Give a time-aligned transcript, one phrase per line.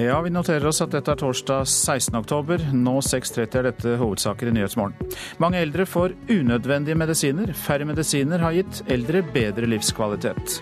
[0.00, 2.14] Ja, vi noterer oss at dette er torsdag 16.
[2.22, 2.62] oktober.
[2.72, 4.94] Nå 6.30 er dette hovedsaker i Nyhetsmorgen.
[5.42, 7.52] Mange eldre får unødvendige medisiner.
[7.52, 10.56] Færre medisiner har gitt eldre bedre livskvalitet.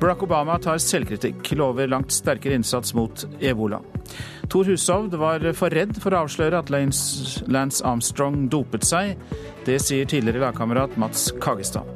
[0.00, 3.82] Barack Obama tar selvkritikk, lover langt sterkere innsats mot ebola.
[4.46, 9.18] Thor Hushovd var for redd for å avsløre at Lance Armstrong dopet seg.
[9.66, 11.90] Det sier tidligere lagkamerat Mats Kagestad.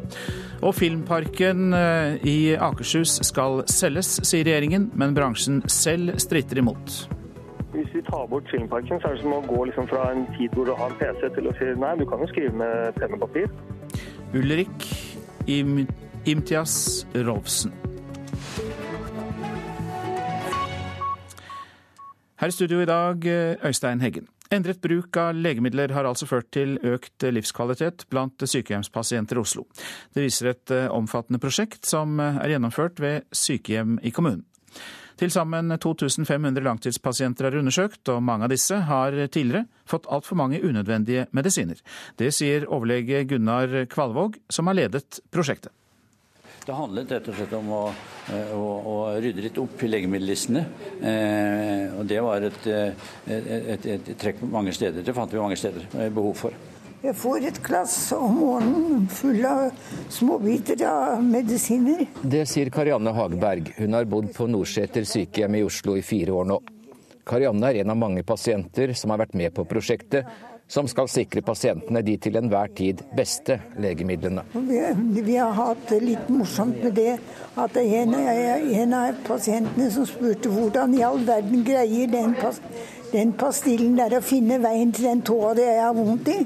[0.62, 7.04] Og Filmparken eh, i Akershus skal selges, sier regjeringen, men bransjen selv stritter imot.
[7.74, 10.54] Hvis vi tar bort Filmparken, så er det som å gå liksom fra en tid
[10.54, 13.16] hvor du har en PC, til å si nei, du kan jo skrive med penn
[13.16, 13.50] og papir.
[14.34, 14.86] Ulrik
[15.50, 15.82] Im
[16.26, 17.74] Imtias Rolfsen.
[22.40, 24.26] Her i studio i dag, eh, Øystein Heggen.
[24.54, 29.64] Endret bruk av legemidler har altså ført til økt livskvalitet blant sykehjemspasienter i Oslo.
[30.14, 34.44] Det viser et eh, omfattende prosjekt som eh, er gjennomført ved sykehjem i kommunen.
[35.18, 40.58] Til sammen 2500 langtidspasienter er undersøkt, og mange av disse har tidligere fått altfor mange
[40.58, 41.78] unødvendige medisiner.
[42.18, 45.70] Det sier overlege Gunnar Kvalvåg, som har ledet prosjektet.
[46.64, 47.80] Det handlet rett og slett om å,
[48.32, 50.62] eh, å, å rydde litt opp i legemiddellistene.
[50.96, 55.04] Eh, og det var et, eh, et, et, et, trekk mange steder.
[55.04, 56.56] Det fant vi mange steder behov for.
[57.04, 59.74] Jeg får et glass om morgenen full av
[60.08, 62.06] småbiter av medisiner.
[62.22, 63.74] Det sier Karianne Hageberg.
[63.76, 66.62] Hun har bodd på Norseter sykehjem i Oslo i fire år nå.
[67.28, 70.32] Karianne er en av mange pasienter som har vært med på prosjektet,
[70.66, 74.46] som skal sikre pasientene de til enhver tid beste legemidlene.
[74.54, 74.80] Vi,
[75.22, 77.18] vi har hatt det litt morsomt med det
[77.60, 82.34] at en, en av pasientene som spurte hvordan i all verden greier den,
[83.12, 86.40] den pastillen der å finne veien til den tåa det jeg har vondt i.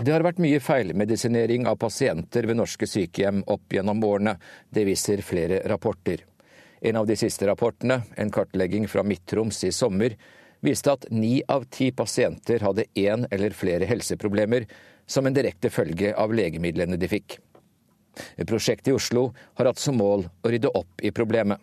[0.00, 4.36] Det har vært mye feilmedisinering av pasienter ved norske sykehjem opp gjennom årene.
[4.68, 6.26] Det viser flere rapporter.
[6.80, 10.14] En av de siste rapportene, en kartlegging fra Midt-Troms i sommer,
[10.64, 14.66] viste at ni av ti pasienter hadde én eller flere helseproblemer
[15.10, 17.38] som en direkte følge av legemidlene de fikk.
[18.46, 21.58] Prosjektet i Oslo har hatt som mål å rydde opp i problemet.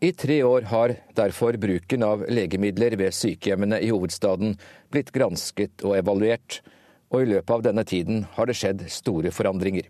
[0.00, 4.58] I tre år har derfor bruken av legemidler ved sykehjemmene i hovedstaden
[4.92, 6.60] blitt gransket og evaluert,
[7.08, 9.88] og i løpet av denne tiden har det skjedd store forandringer.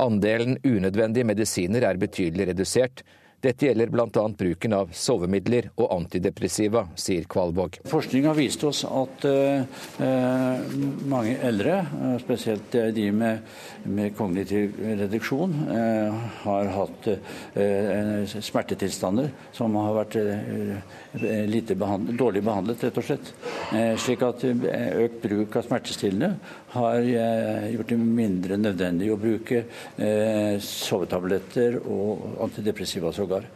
[0.00, 3.02] Andelen unødvendige medisiner er betydelig redusert,
[3.40, 4.24] dette gjelder bl.a.
[4.38, 7.78] bruken av sovemidler og antidepressiva, sier Kvalvåg.
[7.86, 9.62] Forskning har vist oss at eh,
[11.06, 13.46] mange eldre, uh, spesielt de med,
[13.86, 17.08] med kognitiv reduksjon, eh, har hatt
[18.48, 20.16] smertetilstander som har vært
[21.14, 23.30] behandlet, dårlig behandlet, rett og slett.
[24.02, 26.34] Slik at økt bruk av smertestillende
[26.74, 27.00] har
[27.72, 29.62] gjort det mindre nødvendig å bruke
[30.64, 33.12] sovetabletter og antidepressiva.
[33.12, 33.46] Så sågar.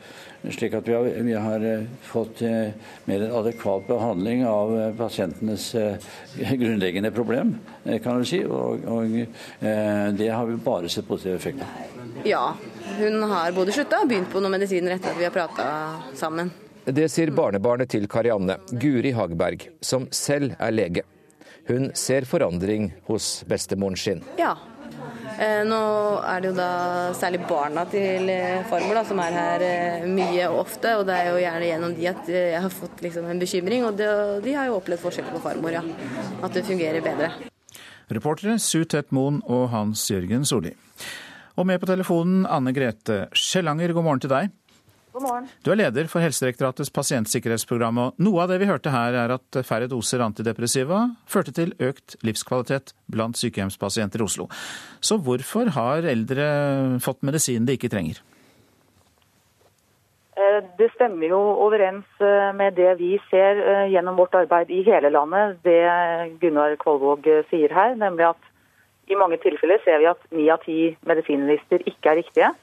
[0.50, 2.74] Slik at vi har, vi har eh, fått eh,
[3.06, 5.68] mer adekvat behandling av eh, pasientenes
[6.62, 7.54] grunnleggende problem,
[8.02, 8.42] kan du si.
[8.44, 9.14] Og, og
[10.18, 12.56] det har vi bare sett positive effekter Ja,
[12.98, 15.66] hun har både slutta og begynt på noen medisiner etter at vi har prata
[16.18, 16.50] sammen.
[16.82, 21.06] Det sier barnebarnet til Karianne, Guri Hagberg, som selv er lege.
[21.68, 24.22] Hun ser forandring hos bestemoren sin.
[24.38, 24.56] Ja,
[25.42, 25.78] Eh, nå
[26.28, 26.68] er det jo da
[27.16, 31.16] særlig barna til eh, farmor da, som er her eh, mye og ofte, og det
[31.16, 33.86] er jo gjerne gjennom de at jeg har fått liksom en bekymring.
[33.88, 34.08] Og de,
[34.44, 35.82] de har jo opplevd forskjell på farmor, ja.
[36.44, 37.32] At det fungerer bedre.
[38.12, 40.74] Reportere Su Tett Moen og Hans Jørgen Solli.
[41.56, 44.52] Og med på telefonen Anne Grete Skjellanger, god morgen til deg.
[45.12, 45.48] God morgen.
[45.60, 47.98] Du er leder for Helsedirektoratets pasientsikkerhetsprogram.
[48.00, 52.16] og Noe av det vi hørte her, er at færre doser antidepressiva førte til økt
[52.24, 54.48] livskvalitet blant sykehjemspasienter i Oslo.
[55.04, 56.46] Så hvorfor har eldre
[57.04, 58.22] fått medisin de ikke trenger?
[60.32, 64.80] Eh, det stemmer jo overens eh, med det vi ser eh, gjennom vårt arbeid i
[64.88, 65.82] hele landet, det
[66.40, 68.52] Gunnar Kvalvåg sier her, nemlig at
[69.12, 72.54] i mange tilfeller ser vi at ni av ti medisinlister ikke er riktige.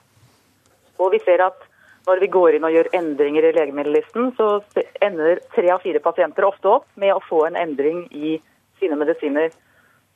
[0.98, 1.69] Og vi ser at
[2.07, 4.60] når vi går inn og gjør endringer i legemiddellisten, så
[5.04, 8.38] ender tre av fire pasienter ofte opp med å få en endring i
[8.80, 9.51] sine medisiner.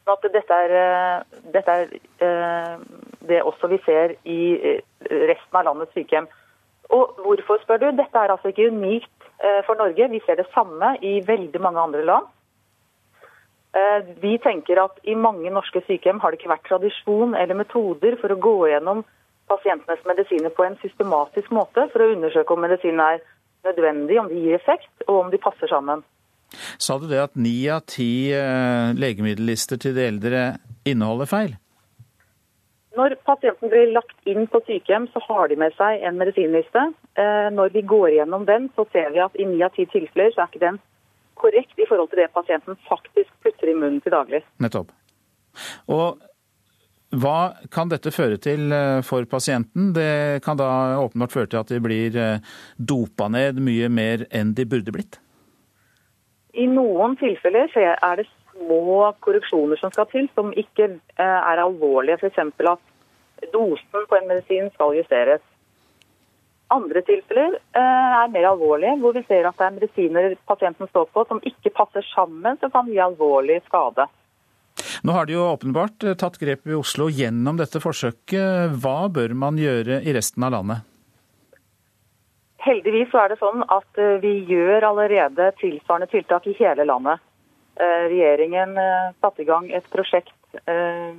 [0.04, 2.78] Så dette er, eh, dette er eh,
[3.28, 4.82] det også vi ser i eh,
[5.30, 6.28] resten av landets sykehjem.
[6.94, 7.92] Og hvorfor, spør du?
[7.96, 9.10] Dette er altså ikke unikt
[9.66, 10.06] for Norge.
[10.12, 12.28] Vi ser det samme i veldig mange andre land.
[14.22, 18.32] Vi tenker at i mange norske sykehjem har det ikke vært tradisjon eller metoder for
[18.32, 19.02] å gå gjennom
[19.54, 23.24] pasientenes medisiner på en systematisk måte for å undersøke om medisinen er
[23.64, 26.04] nødvendig, om de gir effekt, og om de passer sammen.
[26.78, 30.42] Sa du det at ni av ti eh, legemiddellister til de eldre
[30.86, 31.54] inneholder feil?
[32.94, 36.92] Når pasienten blir lagt inn på sykehjem, så har de med seg en medisinliste.
[37.18, 40.30] eh, når vi går gjennom den, så ser vi at i ni av ti tilfeller
[40.34, 40.78] så er ikke den
[41.34, 44.44] korrekt i forhold til det pasienten faktisk putter i munnen til daglig.
[44.62, 44.94] Nettopp.
[45.90, 46.22] Og
[47.14, 49.92] hva kan dette føre til eh, for pasienten?
[49.94, 54.56] Det kan da åpenbart føre til at de blir eh, dopa ned mye mer enn
[54.58, 55.20] de burde blitt?
[56.58, 62.18] I noen tilfeller er det små korreksjoner som skal til, som ikke eh, er alvorlige.
[62.18, 62.42] F.eks.
[62.74, 65.46] at dosen på en medisin skal justeres.
[66.74, 71.26] Andre tilfeller er mer alvorlige, hvor vi ser at det er medisiner pasienten står på
[71.30, 74.08] som ikke passer sammen, som kan gi alvorlig skade.
[75.04, 78.78] Nå har de jo åpenbart eh, tatt grep i Oslo gjennom dette forsøket.
[78.80, 80.86] Hva bør man gjøre i resten av landet?
[82.64, 87.20] Heldigvis så er det sånn at eh, vi gjør allerede tilsvarende tiltak i hele landet.
[87.76, 88.80] Eh, regjeringen
[89.20, 90.32] satte i gang et prosjekt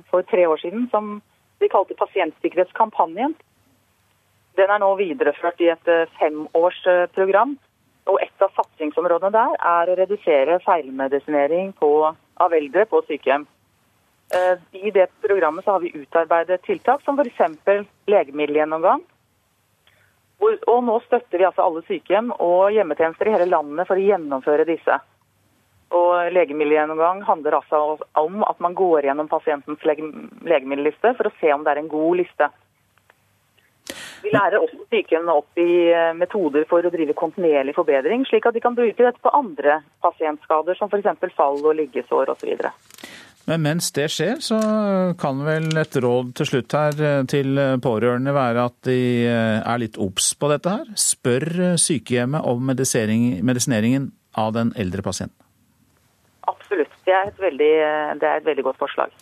[0.09, 1.17] for tre år siden som
[1.59, 3.33] vi kalte Pasientsikkerhetskampanjen.
[4.55, 7.57] Den er nå videreført i et femårsprogram.
[8.07, 13.43] Og Et av satsingsområdene der er å redusere feilmedisinering på, av eldre på sykehjem.
[14.33, 17.85] Eh, I det programmet så har vi utarbeidet tiltak som f.eks.
[18.05, 19.03] legemiddelgjennomgang.
[20.45, 24.65] Og nå støtter vi altså alle sykehjem og hjemmetjenester i hele landet for å gjennomføre
[24.67, 24.97] disse.
[25.95, 27.79] Og Legemiddelgjennomgang handler altså
[28.19, 32.19] om at man går gjennom pasientens legemiddelliste for å se om det er en god
[32.19, 32.49] liste.
[34.25, 38.55] Vi lærer også sykehjemmene opp i eh, metoder for å drive kontinuerlig forbedring, slik at
[38.57, 41.35] de kan bruke dette på andre pasientskader, som f.eks.
[41.37, 42.55] fall og liggesår osv.
[43.45, 44.57] Men mens det skjer, så
[45.21, 48.99] kan vel et råd til slutt her eh, til pårørende være at de
[49.29, 50.87] eh, er litt obs på dette her?
[50.97, 54.09] Spør eh, sykehjemmet om medisineringen
[54.41, 55.37] av den eldre pasienten.
[56.45, 56.91] Absolutt.
[57.05, 57.71] Det er, veldig,
[58.21, 59.13] det er, et veldig, godt forslag.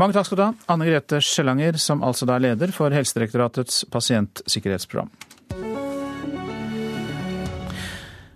[0.00, 3.86] Mange takk skal du ha, Anne Grete Skjellanger, som altså da er leder for Helsedirektoratets
[3.92, 5.08] pasientsikkerhetsprogram.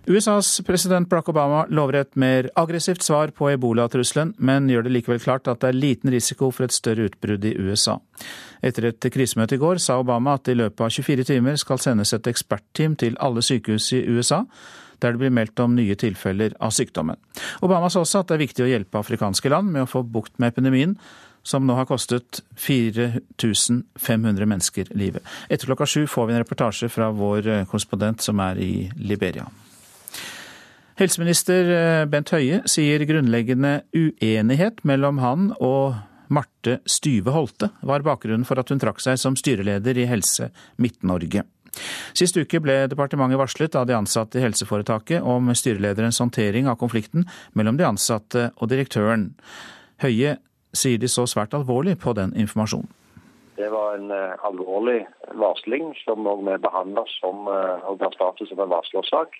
[0.06, 5.22] USAs president Barack Obama lover et mer aggressivt svar på ebolatrusselen, men gjør det likevel
[5.22, 7.96] klart at det er liten risiko for et større utbrudd i USA.
[8.60, 11.80] Etter et krisemøte i går sa Obama at det i løpet av 24 timer skal
[11.80, 14.42] sendes et ekspertteam til alle sykehus i USA,
[15.00, 17.16] der det blir meldt om nye tilfeller av sykdommen.
[17.64, 20.36] Obama sa også at det er viktig å hjelpe afrikanske land med å få bukt
[20.36, 20.98] med epidemien,
[21.44, 25.24] som nå har kostet 4500 mennesker livet.
[25.48, 29.48] Etter klokka sju får vi en reportasje fra vår korrespondent som er i Liberia.
[30.94, 35.96] Helseminister eh, Bent Høie sier grunnleggende uenighet mellom han og
[36.30, 41.42] Marte Styve Holte var bakgrunnen for at hun trakk seg som styreleder i Helse Midt-Norge.
[42.14, 47.26] Sist uke ble departementet varslet av de ansatte i helseforetaket om styrelederens håndtering av konflikten
[47.58, 49.32] mellom de ansatte og direktøren.
[50.04, 50.36] Høie
[50.74, 52.86] sier de så svært alvorlig på den informasjonen.
[53.58, 55.04] Det var en uh, alvorlig
[55.38, 59.36] varsling som vi behandler som uh, og ga status som en varslersak.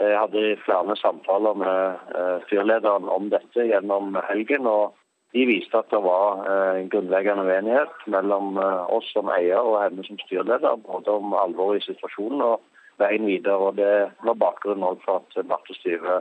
[0.00, 4.66] Jeg hadde flere samtaler med fyrlederen styrlederen om dette gjennom helgen.
[4.66, 4.94] og
[5.32, 9.78] De viste at det var eh, en grunnleggende uenighet mellom eh, oss som eier og
[9.82, 12.60] henne som styreleder, både om alvoret i situasjonen og
[13.00, 13.56] veien videre.
[13.56, 16.20] og Det var bakgrunnen for at Marte Styve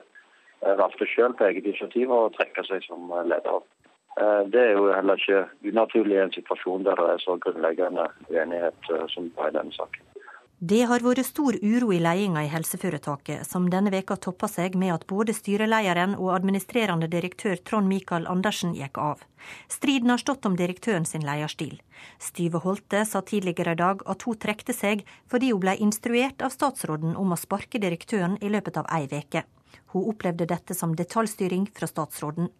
[0.62, 3.63] valgte selv på eget initiativ å trekke seg som leder.
[4.53, 8.91] Det er jo heller ikke unaturlig i en situasjon der det er så grunnleggende uenighet
[9.10, 10.11] som var i denne saken.
[10.63, 14.91] Det har vært stor uro i ledelsen i helseforetaket, som denne veka toppa seg med
[14.94, 19.24] at både styrelederen og administrerende direktør Trond Michael Andersen gikk av.
[19.74, 21.82] Striden har stått om direktøren sin lederstil.
[22.22, 25.01] Styve Holte sa tidligere i dag at hun trekte seg
[25.34, 29.48] fordi hun ble instruert av statsråden om å sparke direktøren i løpet av ei veke.
[29.98, 32.53] Hun opplevde dette som detaljstyring fra statsråden.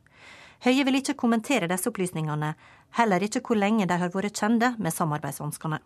[0.66, 2.56] Høie vil ikke kommentere disse opplysningene,
[2.98, 5.84] heller ikke hvor lenge de har vært kjente med samarbeidsvanskene.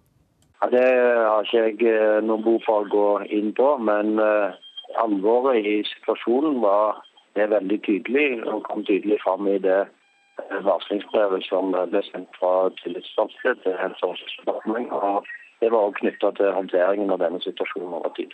[0.66, 0.86] Ja, det
[1.30, 4.56] har ikke jeg noen noe behov for å gå inn på, men uh,
[4.98, 7.04] alvoret i situasjonen var
[7.38, 12.72] det veldig tydelig og kom tydelig fram i det uh, varslingsbrevet som ble sendt fra
[12.82, 15.30] tillitsvalgte til Helse- og omsorgsdepartementet.
[15.62, 18.34] Det var også knytta til håndteringen av denne situasjonen over tid.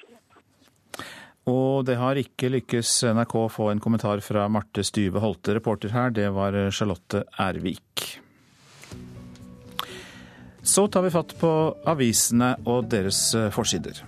[1.51, 5.59] Og det har ikke lykkes NRK å få en kommentar fra Marte Styve Holte.
[5.59, 8.21] Reporter her, det var Charlotte Ervik.
[10.63, 11.51] Så tar vi fatt på
[11.89, 14.03] avisene og deres eh, forsider.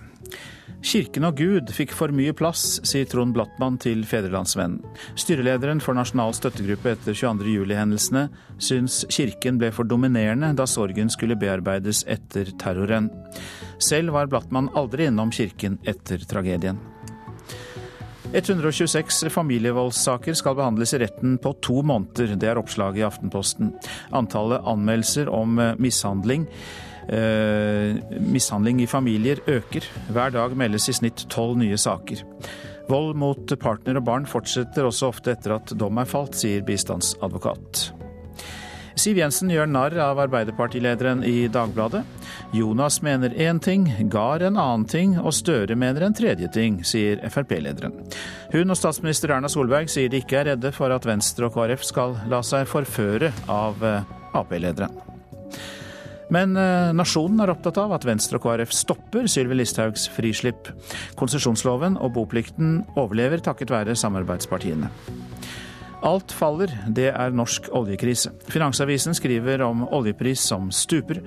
[0.83, 4.81] Kirken og Gud fikk for mye plass, sier Trond Blattmann til Fedrelandsvennen.
[5.15, 7.53] Styrelederen for Nasjonal støttegruppe etter 22.
[7.55, 8.25] juli-hendelsene
[8.59, 13.07] syns kirken ble for dominerende da sorgen skulle bearbeides etter terroren.
[13.79, 16.81] Selv var Blattmann aldri innom kirken etter tragedien.
[18.33, 22.33] 126 familievoldssaker skal behandles i retten på to måneder.
[22.39, 23.75] Det er oppslaget i Aftenposten.
[24.11, 26.49] Antallet anmeldelser om mishandling
[27.07, 29.83] Eh, mishandling i familier øker.
[30.09, 32.23] Hver dag meldes i snitt tolv nye saker.
[32.89, 38.02] Vold mot partner og barn fortsetter også ofte etter at dom er falt, sier bistandsadvokat.
[38.99, 42.03] Siv Jensen gjør narr av Arbeiderpartilederen i Dagbladet.
[42.53, 47.23] Jonas mener én ting, Gahr en annen ting og Støre mener en tredje ting, sier
[47.33, 47.95] Frp-lederen.
[48.53, 51.87] Hun og statsminister Erna Solberg sier de ikke er redde for at Venstre og KrF
[51.89, 54.93] skal la seg forføre av eh, Ap-lederen.
[56.33, 60.69] Men eh, nasjonen er opptatt av at Venstre og KrF stopper Sylvi Listhaugs frislipp.
[61.19, 64.93] Konsesjonsloven og boplikten overlever takket være samarbeidspartiene.
[66.03, 68.33] Alt faller, det er norsk oljekrise.
[68.51, 71.21] Finansavisen skriver om oljepris som stuper,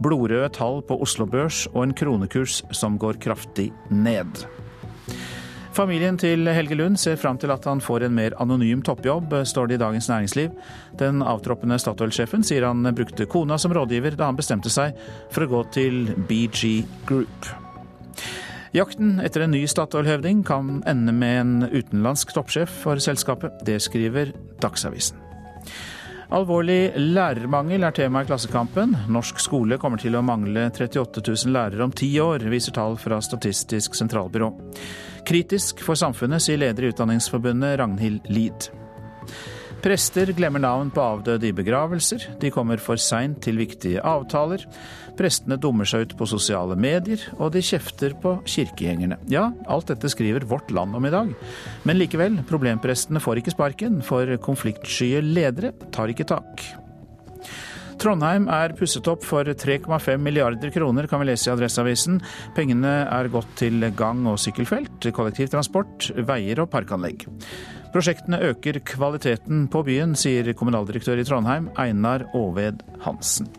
[0.00, 4.46] blodrøde tall på Oslo Børs og en kronekurs som går kraftig ned.
[5.76, 9.68] Familien til Helge Lund ser fram til at han får en mer anonym toppjobb, står
[9.68, 10.50] det i Dagens Næringsliv.
[11.00, 14.96] Den avtroppende Statoil-sjefen sier han brukte kona som rådgiver da han bestemte seg
[15.32, 17.52] for å gå til BG Group.
[18.72, 23.58] Jakten etter en ny Statoil-høvding kan ende med en utenlandsk toppsjef for selskapet.
[23.68, 24.32] Det skriver
[24.64, 25.18] Dagsavisen.
[26.32, 28.94] Alvorlig lærermangel er tema i Klassekampen.
[29.12, 33.20] Norsk skole kommer til å mangle 38 000 lærere om ti år, viser tall fra
[33.20, 34.48] Statistisk sentralbyrå.
[35.28, 38.70] Kritisk for samfunnet, sier leder i Utdanningsforbundet Ragnhild Lid.
[39.82, 42.28] Prester glemmer navn på avdøde i begravelser.
[42.38, 44.62] De kommer for seint til viktige avtaler.
[45.18, 49.18] Prestene dummer seg ut på sosiale medier, og de kjefter på kirkegjengerne.
[49.32, 51.34] Ja, alt dette skriver Vårt Land om i dag.
[51.82, 56.62] Men likevel, problemprestene får ikke sparken, for konfliktskye ledere tar ikke tak.
[58.02, 62.22] Trondheim er pusset opp for 3,5 milliarder kroner, kan vi lese i Adresseavisen.
[62.54, 67.26] Pengene er gått til gang- og sykkelfelt, kollektivtransport, veier og parkanlegg.
[67.92, 73.50] Prosjektene øker kvaliteten på byen, sier kommunaldirektør i Trondheim, Einar Aaved Hansen.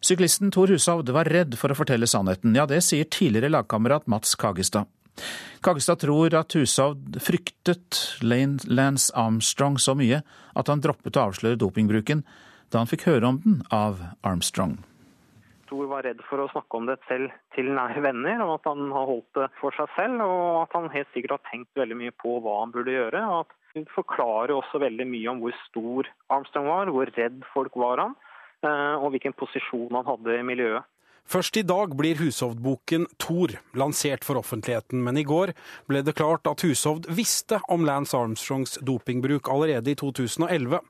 [0.00, 2.54] Syklisten Tor Hushovd var redd for å fortelle sannheten.
[2.54, 4.86] Ja, det sier tidligere lagkamerat Mats Kagestad.
[5.60, 10.22] Kagestad tror at Hushovd fryktet Lance Armstrong så mye
[10.54, 12.22] at han droppet å avsløre dopingbruken
[12.70, 14.78] da han fikk høre om den av Armstrong.
[15.70, 18.90] Thor var redd for å snakke om det selv til nære venner, og at han
[18.90, 20.24] har holdt det for seg selv.
[20.26, 23.22] Og at han helt sikkert har tenkt veldig mye på hva han burde gjøre.
[23.30, 27.78] og at Hun forklarer også veldig mye om hvor stor Armstrong var, hvor redd folk
[27.78, 28.16] var han,
[28.66, 30.88] eh, og hvilken posisjon han hadde i miljøet.
[31.30, 35.52] Først i dag blir Hushovd-boken Thor lansert for offentligheten, men i går
[35.86, 40.80] ble det klart at Hushovd visste om Lance Armstrongs dopingbruk allerede i 2011.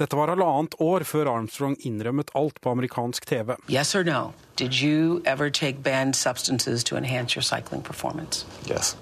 [0.00, 3.56] Dette var halvannet år før Armstrong innrømmet alt på amerikansk TV.
[3.68, 4.32] Yes or no?
[4.56, 8.46] Did you ever take banned substances to enhance your cycling performance?
[8.66, 8.96] Yes.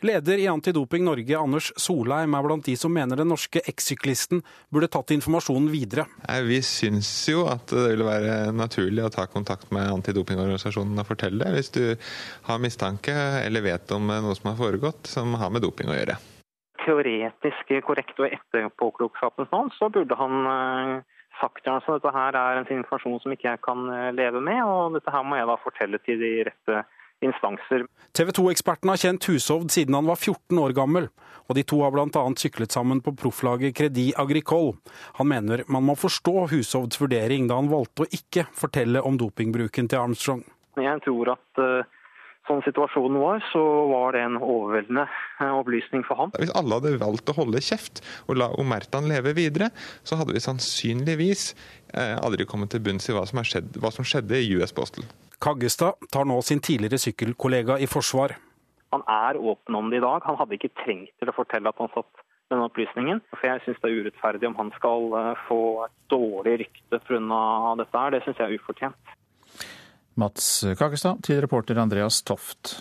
[0.00, 4.40] Leder i Antidoping Norge, Anders Solheim, er blant de som mener den norske ekssyklisten
[4.72, 6.06] burde tatt informasjonen videre.
[6.48, 11.44] Vi syns jo at det ville være naturlig å ta kontakt med antidopingorganisasjonen og fortelle
[11.44, 11.84] det, hvis du
[12.48, 13.12] har mistanke
[13.44, 16.16] eller vet om noe som har foregått som har med doping å gjøre.
[16.84, 22.72] Teoretisk korrekt og etterpåklokskapens mann, så burde han sagt sagt altså, dette her er en
[22.80, 26.00] informasjon som ikke jeg kan eh, leve med, og dette her må jeg da fortelle
[26.04, 26.82] til de rette
[27.24, 27.84] instanser.
[28.16, 31.10] TV 2-eksperten har kjent Hushovd siden han var 14 år gammel,
[31.48, 32.24] og de to har bl.a.
[32.40, 34.78] syklet sammen på profflaget Credit Agricole.
[35.18, 39.90] Han mener man må forstå Hushovds vurdering da han valgte å ikke fortelle om dopingbruken
[39.90, 40.44] til Armstrong.
[40.80, 41.99] Jeg tror at uh,
[42.50, 46.34] sånn situasjonen var, så var det en overveldende uh, opplysning for ham.
[46.36, 49.70] Hvis alle hadde valgt å holde kjeft og la Omertan leve videre,
[50.02, 51.50] så hadde vi sannsynligvis
[51.94, 55.06] uh, aldri kommet til bunns i hva som, skjedd, hva som skjedde i US Postal.
[55.40, 58.36] Kaggestad tar nå sin tidligere sykkelkollega i forsvar.
[58.92, 60.20] Han er åpen om det i dag.
[60.26, 63.22] Han hadde ikke trengt til å fortelle at han satt denne opplysningen.
[63.30, 67.40] For Jeg syns det er urettferdig om han skal eh, få et dårlig rykte pga.
[67.78, 68.10] dette her.
[68.16, 69.14] Det syns jeg er ufortjent.
[70.18, 72.80] Mats Kakestad, til reporter Andreas Toft.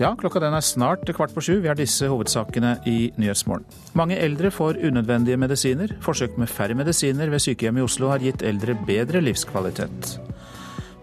[0.00, 1.52] Ja, klokka den er snart kvart på sju.
[1.62, 3.66] Vi har disse hovedsakene i Nyhetsmorgen.
[3.94, 5.94] Mange eldre får unødvendige medisiner.
[6.02, 10.16] Forsøk med færre medisiner ved sykehjem i Oslo har gitt eldre bedre livskvalitet.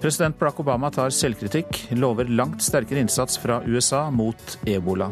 [0.02, 5.12] President Barack Obama tar selvkritikk, lover langt sterkere innsats fra USA mot ebola.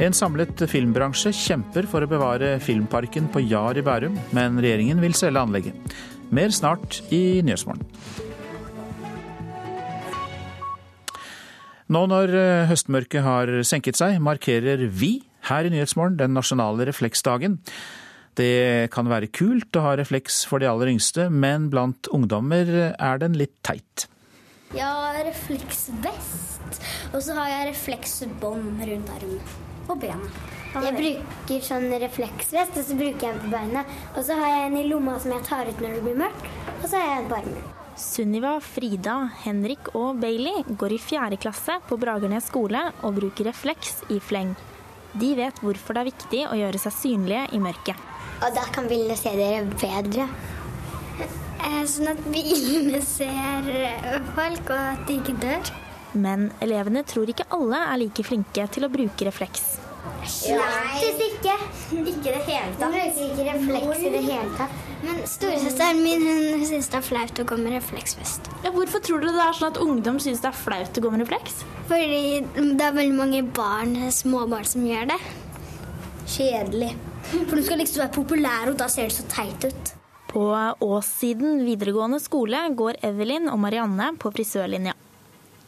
[0.00, 5.14] En samlet filmbransje kjemper for å bevare Filmparken på Jar i Bærum, men regjeringen vil
[5.14, 5.96] selge anlegget.
[6.32, 7.84] Mer snart i Nyhetsmorgen.
[11.92, 15.18] Nå når eh, høstmørket har senket seg, markerer vi
[15.50, 17.58] her i Nyhetsmorgen den nasjonale refleksdagen.
[18.38, 23.20] Det kan være kult å ha refleks for de aller yngste, men blant ungdommer er
[23.20, 24.06] den litt teit.
[24.72, 26.80] Jeg har refleksvest.
[27.12, 29.40] Og så har jeg refleksbånd rundt armen
[29.92, 30.61] og benet.
[30.72, 33.82] Jeg bruker sånn refleksvest, og så bruker jeg den på beina.
[34.16, 36.46] Og så har jeg en i lomma som jeg tar ut når det blir mørkt,
[36.78, 37.66] og så har jeg en på armen.
[38.02, 43.98] Sunniva, Frida, Henrik og Bailey går i fjerde klasse på Bragernes skole og bruker refleks
[44.08, 44.54] i fleng.
[45.12, 48.00] De vet hvorfor det er viktig å gjøre seg synlige i mørket.
[48.42, 50.24] Og da kan bilene se dere bedre.
[51.20, 55.70] Eh, Sånn at bilene ser eh, folk, og at de ikke dør.
[56.16, 59.76] Men elevene tror ikke alle er like flinke til å bruke refleks.
[60.02, 61.52] Faktisk ikke.
[61.92, 62.82] Ikke i det hele tatt.
[62.82, 64.80] Hun bruker ikke refleks i det hele tatt.
[65.02, 68.50] Men storesøsteren min hun syns det er flaut å gå med refleksvest.
[68.64, 71.12] Ja, hvorfor tror dere det er sånn at ungdom syns det er flaut å gå
[71.14, 71.62] med refleks?
[71.90, 72.42] Fordi
[72.78, 75.18] det er veldig mange barn, små barn som gjør det.
[76.32, 76.92] Kjedelig.
[77.32, 79.94] For du skal liksom være populær, og da ser det så teit ut.
[80.32, 80.48] På
[80.82, 84.94] Åssiden videregående skole går Evelyn og Marianne på frisørlinja.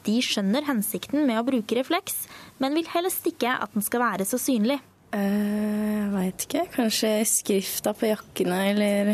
[0.05, 2.27] De skjønner hensikten med å bruke refleks,
[2.63, 4.81] men vil helst ikke at den skal være så synlig.
[5.15, 6.65] Jeg veit ikke.
[6.75, 9.13] Kanskje skrifta på jakkene, eller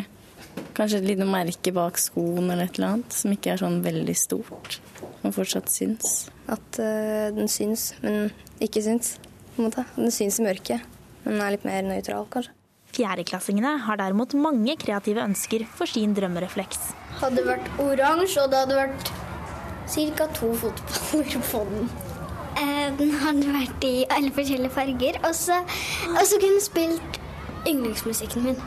[0.77, 4.17] kanskje et lite merke bak skoen eller et eller annet, som ikke er sånn veldig
[4.17, 4.79] stort,
[5.21, 6.31] men fortsatt syns.
[6.51, 8.31] At uh, den syns, men
[8.65, 9.19] ikke syns.
[9.55, 9.85] på en måte.
[9.99, 10.89] Den syns i mørket,
[11.27, 12.57] men er litt mer nøytral, kanskje.
[12.91, 16.89] Fjerdeklassingene har derimot mange kreative ønsker for sin drømmerefleks.
[17.21, 19.13] Hadde vært oransje, og det hadde vært
[20.17, 20.27] ca.
[20.35, 22.10] to fotballer på den.
[22.59, 27.21] Eh, den hadde vært i alle forskjellige farger, og så, kunne hun spilt
[27.69, 28.63] yndlingsmusikken min.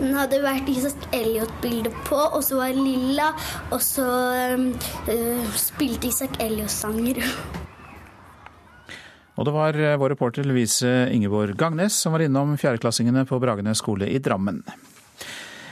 [0.00, 3.30] Den hadde vært Isak Elliot-bilde på, og så var lilla,
[3.70, 4.08] og så
[5.12, 7.22] eh, spilte Isak Elliot-sanger.
[9.38, 13.84] Og det var eh, vår reporter Louise Ingeborg Gangnes som var innom fjerdeklassingene på Bragernes
[13.84, 14.64] skole i Drammen.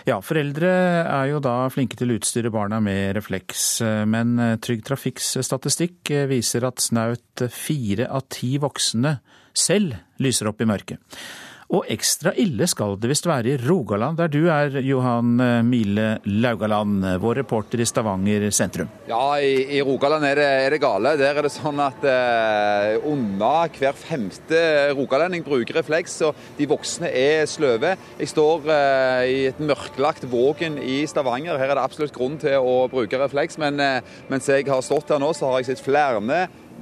[0.07, 0.69] Ja, foreldre
[1.03, 5.33] er jo da flinke til å utstyre barna med refleks, eh, men eh, Trygg Trafikks
[5.43, 9.17] statistikk viser at snaut fire av ti voksne
[9.57, 11.19] selv lyser opp i mørket.
[11.75, 15.33] Og ekstra ille skal det visst være i Rogaland, der du er, Johan
[15.67, 18.91] Mile Laugaland, vår reporter i Stavanger sentrum.
[19.09, 21.17] Ja, i, i Rogaland er det, er det, gale.
[21.19, 24.61] Der er det sånn at eh, under hver femte
[24.95, 27.97] rogalending bruker refleks, og de voksne er sløve.
[28.21, 31.59] Jeg står eh, i et mørklagt Vågen i Stavanger.
[31.59, 35.11] Her er det absolutt grunn til å bruke refleks, men eh, mens jeg har stått
[35.11, 36.23] her nå, så har jeg sett flere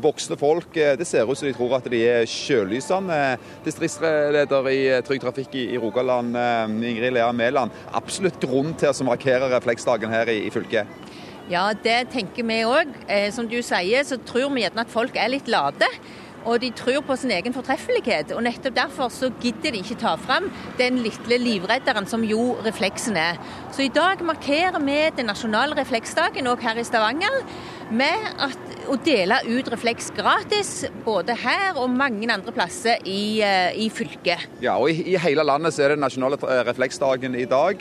[0.02, 0.74] voksne folk.
[0.74, 3.18] Det ser ut som de tror at de er sjølysende.
[3.66, 6.36] Distriktsleder i Trygg Trafikk i Rogaland,
[6.82, 7.74] Ingrid Lea Mæland.
[7.94, 10.86] Absolutt grunn til å markere refleksdagen her i, fylket?
[11.52, 12.92] Ja, det tenker vi òg.
[13.36, 15.88] Som du sier, så tror vi gjerne at folk er litt late.
[16.44, 18.34] Og de tror på sin egen fortreffelighet.
[18.36, 23.16] og Nettopp derfor så gidder de ikke ta fram den lille livredderen som jo refleksen
[23.16, 23.40] er.
[23.72, 27.38] Så i dag markerer vi den nasjonale refleksdagen òg her i Stavanger
[27.90, 30.72] med at, å dele ut refleks gratis,
[31.04, 33.40] både her og mange andre plasser i,
[33.80, 34.48] i fylket.
[34.64, 37.80] Ja, og i, i, hele landet så er det nasjonale refleksdagen i dag.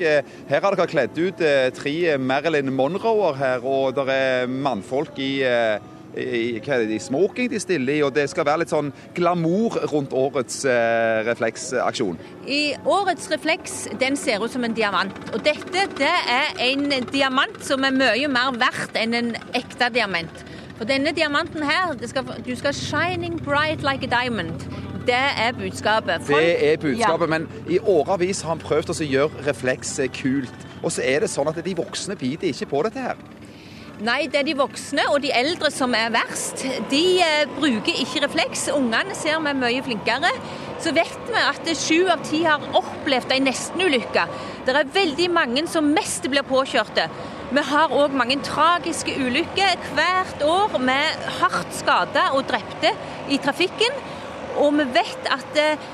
[0.49, 1.43] Her har dere kledd ut
[1.77, 5.79] tre Marilyn Monroer her, og det er mannfolk i i,
[6.13, 10.13] hva er det, smoking de stiller i, og det skal være litt sånn glamour rundt
[10.13, 12.19] årets eh, refleksaksjon.
[12.45, 15.17] I årets refleks den ser ut som en diamant.
[15.33, 20.43] Og dette det er en diamant som er mye mer verdt enn en ekte diamant.
[20.77, 24.65] For denne diamanten her, skal, du skal 'shining bright like a diamond'.
[25.05, 26.21] Det er budskapet.
[26.21, 27.37] Folk, det er budskapet, ja.
[27.37, 30.67] men i årevis har han prøvd å gjøre refleks kult.
[30.83, 33.19] Og så er det sånn at de voksne biter ikke på dette her.
[34.01, 36.63] Nei, det er de voksne og de eldre som er verst.
[36.89, 38.65] De eh, bruker ikke refleks.
[38.73, 40.31] Ungene ser vi mye flinkere.
[40.81, 44.25] Så vet vi at sju av ti har opplevd ei nestenulykke.
[44.65, 47.05] Det er veldig mange som mest blir påkjørte.
[47.53, 52.95] Vi har òg mange tragiske ulykker hvert år med hardt skada og drepte
[53.29, 54.01] i trafikken.
[54.57, 55.91] Og vi vet at eh,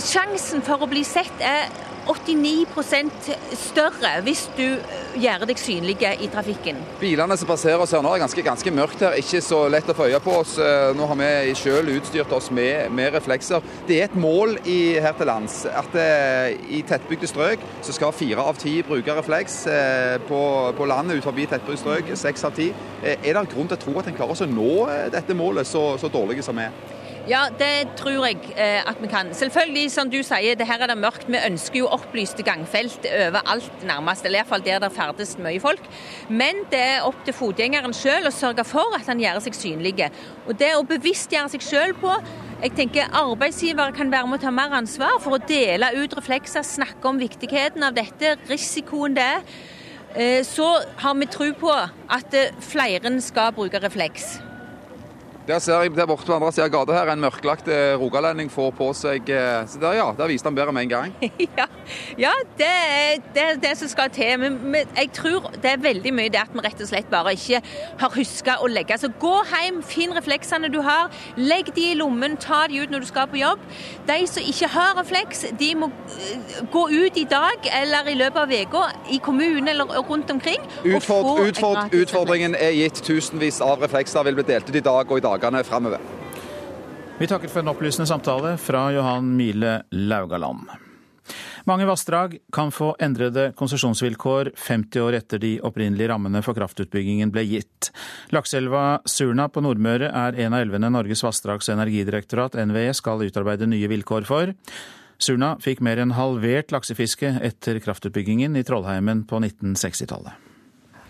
[0.00, 1.68] sjansen for å bli sett er
[2.06, 4.78] 89% større hvis du
[5.18, 6.78] gjør deg synlig i trafikken.
[7.00, 9.96] Bilene som passerer oss her nå er ganske, ganske mørkt her, ikke så lett å
[9.96, 10.56] få øye på oss.
[10.96, 13.64] Nå har vi selv utstyrt oss med, med reflekser.
[13.88, 16.06] Det er et mål i, her til lands at det,
[16.70, 19.64] i tettbygde strøk så skal fire av ti bruke refleks.
[19.70, 20.40] Eh, på,
[20.76, 22.70] på, landet utenfor tettbygde strøk seks av ti.
[23.02, 25.66] Eh, er det grunn til å tro at en klarer å nå eh, dette målet,
[25.66, 26.95] så, så dårlig som er?
[27.26, 29.32] Ja, det tror jeg eh, at vi kan.
[29.34, 31.26] Selvfølgelig, som du sier, det her er det mørkt.
[31.26, 35.82] Vi ønsker jo opplyste gangfelt overalt nærmest, eller iallfall der det ferdes mye folk.
[36.30, 39.96] Men det er opp til fotgjengeren sjøl å sørge for at han gjør seg synlig.
[40.46, 42.14] Og det å bevisstgjøre seg sjøl på
[42.56, 46.64] jeg tenker Arbeidsgiver kan være med å ta mer ansvar for å dele ut reflekser,
[46.64, 49.44] snakke om viktigheten av dette, risikoen det er.
[50.14, 54.38] eh, så har vi tro på at eh, flere skal bruke refleks.
[55.46, 58.48] Der ser jeg der borte på andre siden av gata her en mørklagt eh, rogalending
[58.50, 61.12] får på seg eh, Så der, ja, der viste han bedre med en gang.
[61.58, 61.66] ja,
[62.18, 64.32] ja det, er, det er det som skal til.
[64.42, 67.36] Men, men, jeg tror det er veldig mye det at vi rett og slett bare
[67.38, 67.60] ikke
[68.00, 68.98] har huska å legge.
[68.98, 73.06] Så gå hjem, finn refleksene du har, legg de i lommen, ta de ut når
[73.06, 73.62] du skal på jobb.
[74.10, 78.42] De som ikke har refleks, de må uh, gå ut i dag eller i løpet
[78.42, 80.58] av uka i kommunen eller rundt omkring.
[80.82, 83.04] Utford, utford, utfordringen er gitt.
[83.06, 86.00] Tusenvis av reflekser vil bli delt ut i dag og i dag dagene framover.
[87.18, 90.68] Vi takker for en opplysende samtale fra Johan Mile Laugaland.
[91.66, 97.42] Mange vassdrag kan få endrede konsesjonsvilkår 50 år etter de opprinnelige rammene for kraftutbyggingen ble
[97.48, 97.90] gitt.
[98.30, 103.66] Lakseelva Surna på Nordmøre er en av elvene Norges vassdrags- og energidirektorat, NVE, skal utarbeide
[103.66, 104.54] nye vilkår for.
[105.18, 110.45] Surna fikk mer enn halvert laksefiske etter kraftutbyggingen i Trollheimen på 1960-tallet.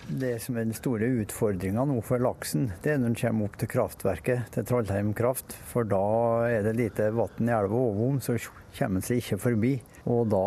[0.07, 3.57] Det som er den store utfordringa nå for laksen, det er når den kommer opp
[3.59, 5.57] til kraftverket, til Trollheim Kraft.
[5.67, 8.37] For da er det lite vann i elva overom, så
[8.77, 9.73] kommer den seg ikke forbi.
[10.07, 10.45] Og da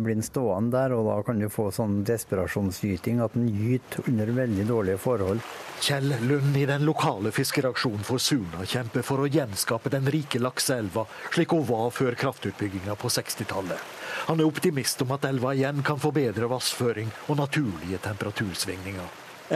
[0.00, 4.32] blir den stående der, og da kan du få sånn desperasjonsgyting at den gyter under
[4.38, 5.44] veldig dårlige forhold.
[5.84, 11.04] Kjell Lund i den lokale fiskeraksjonen for Suna kjemper for å gjenskape den rike lakseelva
[11.36, 13.95] slik hun var før kraftutbygginga på 60-tallet.
[14.26, 19.12] Han er optimist om at elva igjen kan få bedre vassføring og naturlige temperatursvingninger.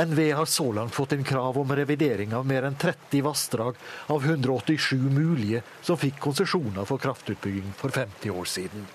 [0.06, 3.80] NVE har så langt fått en krav om revidering av mer enn 30 vassdrag
[4.14, 8.86] av 187 mulige som fikk konsesjoner for kraftutbygging for 50 år siden.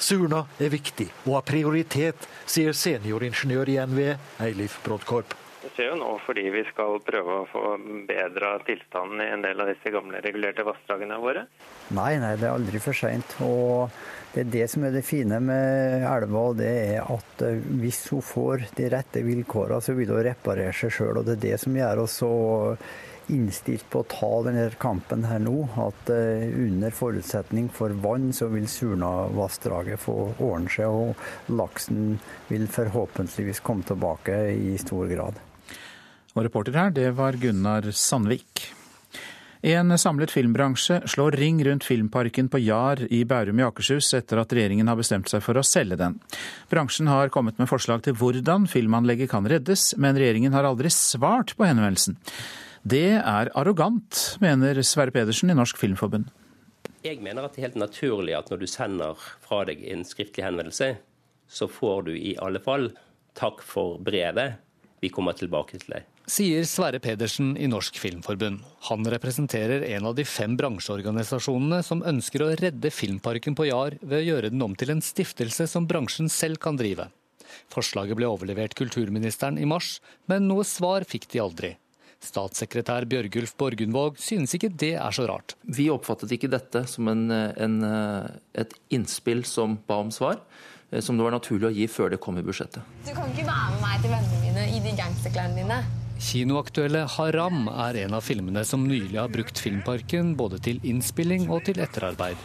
[0.00, 5.36] Surna er viktig og har prioritet, sier senioringeniør i NVE, Eilif Brodkorp.
[5.60, 7.74] Vi ser jo nå fordi vi skal prøve å få
[8.08, 11.44] bedra tilstanden i en del av disse gamle regulerte vassdragene våre.
[11.92, 13.36] Nei, nei, det er aldri for seint.
[13.44, 13.92] Og
[14.34, 18.04] det er det som er det fine med elva, og det er at eh, hvis
[18.12, 21.18] hun får de rette vilkårene, så vil hun reparere seg sjøl.
[21.18, 22.30] Og det er det som gjør oss så
[23.30, 25.56] innstilt på å ta denne kampen her nå.
[25.82, 32.18] At uh, under forutsetning for vann, så vil Surnavassdraget få ordne seg, og laksen
[32.50, 35.38] vil forhåpentligvis komme tilbake i stor grad.
[36.34, 38.70] Og reporter her, det var Gunnar Sandvik.
[39.62, 44.52] En samlet filmbransje slår ring rundt Filmparken på Jar i Bærum i Akershus etter at
[44.56, 46.14] regjeringen har bestemt seg for å selge den.
[46.72, 51.52] Bransjen har kommet med forslag til hvordan filmanlegget kan reddes, men regjeringen har aldri svart
[51.58, 52.16] på henvendelsen.
[52.88, 56.30] Det er arrogant, mener Sverre Pedersen i Norsk Filmforbund.
[57.04, 60.46] Jeg mener at det er helt naturlig at når du sender fra deg en skriftlig
[60.46, 60.94] henvendelse,
[61.52, 62.94] så får du i alle fall
[63.36, 64.56] takk for brevet.
[65.04, 68.62] Vi kommer tilbake til deg sier Sverre Pedersen i Norsk Filmforbund.
[68.88, 74.20] Han representerer en av de fem bransjeorganisasjonene som ønsker å redde Filmparken på Jar ved
[74.20, 77.08] å gjøre den om til en stiftelse som bransjen selv kan drive.
[77.74, 79.98] Forslaget ble overlevert kulturministeren i mars,
[80.30, 81.72] men noe svar fikk de aldri.
[82.22, 85.56] Statssekretær Bjørgulf Borgundvåg synes ikke det er så rart.
[85.64, 87.78] Vi oppfattet ikke dette som en, en,
[88.52, 90.38] et innspill som ba om svar
[91.00, 92.82] som det var naturlig å gi før det kom i budsjettet.
[93.06, 95.82] Du kan ikke være med meg til vennene mine i de gangsterklærne dine.
[96.20, 101.64] Kinoaktuelle 'Haram' er en av filmene som nylig har brukt Filmparken både til innspilling og
[101.64, 102.36] til etterarbeid.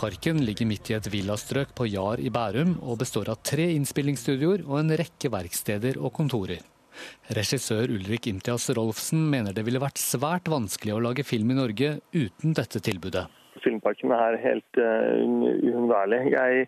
[0.00, 4.64] Parken ligger midt i et villastrøk på Jar i Bærum, og består av tre innspillingsstudioer
[4.66, 6.66] og en rekke verksteder og kontorer.
[7.38, 11.94] Regissør Ulrik Imtias Rolfsen mener det ville vært svært vanskelig å lage film i Norge
[12.10, 13.28] uten dette tilbudet.
[13.62, 16.24] Filmparken er helt uh, uunnværlig.
[16.34, 16.66] Jeg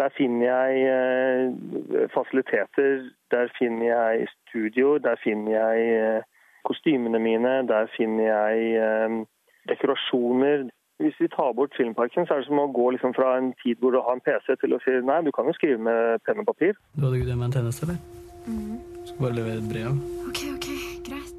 [0.00, 6.22] der finner jeg uh, fasiliteter, der finner jeg studio, der finner jeg uh,
[6.68, 9.26] kostymene mine, der finner jeg uh,
[9.68, 10.68] dekorasjoner.
[11.02, 13.80] Hvis vi tar bort Filmparken, så er det som å gå liksom fra en tid
[13.82, 16.42] hvor du har en PC, til å si nei, du kan jo skrive med penn
[16.42, 16.78] og papir.
[16.94, 18.02] Du hadde ikke det med en tjeneste, eller?
[18.46, 18.76] Mm.
[19.08, 20.04] Skal bare levere et brev.
[20.28, 20.68] Ok, ok,
[21.08, 21.33] greit.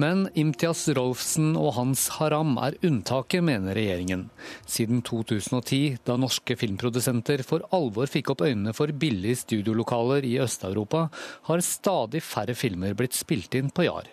[0.00, 4.28] Men Imtias Rolfsen og hans haram er unntaket, mener regjeringen.
[4.70, 11.08] Siden 2010, da norske filmprodusenter for alvor fikk opp øynene for billige studiolokaler i Øst-Europa,
[11.50, 14.08] har stadig færre filmer blitt spilt inn på Jar.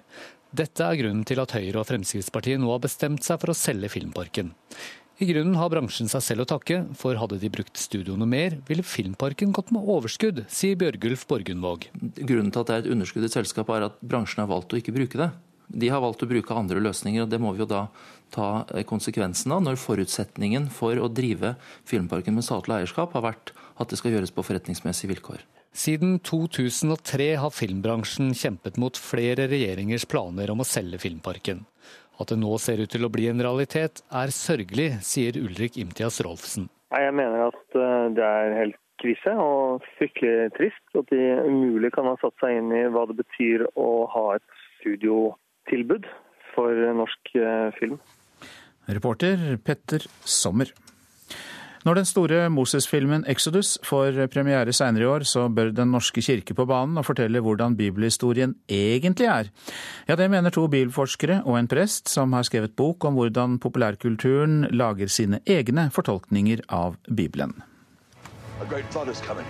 [0.57, 3.91] Dette er grunnen til at Høyre og Fremskrittspartiet nå har bestemt seg for å selge
[3.93, 4.51] Filmparken.
[5.17, 8.85] I grunnen har bransjen seg selv å takke, for hadde de brukt studioene mer, ville
[8.85, 11.89] Filmparken gått med overskudd, sier Bjørgulf Borgundvåg.
[12.19, 14.75] Grunnen til at det er et underskudd i et selskap, er at bransjen har valgt
[14.75, 15.31] å ikke bruke det.
[15.67, 17.87] De har valgt å bruke andre løsninger, og det må vi jo da
[18.33, 21.55] ta eh, konsekvensen av når forutsetningen for å drive
[21.87, 25.43] Filmparken med statlig eierskap har vært at det skal gjøres på forretningsmessige vilkår.
[25.77, 31.65] Siden 2003 har filmbransjen kjempet mot flere regjeringers planer om å selge Filmparken.
[32.17, 36.17] At det nå ser ut til å bli en realitet, er sørgelig, sier Ulrik Imtias
[36.25, 36.71] Rolfsen.
[36.95, 40.83] Jeg mener at eh, det er helt krise og fryktelig trist.
[40.97, 44.47] At de umulig kan ha satt seg inn i hva det betyr å ha et
[45.67, 46.07] studiotilbud
[46.55, 47.99] for norsk eh, film.
[48.87, 50.71] Reporter Petter Sommer.
[51.85, 56.53] Når den store Moses-filmen 'Exodus' får premiere seinere i år, så bør Den norske kirke
[56.53, 59.49] på banen og fortelle hvordan bibelhistorien egentlig er.
[60.07, 64.67] Ja, det mener to bibelforskere og en prest som har skrevet bok om hvordan populærkulturen
[64.71, 67.63] lager sine egne fortolkninger av Bibelen.
[68.59, 69.45] A great flood is coming.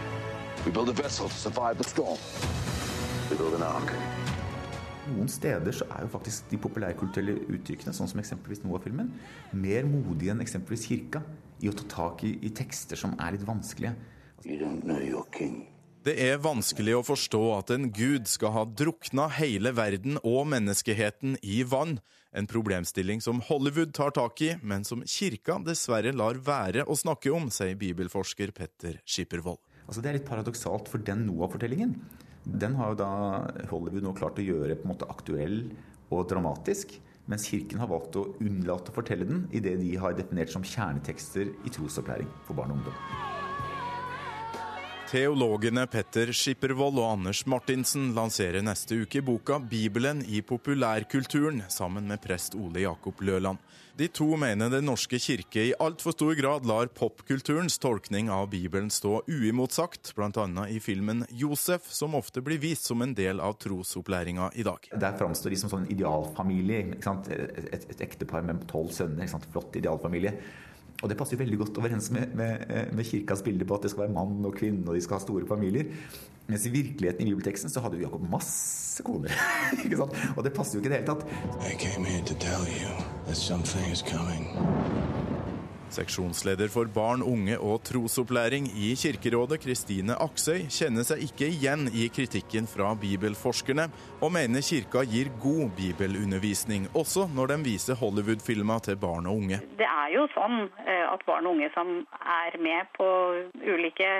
[0.65, 2.17] We build a vessel to survive the storm.
[3.31, 3.93] We build an ark.
[5.07, 9.13] Noen steder så er jo faktisk de populærkulturelle uttrykkene, sånn som eksempelvis Noah-filmen,
[9.55, 11.23] mer modige enn eksempelvis kirka
[11.63, 13.95] i å ta tak i, i tekster som er litt vanskelige.
[16.07, 21.39] Det er vanskelig å forstå at en gud skal ha drukna hele verden og menneskeheten
[21.41, 21.97] i vann.
[22.31, 27.33] En problemstilling som Hollywood tar tak i, men som kirka dessverre lar være å snakke
[27.33, 29.59] om, sier bibelforsker Petter Skippervold.
[29.87, 31.95] Altså det er litt paradoksalt, for den Noah-fortellingen
[32.47, 33.11] den har jo da
[33.71, 35.59] Hollywood nå klart å gjøre på en måte aktuell
[36.07, 36.95] og dramatisk.
[37.27, 40.63] Mens Kirken har valgt å unnlate å fortelle den i det de har definert som
[40.63, 43.01] kjernetekster i trosopplæring for barn og ungdom.
[45.07, 52.19] Teologene Petter Skippervold og Anders Martinsen lanserer neste uke boka 'Bibelen i populærkulturen' sammen med
[52.23, 53.57] prest Ole Jakob Løland.
[53.97, 58.91] De to mener Den norske kirke i altfor stor grad lar popkulturens tolkning av Bibelen
[58.93, 60.45] stå uimotsagt, bl.a.
[60.69, 64.85] i filmen 'Josef', som ofte blir vist som en del av trosopplæringa i dag.
[64.93, 66.93] Der framstår de som sånn idealfamilie.
[66.93, 69.25] Et, et, et, ektepar med tolv sønner.
[69.49, 70.35] Flott idealfamilie.
[71.03, 72.63] Og det passer veldig godt overens med, med,
[72.95, 75.21] med, kirkas bilde på at det skal være mann og kvinne, og de skal ha
[75.21, 75.91] store familier.
[76.47, 79.33] Mens i virkeligheten i bibelteksten så hadde jo Jakob masse koner.
[79.83, 80.17] ikke sant?
[80.35, 81.23] Og det passer jo ikke i det hele tatt.
[85.93, 92.09] Seksjonsleder for barn, unge og trosopplæring i Kirkerådet, Kristine Aksøy, kjenner seg ikke igjen i
[92.13, 93.87] kritikken fra bibelforskerne,
[94.21, 99.61] og mener kirka gir god bibelundervisning, også når de viser Hollywood-filmer til barn og unge.
[99.79, 103.07] Det er jo sånn eh, at barn og unge som er med på
[103.63, 104.11] ulike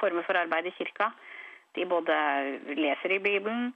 [0.00, 1.12] former for arbeid i kirka,
[1.76, 2.16] de både
[2.78, 3.72] leser i Bibelen,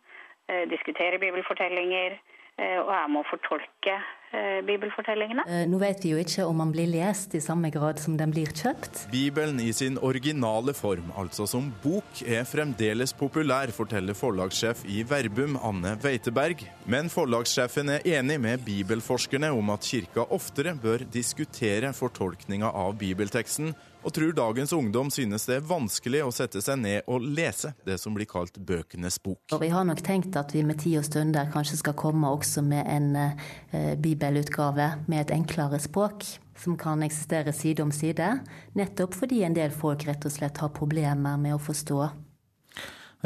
[0.49, 2.17] eh, diskuterer bibelfortellinger
[2.59, 5.41] og jeg må fortolke Eh, bibelfortellingene.
[5.49, 8.29] Eh, nå vet vi jo ikke om man blir lest i samme grad som den
[8.29, 9.07] blir kjøpt.
[9.09, 15.57] Bibelen i sin originale form, altså som bok, er fremdeles populær, forteller forlagssjef i Verbum,
[15.65, 16.67] Anne Weiteberg.
[16.85, 23.73] Men forlagssjefen er enig med bibelforskerne om at kirka oftere bør diskutere fortolkninga av bibelteksten,
[24.09, 27.99] og tror dagens ungdom synes det er vanskelig å sette seg ned og lese det
[28.01, 29.43] som blir kalt bøkenes bok.
[29.53, 32.65] Og vi har nok tenkt at vi med tid og stunder kanskje skal komme også
[32.65, 36.25] med en eh, bibelutgave med et enklere språk.
[36.59, 38.33] Som kan eksistere side om side,
[38.75, 42.01] nettopp fordi en del folk rett og slett har problemer med å forstå.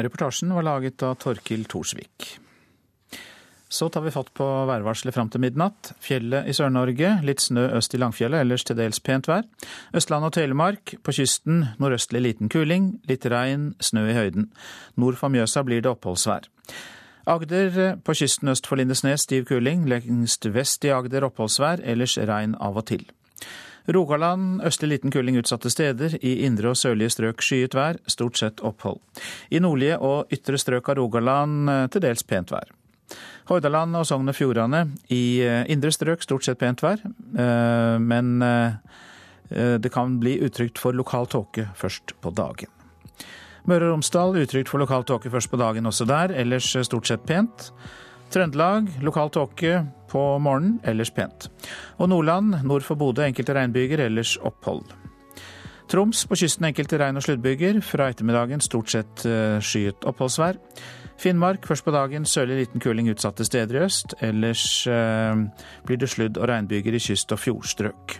[0.03, 2.35] Reportasjen var laget av Torkil Thorsvik.
[3.73, 5.95] Så tar vi fatt på værvarselet fram til midnatt.
[6.03, 9.47] Fjellet i Sør-Norge, litt snø øst i Langfjellet, ellers til dels pent vær.
[9.97, 14.51] Østland og Telemark, på kysten nordøstlig liten kuling, litt regn, snø i høyden.
[15.01, 16.45] Nord for Mjøsa blir det oppholdsvær.
[17.33, 22.53] Agder på kysten øst for Lindesnes stiv kuling, lengst vest i Agder oppholdsvær, ellers regn
[22.61, 23.07] av og til.
[23.89, 28.61] Rogaland østlig liten kuling utsatte steder, i indre og sørlige strøk skyet vær, stort sett
[28.61, 29.01] opphold.
[29.49, 32.69] I nordlige og ytre strøk av Rogaland til dels pent vær.
[33.49, 38.37] Hordaland og Sogn og Fjordane i eh, indre strøk stort sett pent vær, eh, men
[38.45, 38.77] eh,
[39.53, 42.71] det kan bli utrygt for lokal tåke først på dagen.
[43.69, 47.27] Møre og Romsdal utrygt for lokal tåke først på dagen også der, ellers stort sett
[47.27, 47.69] pent.
[48.33, 51.51] Trøndelag lokal tåke på morgenen, ellers pent.
[52.01, 54.87] Og Nordland nord for Bodø enkelte regnbyger, ellers opphold.
[55.91, 57.77] Troms på kysten enkelte regn- og sluddbyger.
[57.85, 59.25] Fra ettermiddagen stort sett
[59.61, 60.57] skyet oppholdsvær.
[61.17, 64.15] Finnmark først på dagen sørlig liten kuling utsatte steder i øst.
[64.21, 65.35] Ellers eh,
[65.85, 68.17] blir det sludd- og regnbyger i kyst- og fjordstrøk.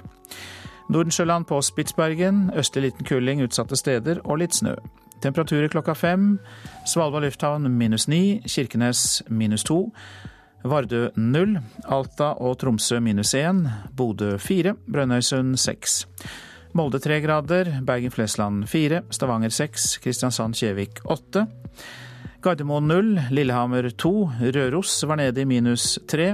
[0.90, 4.76] Nordensjøland på Spitsbergen østlig liten kuling utsatte steder og litt snø.
[5.24, 6.38] Temperaturer klokka fem.
[6.86, 8.42] Svalbard lufthavn minus ni.
[8.44, 9.88] Kirkenes minus to.
[10.68, 11.58] Vardø null.
[11.88, 13.64] Alta og Tromsø minus én.
[13.96, 14.76] Bodø fire.
[14.92, 16.04] Brønnøysund seks.
[16.76, 17.72] Molde tre grader.
[17.88, 19.04] Bergen-Flesland fire.
[19.12, 19.98] Stavanger seks.
[20.04, 21.48] Kristiansand-Kjevik åtte.
[22.44, 24.10] Gardermoen 0, Lillehammer 2,
[24.52, 26.34] Røros var nede i minus 3.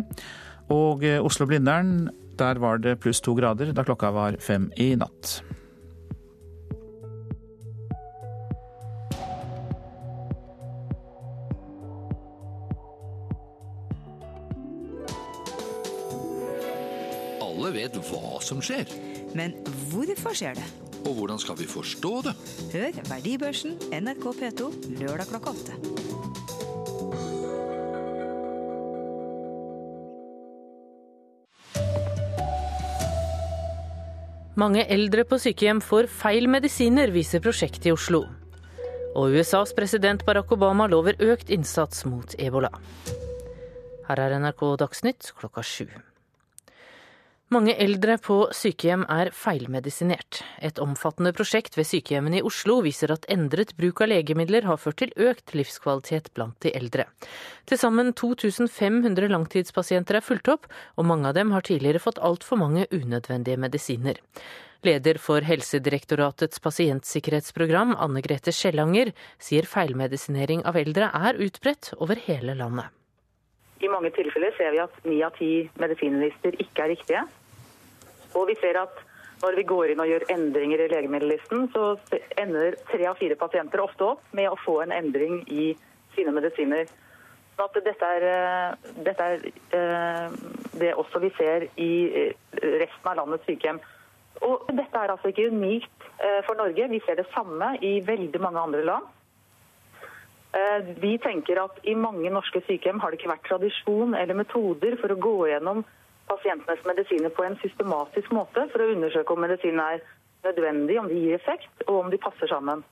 [0.74, 5.40] Og eh, Oslo-Blindern, der var det pluss to grader da klokka var fem i natt.
[17.46, 18.90] Alle vet hva som skjer.
[19.38, 19.54] Men
[19.94, 20.70] hvorfor skjer det?
[21.06, 22.36] Og hvordan skal vi forstå det?
[22.74, 26.00] Hør Verdibørsen NRK P2 lørdag klokka åtte.
[34.60, 38.26] Mange eldre på sykehjem får feil medisiner, viser prosjektet i Oslo.
[39.16, 42.74] Og USAs president Barack Obama lover økt innsats mot ebola.
[44.10, 45.88] Her er NRK Dagsnytt klokka sju.
[47.50, 50.44] Mange eldre på sykehjem er feilmedisinert.
[50.62, 55.00] Et omfattende prosjekt ved sykehjemmene i Oslo viser at endret bruk av legemidler har ført
[55.02, 57.08] til økt livskvalitet blant de eldre.
[57.66, 62.62] Til sammen 2500 langtidspasienter er fulgt opp, og mange av dem har tidligere fått altfor
[62.62, 64.22] mange unødvendige medisiner.
[64.86, 69.10] Leder for Helsedirektoratets pasientsikkerhetsprogram, Anne Grete Skjellanger,
[69.42, 72.94] sier feilmedisinering av eldre er utbredt over hele landet.
[73.82, 77.28] I mange tilfeller ser vi at ni av ti medisinlister ikke er riktige.
[78.38, 79.06] Og vi ser at
[79.40, 81.94] når vi går inn og gjør endringer i legemiddellisten, så
[82.42, 85.72] ender tre av fire pasienter ofte opp med å få en endring i
[86.16, 86.90] sine medisiner.
[87.56, 89.42] Så at dette er, eh, dette er
[89.76, 90.36] eh,
[90.80, 92.34] det også vi ser i eh,
[92.84, 93.80] resten av landets sykehjem.
[94.48, 96.06] Og dette er altså ikke unikt
[96.48, 96.86] for Norge.
[96.88, 99.08] Vi ser det samme i veldig mange andre land.
[101.04, 105.12] Vi tenker at i mange norske sykehjem har det ikke vært tradisjon eller metoder for
[105.12, 105.84] å gå gjennom
[106.30, 110.06] pasientenes medisiner på en systematisk måte for å undersøke om medisinen er
[110.46, 112.86] nødvendig, om de gir effekt, og om de passer sammen.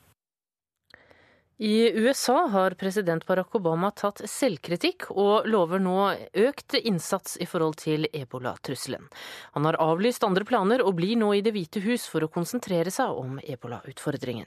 [1.58, 5.96] I USA har president Barack Obama tatt selvkritikk og lover nå
[6.38, 9.08] økt innsats i forhold til ebolatrusselen.
[9.58, 12.94] Han har avlyst andre planer og blir nå i Det hvite hus for å konsentrere
[12.94, 14.46] seg om ebolautfordringen.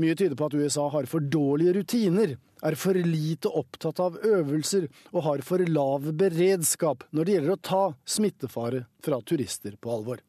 [0.00, 4.88] Mye tyder på at USA har for dårlige rutiner, er for lite opptatt av øvelser
[5.12, 10.22] og har for lav beredskap når det gjelder å ta smittefare fra turister på alvor.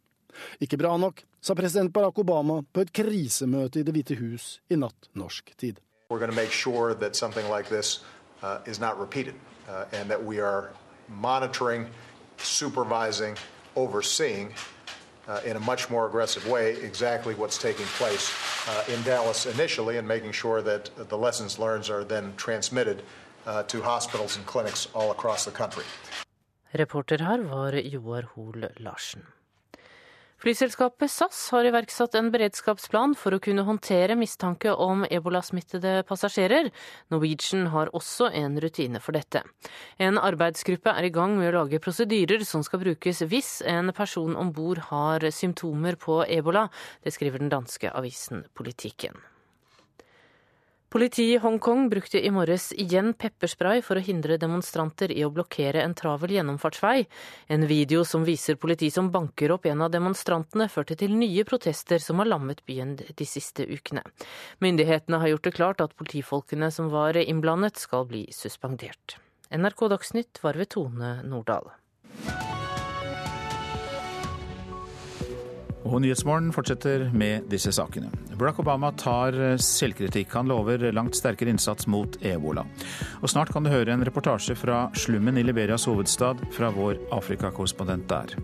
[0.61, 4.77] Ikke bra nok, sa president Barack Obama på et krisemøte i Det hvite hus i
[4.77, 5.79] natt norsk tid.
[12.39, 13.35] supervising,
[13.75, 14.53] overseeing
[15.29, 18.25] uh, in a much more aggressive way exactly what's taking place
[18.67, 23.03] uh, in Dallas initially and making sure that the lessons learned are then transmitted
[23.45, 25.85] uh, to hospitals and clinics all across the country.
[26.73, 29.23] Reporter her var Joar Hoel Larsen.
[30.39, 36.69] Flyselskapet SAS har iverksatt en beredskapsplan for å kunne håndtere mistanke om ebolasmittede passasjerer.
[37.11, 39.41] Norwegian har også en rutine for dette.
[39.99, 44.37] En arbeidsgruppe er i gang med å lage prosedyrer som skal brukes hvis en person
[44.39, 46.69] om bord har symptomer på ebola.
[47.03, 49.19] Det skriver den danske avisen Politikken.
[50.89, 55.83] Politiet i Hongkong brukte i morges igjen pepperspray for å hindre demonstranter i å blokkere
[55.85, 57.03] en travel gjennomfartsvei.
[57.53, 62.01] En video som viser politi som banker opp en av demonstrantene, førte til nye protester
[62.01, 64.01] som har lammet byen de siste ukene.
[64.65, 69.19] Myndighetene har gjort det klart at politifolkene som var innblandet, skal bli suspendert.
[69.53, 71.69] NRK Dagsnytt var ved Tone Nordahl.
[75.87, 78.09] Og Nyhetsmorgen fortsetter med disse sakene.
[78.35, 80.33] Barack Obama tar selvkritikk.
[80.35, 82.65] Han lover langt sterkere innsats mot ebola.
[83.23, 88.09] Og snart kan du høre en reportasje fra slummen i Liberias hovedstad fra vår Afrikakorrespondent
[88.11, 88.35] der.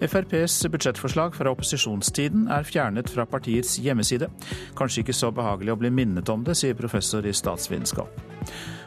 [0.00, 4.28] FrPs budsjettforslag fra opposisjonstiden er fjernet fra partiets hjemmeside.
[4.76, 8.20] Kanskje ikke så behagelig å bli minnet om det, sier professor i statsvitenskap.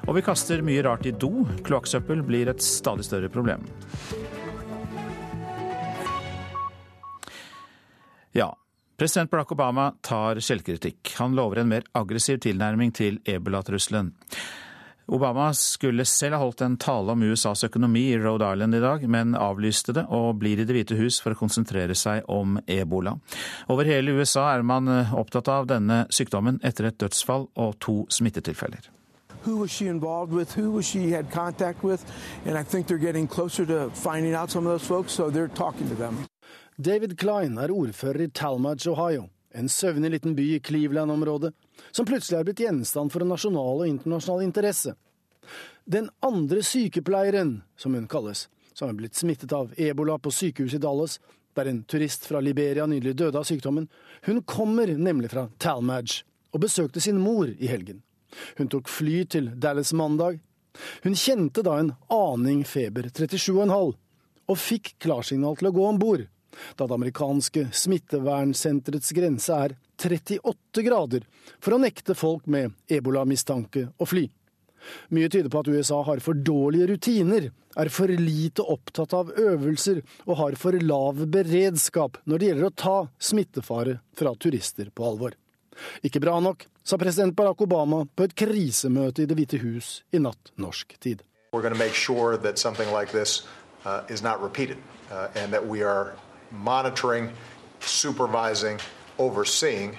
[0.08, 1.46] Og vi kaster mye rart i do.
[1.66, 3.66] Kloakksøppel blir et stadig større problem.
[8.32, 8.58] Ja,
[8.98, 11.16] president Barack Obama tar selvkritikk.
[11.18, 14.14] Han lover en mer aggressiv tilnærming til ebolatrusselen.
[15.10, 19.08] Obama skulle selv ha holdt en tale om USAs økonomi i Rhode Island i dag,
[19.10, 23.16] men avlyste det og blir i Det hvite hus for å konsentrere seg om ebola.
[23.74, 28.92] Over hele USA er man opptatt av denne sykdommen etter et dødsfall og to smittetilfeller.
[29.48, 30.54] Who was she involved with?
[30.54, 32.04] Who was she had contact with?
[32.46, 35.48] And I think they're getting closer to finding out some of those folks, so they're
[35.48, 36.28] talking to them.
[36.80, 41.50] David Klein er ordfører i Talmadge, Ohio, en søvnig liten by i Cleveland-området,
[41.92, 44.94] som plutselig er blitt gjenstand for en nasjonal og internasjonal interesse.
[45.84, 50.86] Den andre sykepleieren, som hun kalles, som er blitt smittet av ebola på sykehuset i
[50.88, 51.18] Dallas,
[51.60, 53.92] der en turist fra Liberia nylig døde av sykdommen,
[54.24, 56.24] hun kommer nemlig fra Talmadge
[56.56, 58.06] og besøkte sin mor i helgen.
[58.56, 60.40] Hun tok fly til Dallas mandag.
[61.04, 63.96] Hun kjente da en aning feber, 37,5,
[64.48, 66.30] og fikk klarsignal til å gå om bord
[66.76, 71.26] da det amerikanske smittevernsenterets grense er 38 grader
[71.60, 74.28] for å nekte folk med ebolamistanke å fly.
[75.14, 80.02] Mye tyder på at USA har for dårlige rutiner, er for lite opptatt av øvelser
[80.26, 85.36] og har for lav beredskap når det gjelder å ta smittefare fra turister på alvor.
[86.04, 90.20] Ikke bra nok, sa president Barack Obama på et krisemøte i Det hvite hus i
[90.20, 91.24] natt norsk tid.
[91.52, 91.62] We're
[96.52, 97.32] monitoring,
[97.80, 98.80] supervising,
[99.18, 99.96] overseeing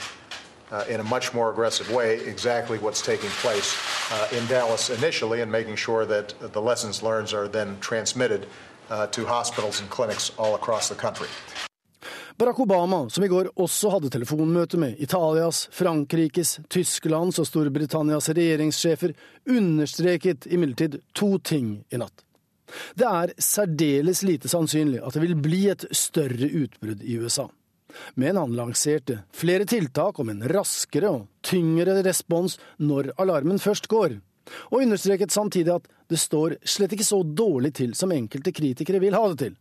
[0.72, 3.76] uh, in a much more aggressive way exactly what's taking place
[4.12, 8.46] uh, in Dallas initially and making sure that the lessons learned are then transmitted
[8.90, 11.28] uh, to hospitals and clinics all across the country.
[12.36, 19.12] Barack Obama, som i går også hadde telefonmøte med Italias, Frankrikes, Tysklands og Storbritannias regjeringssjefer,
[19.44, 22.24] understreket imidlertid to ting i natt.
[22.98, 27.48] Det er særdeles lite sannsynlig at det vil bli et større utbrudd i USA.
[28.14, 34.20] Men han lanserte flere tiltak om en raskere og tyngre respons når alarmen først går,
[34.70, 39.16] og understreket samtidig at det står slett ikke så dårlig til som enkelte kritikere vil
[39.18, 39.58] ha det til.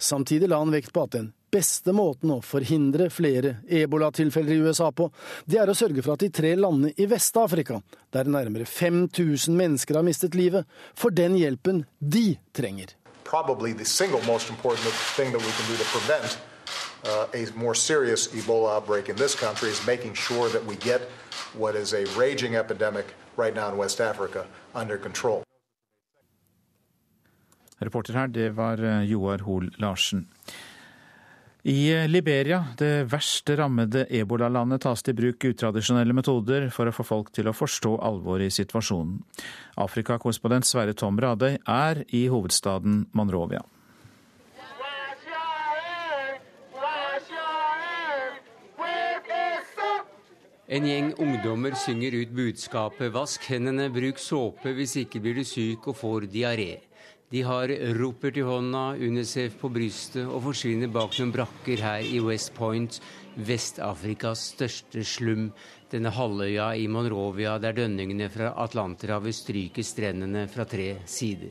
[0.00, 4.90] Samtidig la han vekt på at den beste måten å forhindre flere ebolatilfeller i USA
[4.92, 5.08] på,
[5.46, 7.80] det er å sørge for at de tre landene i Vest-Afrika,
[8.12, 12.96] der nærmere 5000 mennesker har mistet livet, får den hjelpen de trenger.
[13.24, 16.38] Probably the single most important thing that we can do to prevent
[17.04, 21.00] uh, a more serious Ebola outbreak in this country is making sure that we get
[21.54, 25.42] what is a raging epidemic right now in West Africa under control.
[27.78, 30.28] Reporter her, det var eh, Joar Hoel Larsen.
[31.66, 37.02] I Liberia, det verste rammede ebolalandet, tas det i bruk utradisjonelle metoder for å få
[37.02, 39.16] folk til å forstå alvoret i situasjonen.
[39.82, 43.64] Afrikakorrespondent Sverre Tom Radøy er i hovedstaden Monrovia.
[50.70, 55.90] En gjeng ungdommer synger ut budskapet 'vask hendene, bruk såpe, hvis ikke blir du syk
[55.90, 56.78] og får diaré'.
[57.30, 57.68] De har
[57.98, 63.00] ropert i hånda, Unicef på brystet og forsvinner bak noen brakker her i West Point,
[63.48, 65.48] Vest-Afrikas største slum,
[65.90, 71.50] denne halvøya i Monrovia der dønningene fra Atlanterhavet stryker strendene fra tre sider.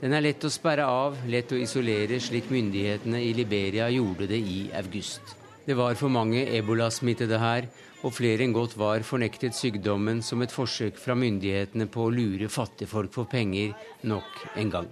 [0.00, 4.40] Den er lett å sperre av, lett å isolere, slik myndighetene i Liberia gjorde det
[4.40, 5.36] i august.
[5.68, 7.68] Det var for mange ebolasmittede her,
[8.06, 12.48] og flere enn godt var fornektet sykdommen som et forsøk fra myndighetene på å lure
[12.52, 13.74] fattigfolk for penger
[14.06, 14.90] nok en gang.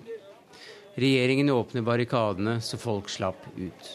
[0.98, 3.92] Regjeringen åpner barrikadene så folk slapp ut.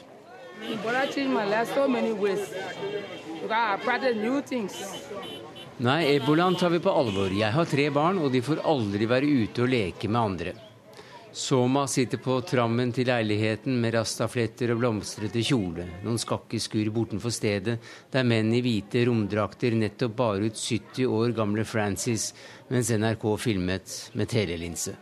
[5.80, 7.32] Nei, ebolaen tar vi på alvor.
[7.32, 10.56] Jeg har tre barn, og de får aldri være ute og leke med andre.
[11.32, 15.86] Soma sitter på trammen til leiligheten med rastafletter og blomstrete kjole.
[16.02, 17.78] Noen skakkeskur bortenfor stedet,
[18.10, 22.32] der menn i hvite romdrakter nettopp bar ut 70 år gamle Francis,
[22.74, 24.96] mens NRK filmet med telelinse.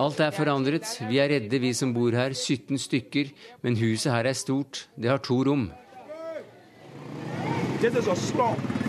[0.00, 0.90] Alt er forandret.
[1.06, 2.34] Vi er redde, vi som bor her.
[2.34, 3.30] 17 stykker.
[3.62, 4.88] Men huset her er stort.
[4.98, 5.70] Det har to rom.
[7.80, 8.79] This is a slum.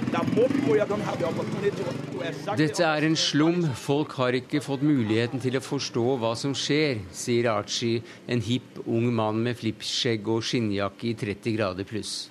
[2.58, 3.62] Dette er en slum.
[3.80, 8.82] Folk har ikke fått muligheten til å forstå hva som skjer, sier Archie, en hipp
[8.86, 12.30] ung mann med flippskjegg og skinnjakke i 30 grader pluss.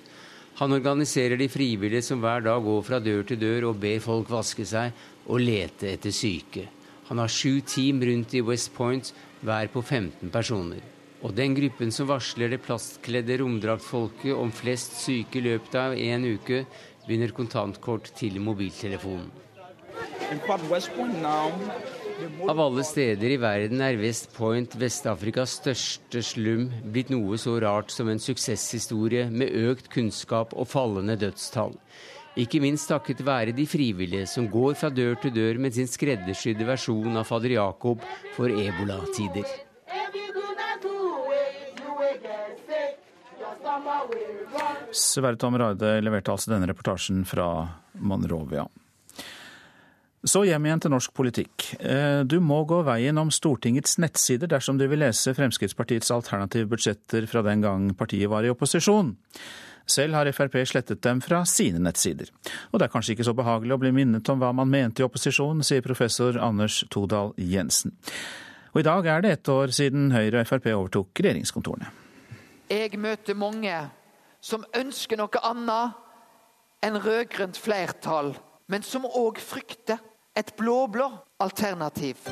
[0.61, 4.29] Han organiserer de frivillige som hver dag går fra dør til dør og ber folk
[4.29, 4.93] vaske seg
[5.25, 6.67] og lete etter syke.
[7.09, 9.09] Han har sju team rundt i West Point,
[9.41, 10.81] hver på 15 personer.
[11.21, 16.25] Og den gruppen som varsler det plastkledde romdraktfolket om flest syke i løpet av en
[16.25, 16.63] uke,
[17.07, 19.31] begynner kontantkort til mobiltelefonen.
[22.47, 27.91] Av alle steder i verden er West Point, Vest-Afrikas største slum, blitt noe så rart
[27.91, 31.75] som en suksesshistorie med økt kunnskap og fallende dødstall.
[32.39, 36.67] Ikke minst takket være de frivillige som går fra dør til dør med sin skreddersydde
[36.69, 38.05] versjon av fader Jakob
[38.37, 39.49] for ebolatider.
[44.91, 47.47] Sverre Tom Rade leverte altså denne reportasjen fra
[47.93, 48.65] Monrovia.
[50.23, 51.65] Så hjem igjen til norsk politikk.
[51.81, 57.25] Eh, du må gå veien om Stortingets nettsider dersom du vil lese Fremskrittspartiets alternative budsjetter
[57.29, 59.15] fra den gang partiet var i opposisjon.
[59.89, 62.29] Selv har Frp slettet dem fra sine nettsider.
[62.69, 65.07] Og det er kanskje ikke så behagelig å bli minnet om hva man mente i
[65.07, 67.97] opposisjon, sier professor Anders Todal Jensen.
[68.71, 71.89] Og i dag er det ett år siden Høyre og Frp overtok regjeringskontorene.
[72.71, 73.75] Jeg møter mange
[74.39, 75.97] som ønsker noe annet
[76.87, 78.31] enn rød-grønt flertall,
[78.71, 79.99] men som òg frykter
[80.39, 81.09] et blå-blå
[81.43, 82.29] alternativ.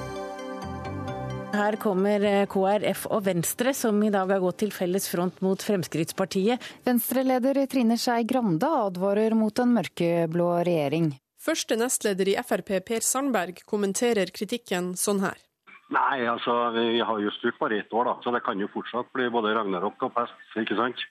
[1.49, 5.59] Her kommer eh, KrF og Venstre, som i dag har gått til felles front mot
[5.59, 6.61] Fremskrittspartiet.
[6.87, 11.11] Venstre-leder Trine Skei Grande advarer mot en mørkeblå regjering.
[11.41, 15.48] Første nestleder i Frp, Per Sandberg, kommenterer kritikken sånn her.
[15.89, 19.09] Nei, altså vi har jo styrt bare ett år, da, så det kan jo fortsatt
[19.15, 20.37] bli både ragnarok og pest.
[20.61, 21.01] ikke sant?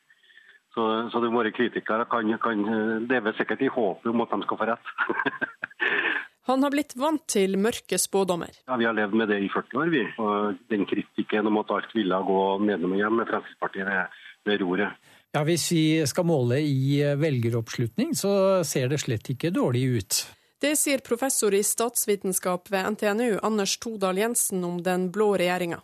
[0.76, 2.62] Så, så de våre kritikere kan, kan
[3.08, 4.92] leve sikkert i håpet om at de skal få rett.
[6.48, 8.54] Han har blitt vant til mørke spådommer.
[8.64, 10.04] Ja, Vi har levd med det i 40 år, vi.
[10.22, 14.16] Og den kritikken om at alt ville gå nedom og hjem med Fremskrittspartiet ved,
[14.48, 15.10] ved roret.
[15.36, 20.22] Ja, Hvis vi skal måle i velgeroppslutning, så ser det slett ikke dårlig ut.
[20.60, 25.78] Det sier professor i statsvitenskap ved NTNU Anders Todal Jensen om den blå regjeringa.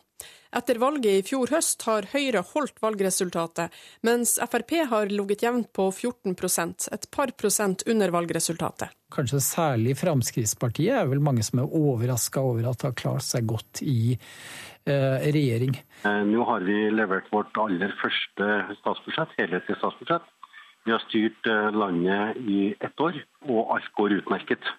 [0.54, 3.70] Etter valget i fjor høst har Høyre holdt valgresultatet,
[4.06, 8.90] mens Frp har ligget jevnt på 14% et par prosent under valgresultatet.
[9.14, 13.46] Kanskje særlig Fremskrittspartiet er vel mange som er overraska over at det har klart seg
[13.50, 15.78] godt i eh, regjering.
[16.02, 18.50] Eh, nå har vi levert vårt aller første
[18.80, 20.33] statsbudsjett, helhetlig statsbudsjett.
[20.84, 24.72] Vi har styrt eh, landet i ett år, og alt går utmerket.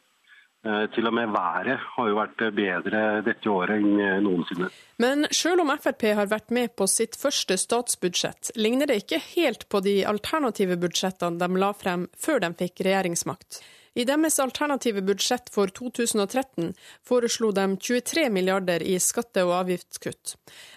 [0.65, 4.69] Eh, til og med været har jo vært bedre dette året enn eh, noensinne.
[5.01, 9.67] Men selv om Frp har vært med på sitt første statsbudsjett, ligner det ikke helt
[9.69, 13.61] på de alternative budsjettene de la frem før de fikk regjeringsmakt.
[13.95, 16.73] I deres alternative budsjett for 2013
[17.07, 20.33] foreslo de 23 milliarder i skatte- og avgiftskutt,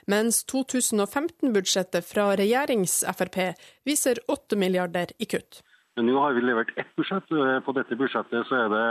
[0.07, 3.41] mens 2015-budsjettet fra regjerings-Frp
[3.89, 5.65] viser 8 milliarder i kutt.
[5.99, 7.27] Nå har vi levert ett budsjett.
[7.67, 8.87] På dette budsjettet så er det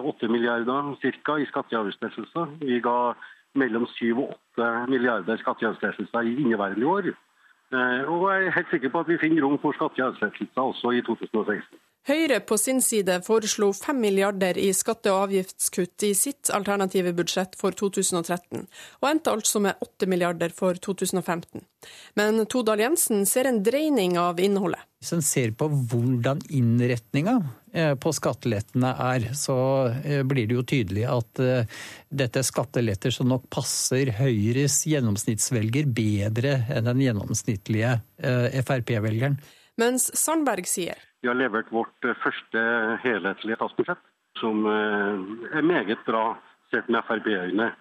[0.00, 2.54] 8 eh, milliarder cirka i skatte- og avgiftslettelser.
[2.64, 3.12] Vi ga
[3.52, 7.12] mellom 7 og 8 milliarder skatte- og avgiftslettelser i inneværende år.
[7.12, 10.62] Eh, og jeg er helt sikker på at vi finner rom for skatte- og avgiftslettelser
[10.72, 11.84] også i 2016.
[12.06, 17.56] Høyre på sin side foreslo 5 milliarder i skatte- og avgiftskutt i sitt alternative budsjett
[17.58, 18.62] for 2013,
[19.00, 21.64] og endte altså med 8 milliarder for 2015.
[22.14, 24.86] Men Todal Jensen ser en dreining av innholdet.
[25.02, 27.34] Hvis en ser på hvordan innretninga
[27.74, 29.58] eh, på skattelettene er, så
[29.98, 31.82] eh, blir det jo tydelig at eh,
[32.22, 37.98] dette er skatteletter som nok passer Høyres gjennomsnittsvelger bedre enn den gjennomsnittlige
[38.62, 39.40] Frp-velgeren.
[39.76, 42.60] Mens Sandberg sier vi har levert vårt første
[43.02, 44.02] helhetlige statsbudsjett,
[44.38, 46.36] som er meget bra
[46.70, 47.72] sett med Frp-øyne.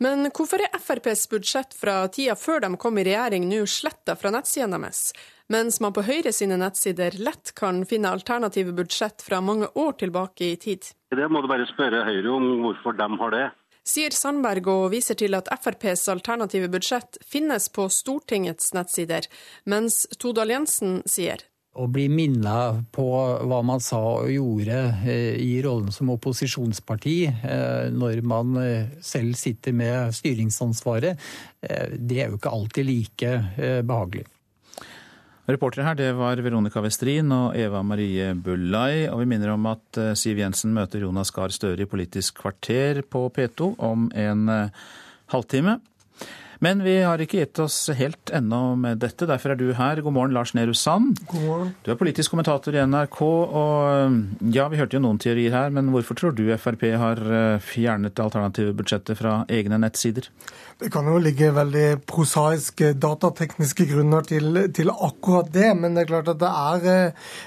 [0.00, 4.32] Men hvorfor er FrPs budsjett fra tida før de kom i regjering nå sletta fra
[4.32, 5.14] nettsidene deres,
[5.52, 10.54] mens man på Høyre sine nettsider lett kan finne alternative budsjett fra mange år tilbake
[10.54, 10.88] i tid?
[11.12, 13.46] Det må du bare spørre Høyre om hvorfor de har det.
[13.86, 19.26] Sier Sandberg og viser til at FrPs alternative budsjett finnes på Stortingets nettsider,
[19.64, 21.46] mens Todal Jensen sier
[21.78, 23.04] å bli minna på
[23.46, 24.80] hva man sa og gjorde
[25.38, 27.14] i rollen som opposisjonsparti
[27.94, 28.58] når man
[29.06, 31.14] selv sitter med styringsansvaret,
[31.62, 33.32] det er jo ikke alltid like
[33.86, 34.26] behagelig.
[35.50, 39.08] Reportere her det var Veronica Westrin og Eva Marie Bullai.
[39.10, 43.26] Og vi minner om at Siv Jensen møter Jonas Gahr Støre i Politisk kvarter på
[43.34, 44.44] P2 om en
[45.32, 45.80] halvtime.
[46.60, 49.24] Men vi har ikke gitt oss helt ennå med dette.
[49.24, 50.02] Derfor er du her.
[50.04, 51.22] God morgen, Lars Nehru Sand.
[51.30, 51.70] God morgen.
[51.86, 53.20] Du er politisk kommentator i NRK.
[53.24, 57.22] Og ja, vi hørte jo noen teorier her, men hvorfor tror du Frp har
[57.64, 60.28] fjernet det alternative budsjettet fra egne nettsider?
[60.80, 65.72] Det kan jo ligge veldig prosaiske datatekniske grunner til, til, akkurat det.
[65.80, 66.86] Men det er klart at det er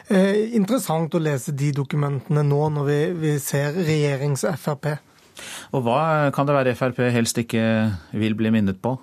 [0.10, 4.96] eh, interessant å lese de dokumentene nå når vi, vi ser regjerings-Frp.
[5.74, 7.64] Og hva kan det være Frp helst ikke
[8.12, 8.98] vil bli minnet på?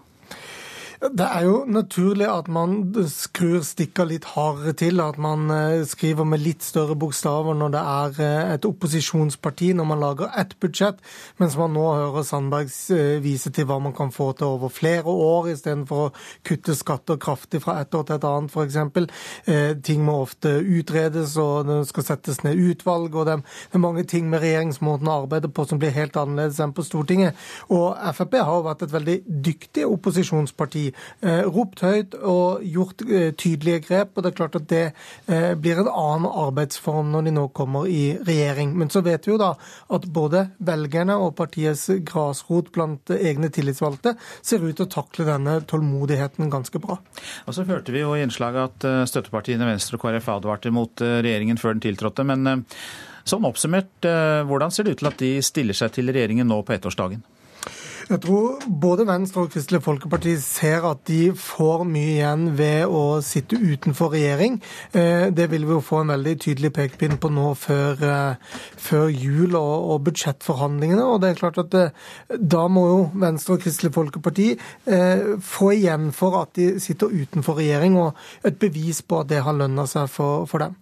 [1.01, 2.75] Det er jo naturlig at man
[3.09, 5.49] skrur stikka litt hardere til, at man
[5.89, 8.19] skriver med litt større bokstaver når det er
[8.59, 10.99] et opposisjonsparti, når man lager ett budsjett,
[11.41, 12.77] mens man nå hører Sandbergs
[13.25, 16.11] vise til hva man kan få til over flere år, istedenfor å
[16.45, 19.81] kutte skatter kraftig fra et år til et annet, f.eks.
[19.89, 24.29] Ting må ofte utredes, og det skal settes ned utvalg, og det er mange ting
[24.29, 27.41] med regjeringsmåten å arbeide på som blir helt annerledes enn på Stortinget.
[27.73, 30.90] Og Frp har jo vært et veldig dyktig opposisjonsparti eh,
[31.51, 34.17] ropt høyt og gjort eh, tydelige grep.
[34.17, 34.83] og Det er klart at det
[35.31, 38.75] eh, blir en annen arbeidsform når de nå kommer i regjering.
[38.79, 39.53] Men så vet vi jo da
[39.97, 45.61] at både velgerne og partiets grasrot blant egne tillitsvalgte ser ut til å takle denne
[45.71, 47.01] tålmodigheten ganske bra.
[47.47, 51.61] Og så hørte vi jo i innslaget at støttepartiene Venstre og KrF advarte mot regjeringen
[51.61, 52.27] før den tiltrådte.
[52.27, 52.67] men
[53.29, 54.07] Sånn oppsummert,
[54.49, 57.21] hvordan ser det ut til at de stiller seg til regjeringen nå på ettårsdagen?
[58.11, 63.21] Jeg tror både Venstre og Kristelig Folkeparti ser at de får mye igjen ved å
[63.23, 64.57] sitte utenfor regjering.
[64.91, 68.59] Eh, det vil vi jo få en veldig tydelig pekepinn på nå før, eh,
[68.89, 71.07] før jul og, og, budsjettforhandlingene.
[71.07, 71.87] Og det er klart at det,
[72.35, 77.63] da må jo Venstre og Kristelig Folkeparti eh, få igjen for at de sitter utenfor
[77.63, 80.75] regjering, og et bevis på at det har lønna seg for, for dem.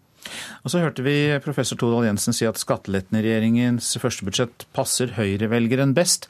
[0.64, 5.14] Og så hørte vi professor Todal Jensen si at skattelettene i regjeringens første budsjett passer
[5.18, 6.28] høyrevelgeren best.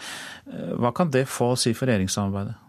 [0.51, 2.68] Eh, hva kan det få å si for regjeringssamarbeidet?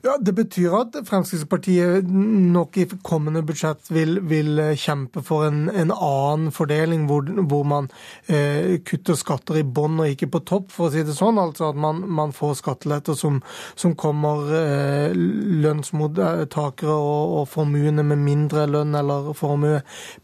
[0.00, 5.90] Ja, Det betyr at Fremskrittspartiet nok i kommende budsjett vil, vil kjempe for en, en,
[5.92, 7.90] annen fordeling, hvor, hvor man
[8.24, 11.36] eh, kutter skatter i bånn og ikke på topp, for å si det sånn.
[11.42, 13.42] Altså at man, man får skatteletter som,
[13.76, 19.82] som kommer eh, lønnsmottakere og, og formuene med mindre lønn eller formue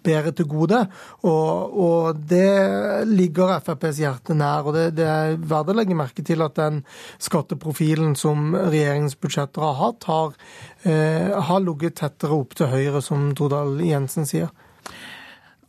[0.08, 0.80] bedre til gode.
[1.28, 4.64] Og, og det ligger FrPs hjerte nær.
[4.64, 6.80] og Det, det er verdt å legge merke til at den
[7.20, 10.36] skatteprofilen som regjeringens budsjetter har hatt, har,
[10.84, 14.52] eh, har ligget tettere opp til høyre, som Tordal Jensen sier.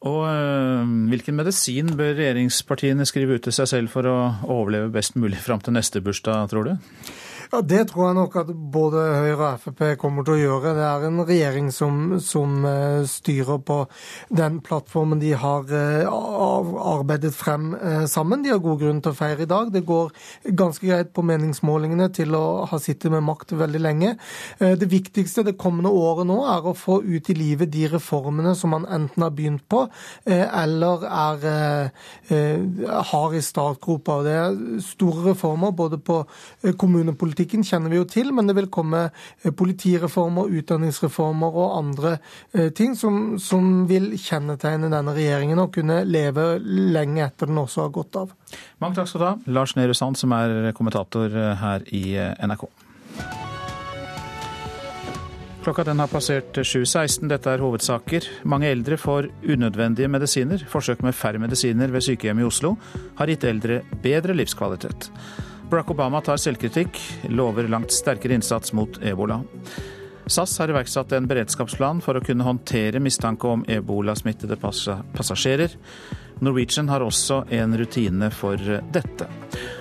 [0.06, 5.18] Og øh, Hvilken medisin bør regjeringspartiene skrive ut til seg selv for å overleve best
[5.18, 6.92] mulig fram til neste bursdag, tror du?
[7.52, 10.74] Ja, Det tror jeg nok at både Høyre og Frp kommer til å gjøre.
[10.76, 13.78] Det er en regjering som, som eh, styrer på
[14.36, 16.10] den plattformen de har eh,
[16.92, 18.44] arbeidet frem eh, sammen.
[18.44, 19.72] De har god grunn til å feire i dag.
[19.72, 20.12] Det går
[20.60, 24.12] ganske greit på meningsmålingene til å ha sittet med makt veldig lenge.
[24.60, 28.74] Det viktigste det kommende året nå er å få ut i livet de reformene som
[28.76, 29.86] man enten har begynt på,
[30.26, 31.48] eller er,
[33.12, 34.20] har i startgropa.
[34.26, 36.20] Det er store reformer både på
[36.80, 42.16] kommunepolitikk Politikken kjenner vi jo til, men det vil komme eh, politireformer, utdanningsreformer og andre
[42.18, 47.86] eh, ting som, som vil kjennetegne denne regjeringen og kunne leve lenge etter den også
[47.86, 48.34] har gått av.
[48.82, 52.66] Mange takk skal du ha, Lars Nehru Sand, som er kommentator eh, her i NRK.
[55.68, 57.28] Klokka den har passert 7.16.
[57.30, 58.26] Dette er hovedsaker.
[58.50, 60.66] Mange eldre får unødvendige medisiner.
[60.74, 62.80] Forsøk med færre medisiner ved sykehjem i Oslo
[63.20, 65.12] har gitt eldre bedre livskvalitet.
[65.70, 69.42] Barack Obama tar selvkritikk, lover langt sterkere innsats mot ebola.
[70.28, 75.76] SAS har iverksatt en beredskapsplan for å kunne håndtere mistanke om ebolasmittede passasjerer.
[76.40, 78.60] Norwegian har også en rutine for
[78.94, 79.28] dette.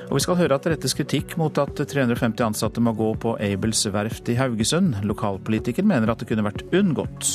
[0.09, 3.37] Og vi skal høre at det rettes kritikk mot at 350 ansatte må gå på
[3.43, 5.03] Abels verft i Haugesund.
[5.07, 7.35] Lokalpolitiker mener at det kunne vært unngått.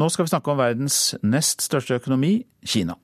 [0.00, 2.94] Nå skal vi snakke om verdens nest største økonomi, Kina.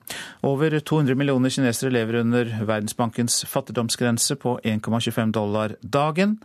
[0.47, 6.39] Over 200 millioner kinesere lever under Verdensbankens fattigdomsgrense på 1,25 dollar dagen.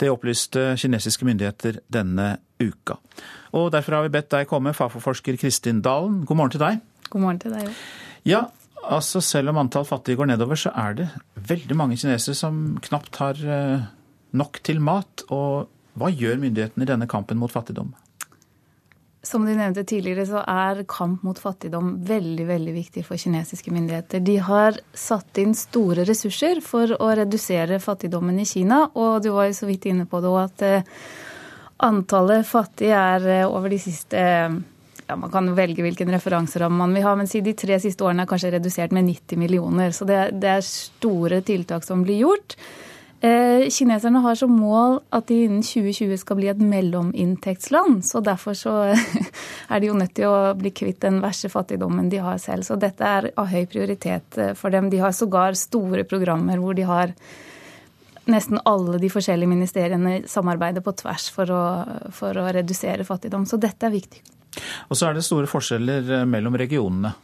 [0.00, 2.98] Det opplyste kinesiske myndigheter denne uka.
[3.54, 6.24] Og Derfor har vi bedt deg komme, Fafo-forsker Kristin Dalen.
[6.26, 6.82] God morgen til deg.
[7.12, 7.80] God morgen til deg òg.
[8.26, 8.44] Ja,
[8.82, 13.22] altså selv om antall fattige går nedover, så er det veldig mange kinesere som knapt
[13.22, 13.88] har eh,
[14.34, 15.28] nok til mat.
[15.30, 17.94] Og hva gjør myndighetene i denne kampen mot fattigdom?
[19.22, 24.22] Som du nevnte tidligere, så er kamp mot fattigdom veldig veldig viktig for kinesiske myndigheter.
[24.24, 28.86] De har satt inn store ressurser for å redusere fattigdommen i Kina.
[28.96, 30.96] Og du var jo så vidt inne på det òg, at eh,
[31.84, 34.24] antallet fattige er eh, over de siste
[35.10, 38.24] ja, Man kan velge hvilken referanseramme man vil ha, men siden de tre siste årene
[38.24, 39.92] er kanskje redusert med 90 millioner.
[39.92, 42.56] Så det, det er store tiltak som blir gjort.
[43.70, 48.02] Kineserne har som mål at de innen 2020 skal bli et mellominntektsland.
[48.06, 48.74] Så derfor så
[49.72, 52.66] er de jo nødt til å bli kvitt den verste fattigdommen de har selv.
[52.66, 54.90] Så dette er av høy prioritet eh, for dem.
[54.92, 57.14] De har sågar store programmer hvor de har
[58.30, 61.62] nesten alle de forskjellige ministeriene samarbeider på tvers for å,
[62.14, 63.48] for å redusere fattigdom.
[63.48, 64.22] Så dette er viktig.
[64.90, 67.14] Og så er det store forskjeller eh, mellom regionene.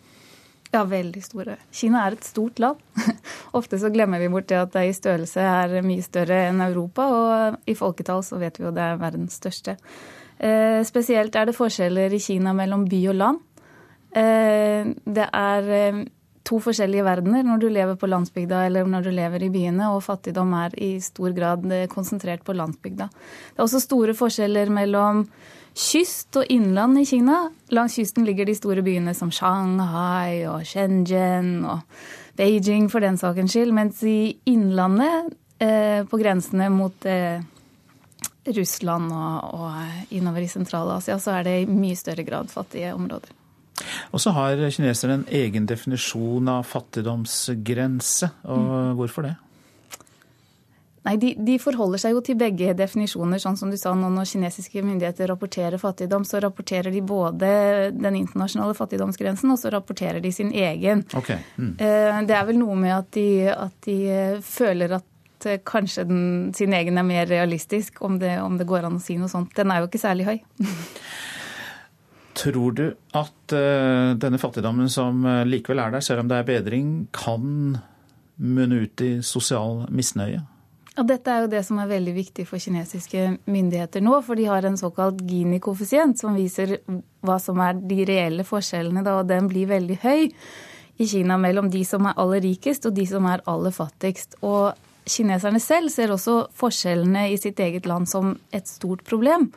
[0.77, 1.55] Ja, veldig store.
[1.72, 2.81] Kina er et stort land.
[3.57, 7.07] Ofte så glemmer vi bort det at det i størrelse er mye større enn Europa,
[7.09, 9.79] og i folketall så vet vi jo det er verdens største.
[10.37, 13.41] Eh, spesielt er det forskjeller i Kina mellom by og land.
[14.16, 16.05] Eh, det er eh,
[16.47, 20.05] to forskjellige verdener når du lever på landsbygda eller når du lever i byene, og
[20.05, 23.09] fattigdom er i stor grad eh, konsentrert på landsbygda.
[23.09, 25.24] Det er også store forskjeller mellom
[25.77, 27.47] kyst og innland i Kina.
[27.74, 31.85] Langs kysten ligger de store byene som Shanghai og Shenzhen og
[32.37, 33.74] Beijing for den sakens skyld.
[33.77, 37.41] Mens i innlandet, eh, på grensene mot eh,
[38.57, 43.35] Russland og, og innover i Sentral-Asia, så er det i mye større grad fattige områder.
[44.16, 48.31] Og så har kineserne en egen definisjon av fattigdomsgrense.
[48.49, 48.95] og mm.
[48.97, 49.35] Hvorfor det?
[51.07, 53.39] Nei, de, de, forholder seg jo til begge definisjoner.
[53.39, 57.51] sånn som du sa nå Når kinesiske myndigheter rapporterer fattigdom, så rapporterer de både
[57.95, 61.05] den internasjonale fattigdomsgrensen, og så rapporterer de sin egen.
[61.15, 61.39] Okay.
[61.57, 61.77] Mm.
[61.79, 66.09] Eh, det er vel noe med at de, at de eh, føler at eh, kanskje
[66.11, 66.25] den,
[66.59, 69.55] sin egen er mer realistisk, om det, om det går an å si noe sånt.
[69.55, 70.37] Den er jo ikke særlig høy.
[72.37, 72.85] Tror du
[73.17, 73.55] at
[74.21, 77.79] denne fattigdommen som likevel er der, selv om det er bedring, kan
[78.37, 80.43] munne ut i sosial misnøye?
[80.97, 84.47] Og dette er jo det som er veldig viktig for kinesiske myndigheter nå, for de
[84.49, 86.78] har en såkalt Gini-koeffisient som viser
[87.26, 90.30] hva som er de reelle forskjellene, da, og den blir veldig høy
[90.97, 94.38] i Kina mellom de som er aller rikest og de som er aller fattigst.
[94.40, 94.72] Og
[95.07, 99.51] kineserne selv ser også forskjellene i sitt eget land som et stort problem.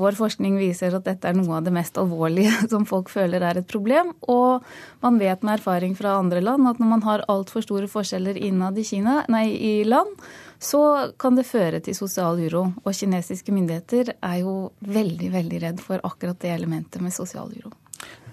[0.00, 3.60] Vår forskning viser at dette er noe av det mest alvorlige som folk føler er
[3.60, 4.12] et problem.
[4.26, 4.66] Og
[5.04, 8.78] man vet med erfaring fra andre land at når man har altfor store forskjeller innad
[8.78, 10.18] i, Kina, nei, i land,
[10.60, 10.80] så
[11.18, 12.66] kan det føre til sosial uro.
[12.84, 17.72] Og kinesiske myndigheter er jo veldig, veldig redd for akkurat det elementet med sosial uro.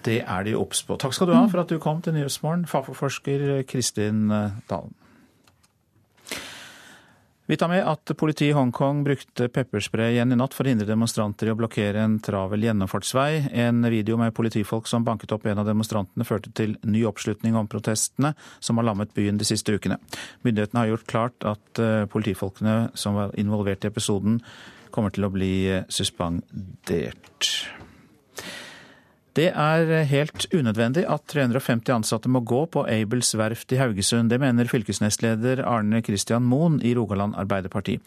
[0.04, 0.96] Det er de obs på.
[1.00, 4.28] Takk skal du ha for at du kom til Nyhetsmorgen, Fafo-forsker Kristin
[4.70, 4.94] Dalen.
[7.48, 10.84] Vi tar med at politiet i Hongkong brukte pepperspray igjen i natt for å hindre
[10.90, 13.48] demonstranter i å blokkere en travel gjennomfartsvei.
[13.64, 17.70] En video med politifolk som banket opp en av demonstrantene, førte til ny oppslutning om
[17.72, 19.96] protestene som har lammet byen de siste ukene.
[20.44, 24.42] Myndighetene har gjort klart at eh, politifolkene som var involvert i episoden,
[24.92, 27.48] kommer til å bli eh, suspendert.
[29.36, 34.32] Det er helt unødvendig at 350 ansatte må gå på Aibels verft i Haugesund.
[34.32, 37.98] Det mener fylkesnestleder Arne Christian Moen i Rogaland Arbeiderparti.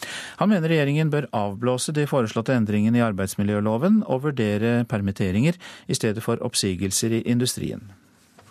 [0.41, 6.25] Han mener regjeringen bør avblåse de foreslåtte endringene i arbeidsmiljøloven og vurdere permitteringer i stedet
[6.25, 7.91] for oppsigelser i industrien.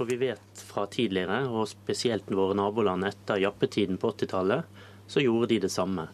[0.01, 4.65] For vi vet fra tidligere, og spesielt våre naboland etter jappetiden på 80-tallet,
[5.11, 6.07] så gjorde de det samme.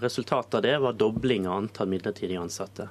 [0.00, 2.88] Resultatet av det var dobling av antall midlertidig ansatte.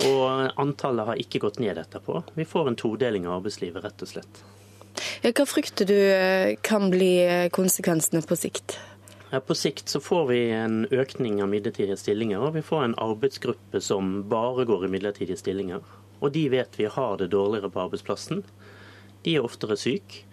[0.00, 2.22] Og antallet har ikke gått ned etterpå.
[2.34, 4.42] Vi får en todeling av arbeidslivet, rett og slett.
[5.22, 8.78] Ja, hva frykter du eh, kan bli eh, konsekvensene på sikt?
[9.32, 12.98] Ja, på sikt så får vi en økning av midlertidige stillinger, og vi får en
[13.00, 15.84] arbeidsgruppe som bare går i midlertidige stillinger.
[16.20, 18.42] Og de vet vi har det dårligere på arbeidsplassen.
[19.24, 20.26] De er oftere syke.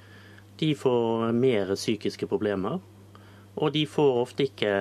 [0.60, 2.80] De får mer psykiske problemer.
[3.55, 4.74] Og de får ofte ikke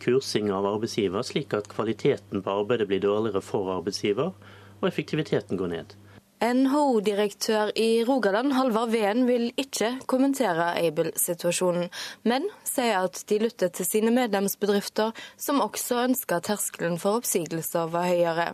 [0.00, 4.32] kursing av arbeidsgiver, slik at kvaliteten på arbeidet blir dårligere for arbeidsgiver,
[4.80, 5.98] og effektiviteten går ned.
[6.40, 11.90] NHO-direktør i Rogaland, Halvard Veen, vil ikke kommentere Aibel-situasjonen,
[12.24, 18.08] men sier at de lytter til sine medlemsbedrifter, som også ønsker terskelen for oppsigelser var
[18.08, 18.48] høyere.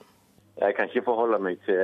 [0.57, 1.79] Jeg kan ikke forholde meg til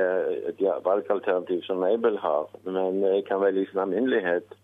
[0.49, 4.57] et valgalternativ som Aibel har, men jeg kan vel i sin alminnelighet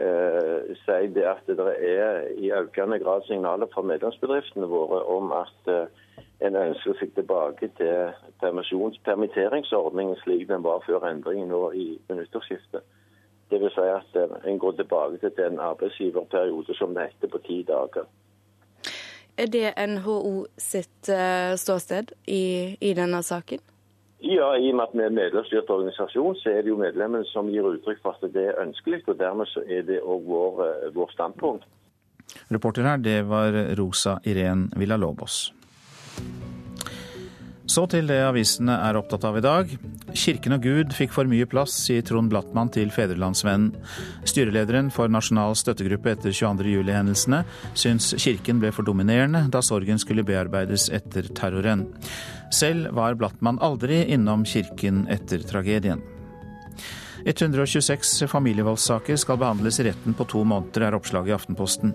[0.00, 5.72] eh, si det at det er i økende grad signaler fra medlemsbedriftene våre om at
[5.72, 5.86] eh,
[6.46, 12.86] en ønsker seg tilbake til permitteringsordningen slik den var før endringen nå i nyttårsskiftet.
[13.50, 13.74] Dvs.
[13.74, 18.06] Si at eh, en går tilbake til den arbeidsgiverperiode som det heter på ti dager.
[19.38, 23.60] Er det NHO sitt uh, ståsted i, i denne saken?
[24.20, 27.50] Ja, I og med at vi er medlemsstyrt organisasjon, så er det jo medlemmene som
[27.52, 29.04] gir uttrykk for at det er ønskelig.
[29.06, 31.64] og Dermed så er det òg vår, eh, vår standpunkt.
[32.50, 35.52] Reporter her, det var Rosa Irén Villalobos.
[37.68, 39.72] Så til det avisene er opptatt av i dag.
[40.16, 43.74] Kirken og Gud fikk for mye plass, sier Trond Blattmann til Fedrelandsvennen.
[44.24, 47.42] Styrelederen for Nasjonal støttegruppe etter 22.07-hendelsene
[47.76, 51.84] syns kirken ble for dominerende da sorgen skulle bearbeides etter terroren.
[52.54, 56.02] Selv var Blattmann aldri innom kirken etter tragedien.
[57.26, 61.94] 126 familievoldssaker skal behandles i retten på to måneder, er oppslaget i Aftenposten.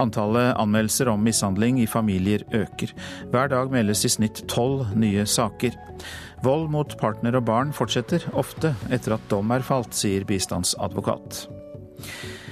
[0.00, 2.94] Antallet anmeldelser om mishandling i familier øker.
[3.32, 5.76] Hver dag meldes i snitt tolv nye saker.
[6.44, 11.44] Vold mot partner og barn fortsetter, ofte etter at dom er falt, sier bistandsadvokat.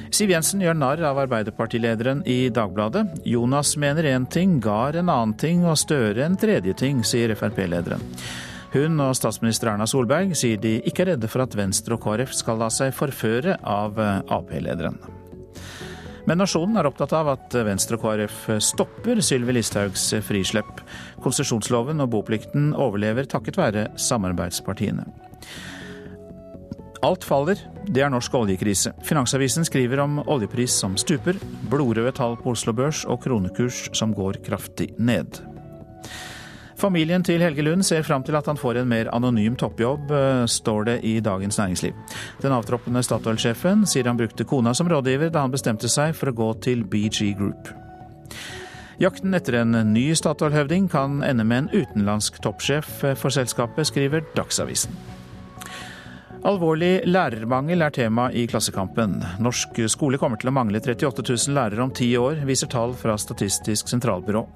[0.08, 3.04] Siv Jensen gjør narr av Arbeiderpartilederen i Dagbladet.
[3.28, 8.02] Jonas mener én ting, Gahr en annen ting og Støre en tredje ting, sier Frp-lederen.
[8.72, 12.34] Hun og statsminister Erna Solberg sier de ikke er redde for at Venstre og KrF
[12.36, 14.98] skal la seg forføre av eh, Ap-lederen.
[16.28, 20.82] Men nasjonen er opptatt av at Venstre og KrF stopper Sylvi Listhaugs frislepp.
[21.24, 25.08] Konsesjonsloven og boplikten overlever takket være samarbeidspartiene.
[27.02, 28.90] Alt faller, det er norsk oljekrise.
[29.06, 31.36] Finansavisen skriver om oljepris som stuper,
[31.70, 35.38] blodrøde tall på Oslo Børs og kronekurs som går kraftig ned.
[36.78, 40.46] Familien til Helge Lund ser fram til at han får en mer anonym toppjobb, eh,
[40.46, 41.94] står det i Dagens Næringsliv.
[42.42, 46.34] Den avtroppende Statoil-sjefen sier han brukte kona som rådgiver da han bestemte seg for å
[46.34, 47.70] gå til BG Group.
[48.98, 55.17] Jakten etter en ny Statoil-høvding kan ende med en utenlandsk toppsjef for selskapet, skriver Dagsavisen.
[56.48, 59.18] Alvorlig lærermangel er tema i Klassekampen.
[59.44, 63.18] Norsk skole kommer til å mangle 38 000 lærere om ti år, viser tall fra
[63.20, 64.46] Statistisk sentralbyrå.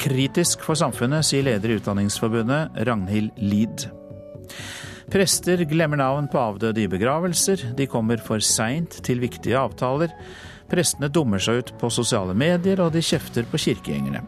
[0.00, 3.84] Kritisk for samfunnet, sier leder i Utdanningsforbundet, Ragnhild Lid.
[5.12, 10.16] Prester glemmer navn på avdøde i begravelser, de kommer for seint til viktige avtaler.
[10.70, 14.24] Prestene dummer seg ut på sosiale medier, og de kjefter på kirkegjengerne.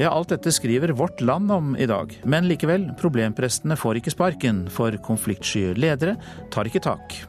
[0.00, 2.12] Ja, alt dette skriver Vårt Land om i dag.
[2.24, 6.16] Men likevel, problemprestene får ikke sparken, for konfliktsky ledere
[6.54, 7.20] tar ikke tak.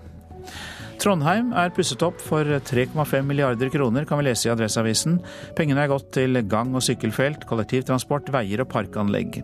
[0.98, 5.20] Trondheim er pusset opp for 3,5 milliarder kroner, kan vi lese i Adresseavisen.
[5.58, 9.44] Pengene er gått til gang- og sykkelfelt, kollektivtransport, veier og parkanlegg.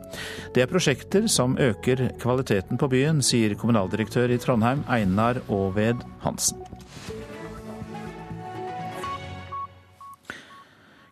[0.56, 6.66] Det er prosjekter som øker kvaliteten på byen, sier kommunaldirektør i Trondheim, Einar Aaved Hansen.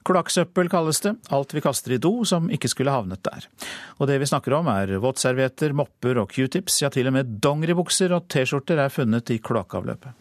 [0.07, 3.45] Kloakksøppel kalles det, alt vi kaster i do som ikke skulle havnet der.
[3.99, 8.15] Og det vi snakker om er våtservietter, mopper og q-tips, ja til og med dongeribukser
[8.17, 10.17] og T-skjorter er funnet i kloakkavløpet.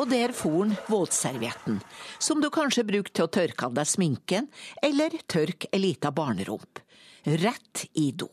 [0.00, 1.80] Og der for den våtservietten,
[2.22, 4.46] som du kanskje bruker til å tørke av deg sminken,
[4.80, 6.80] eller tørke ei lita barnerump.
[7.26, 8.30] Rett i do.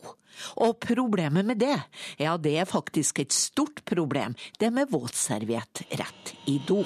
[0.64, 1.76] Og problemet med det,
[2.20, 6.82] ja det er faktisk et stort problem, det med våtserviett rett i do.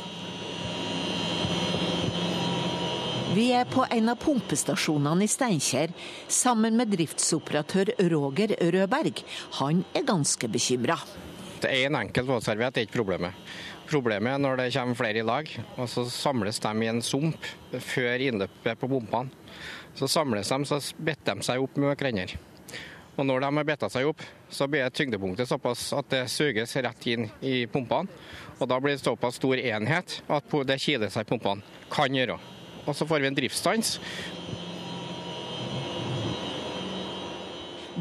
[3.32, 5.94] Vi er på en av pumpestasjonene i Steinkjer
[6.28, 9.22] sammen med driftsoperatør Roger Rødberg.
[9.56, 10.98] Han er ganske bekymra.
[11.62, 13.38] Er en enkelt våtserviett er ikke problemet.
[13.88, 15.48] Problemet er når det kommer flere i lag,
[15.78, 19.32] og så samles de i en sump før innløpet på pumpene.
[19.96, 22.36] Så samles de, så bitter de seg opp med hverandre.
[23.16, 27.06] Og når de har bitta seg opp, så blir tyngdepunktet såpass at det suges rett
[27.12, 28.08] inn i pumpene.
[28.58, 31.64] Og da blir det såpass stor enhet at det kiler seg i pumpene.
[31.92, 32.38] Kan gjøre.
[32.86, 33.98] Og så får vi en driftsstans.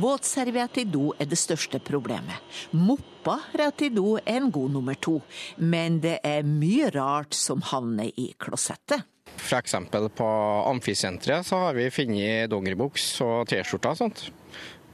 [0.02, 2.40] Våtserviett i do er det største problemet.
[2.72, 5.18] Moppa rett i do er en god nummer to.
[5.60, 9.04] Men det er mye rart som havner i klosettet.
[9.36, 9.76] F.eks.
[10.16, 10.30] på
[10.70, 14.24] Amfisenteret så har vi funnet dongeribuks og T-skjorter og sånt.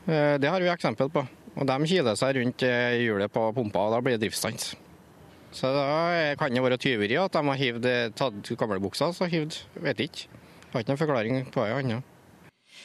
[0.07, 1.25] Eh, det har vi eksempel på.
[1.57, 4.75] Og De kiler seg rundt eh, hjulet på pumpa, og da blir det driftsstans.
[5.57, 7.87] Så da kan det være tyveri at de har hivd,
[8.19, 9.55] tatt gamlebuksa så hivd.
[9.81, 10.27] Vet ikke.
[10.73, 12.13] Har ikke noen forklaring på det annet.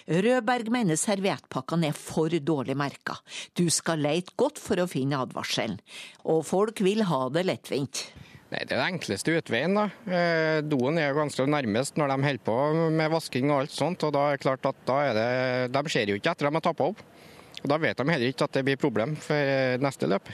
[0.08, 3.18] Rødberg mener serviettpakkene er for dårlig merka.
[3.54, 5.78] Du skal leite godt for å finne advarselen.
[6.24, 8.06] Og folk vil ha det lettvint.
[8.52, 9.74] Nei, Det er den enkleste utveien.
[9.74, 9.86] da.
[10.04, 14.04] Eh, doen er jo ganske nærmest når de holder på med vasking og alt sånt.
[14.04, 16.52] og da er det klart at da er det, De ser jo ikke etter de
[16.52, 17.00] har tappa opp.
[17.62, 20.28] Og Da vet de heller ikke at det blir problem for neste løp.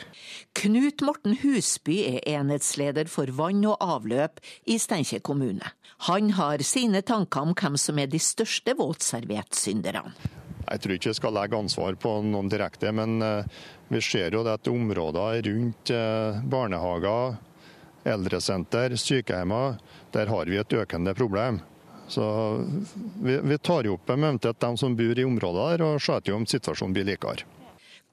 [0.55, 5.73] Knut Morten Husby er enhetsleder for vann og avløp i Steinkjer kommune.
[6.09, 10.15] Han har sine tanker om hvem som er de største våtserviettsynderne.
[10.71, 13.21] Jeg tror ikke jeg skal legge ansvar på noen direkte, men
[13.89, 15.93] vi ser jo at områder rundt
[16.45, 17.39] barnehager,
[18.13, 19.79] eldresenter, sykehjemmer,
[20.15, 21.61] der har vi et økende problem.
[22.09, 22.25] Så
[23.21, 26.47] vi, vi tar jo opp eventuelt dem som bor i området der, og ser om
[26.49, 27.45] situasjonen blir likere.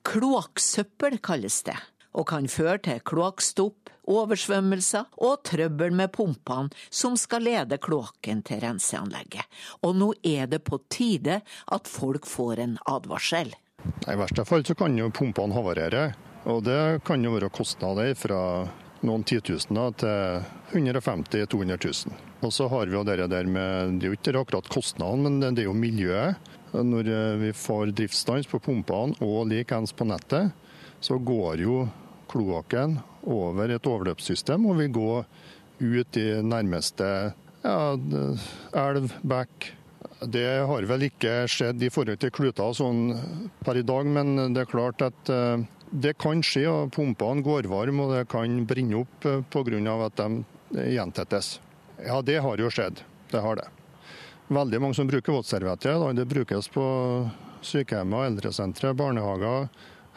[0.05, 1.77] Kloakksøppel kalles det,
[2.13, 8.61] og kan føre til kloakkstopp, oversvømmelser og trøbbel med pumpene som skal lede kloakken til
[8.61, 9.47] renseanlegget.
[9.81, 13.55] Og nå er det på tide at folk får en advarsel.
[14.05, 16.05] I verste fall så kan jo pumpene havarere,
[16.45, 18.39] og det kan jo være kostnader fra
[19.07, 20.43] noen titusener til
[20.75, 21.77] 150 000-200
[22.09, 22.19] 000.
[22.45, 25.55] Og så har vi jo det der med Det er jo ikke akkurat kostnadene, men
[25.55, 26.51] det er jo miljøet.
[26.75, 27.07] Når
[27.39, 30.51] vi får driftsstans på pumpene og likeens på nettet,
[30.99, 31.85] så går jo
[32.31, 35.11] kloakken over et overløpssystem og vil gå
[35.79, 37.07] ut i nærmeste
[37.65, 37.79] ja,
[38.75, 39.71] elv, bekk.
[40.31, 43.07] Det har vel ikke skjedd i forhold til kluter sånn
[43.65, 45.31] per i dag, men det er klart at
[46.01, 46.65] det kan skje.
[46.69, 49.95] og Pumpene går varme og det kan brenne opp pga.
[50.05, 50.43] at de
[50.95, 51.59] gjentettes.
[52.05, 53.01] Ja, det har jo skjedd.
[53.31, 53.67] Det har det.
[54.47, 56.13] Veldig mange som bruker våtservietter.
[56.13, 56.85] Det brukes på
[57.61, 59.69] sykehjem, eldresentre, barnehager.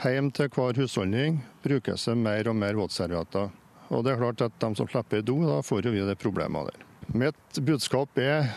[0.04, 3.48] Hjem til hver husholdning brukes det mer og mer våtservietter.
[3.88, 6.68] Og det er klart at de som slipper i do, da får vi det problemet
[6.68, 6.84] der.
[7.08, 8.52] Mitt budskap er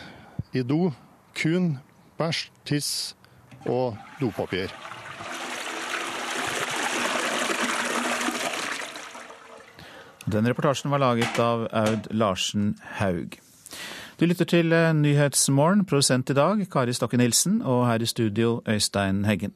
[0.53, 0.91] i do
[1.33, 1.77] kun
[2.19, 3.15] bæsj, tiss
[3.65, 5.00] og dopapir.
[10.29, 13.39] Den reportasjen var laget av Aud Larsen Haug.
[14.19, 19.23] Du lytter til Nyhetsmorgen, produsent i dag Kari Stokke Nilsen, og her i studio Øystein
[19.25, 19.55] Heggen.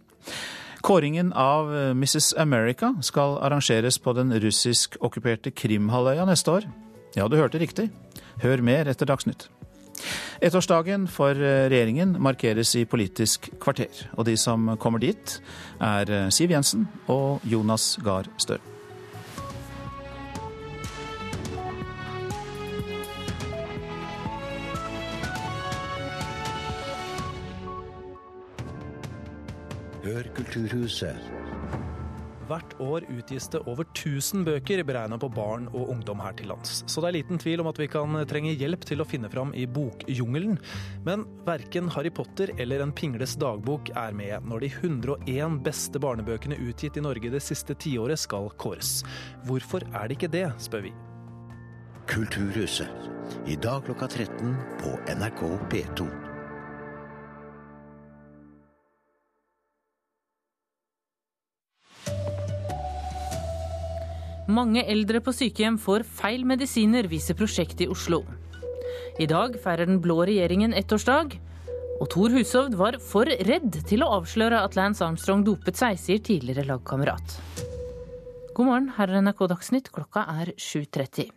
[0.81, 2.33] Kåringen av Mrs.
[2.37, 6.69] America skal arrangeres på den russisk-okkuperte Krimhalvøya neste år.
[7.15, 7.91] Ja, du hørte riktig.
[8.41, 9.49] Hør mer etter Dagsnytt.
[10.41, 14.07] Ettårsdagen for regjeringen markeres i Politisk kvarter.
[14.17, 15.41] Og de som kommer dit,
[15.79, 18.74] er Siv Jensen og Jonas Gahr Støre.
[30.55, 31.17] Kulturhuset.
[32.47, 36.77] Hvert år utgis det over 1000 bøker beregnet på barn og ungdom her til lands.
[36.87, 39.51] Så det er liten tvil om at vi kan trenge hjelp til å finne fram
[39.51, 40.55] i bokjungelen.
[41.03, 46.61] Men verken Harry Potter eller En pingles dagbok er med når de 101 beste barnebøkene
[46.69, 49.01] utgitt i Norge det siste tiåret skal kåres.
[49.49, 50.93] Hvorfor er det ikke det, spør vi.
[52.07, 53.11] Kulturhuset.
[53.49, 55.43] I dag klokka 13 på NRK
[55.73, 56.24] P2.
[64.45, 68.21] Mange eldre på sykehjem får feil medisiner, viser prosjektet i Oslo.
[69.17, 71.33] I dag feirer den blå regjeringen ettårsdag.
[71.95, 76.21] Og Thor Hushovd var for redd til å avsløre at Lance Armstrong dopet seg, sier
[76.21, 77.39] tidligere lagkamerat.
[78.53, 79.89] God morgen, her er NRK Dagsnytt.
[79.95, 81.31] Klokka er 7.30.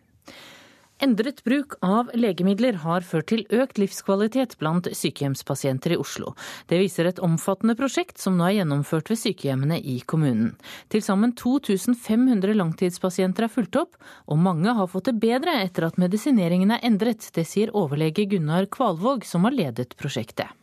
[0.99, 6.33] Endret bruk av legemidler har ført til økt livskvalitet blant sykehjemspasienter i Oslo.
[6.67, 10.57] Det viser et omfattende prosjekt som nå er gjennomført ved sykehjemmene i kommunen.
[10.91, 13.95] Til sammen 2500 langtidspasienter er fulgt opp,
[14.27, 17.31] og mange har fått det bedre etter at medisineringen er endret.
[17.31, 20.58] Det sier overlege Gunnar Kvalvåg, som har ledet prosjektet.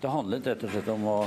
[0.00, 1.18] Det handlet rett og slett om å,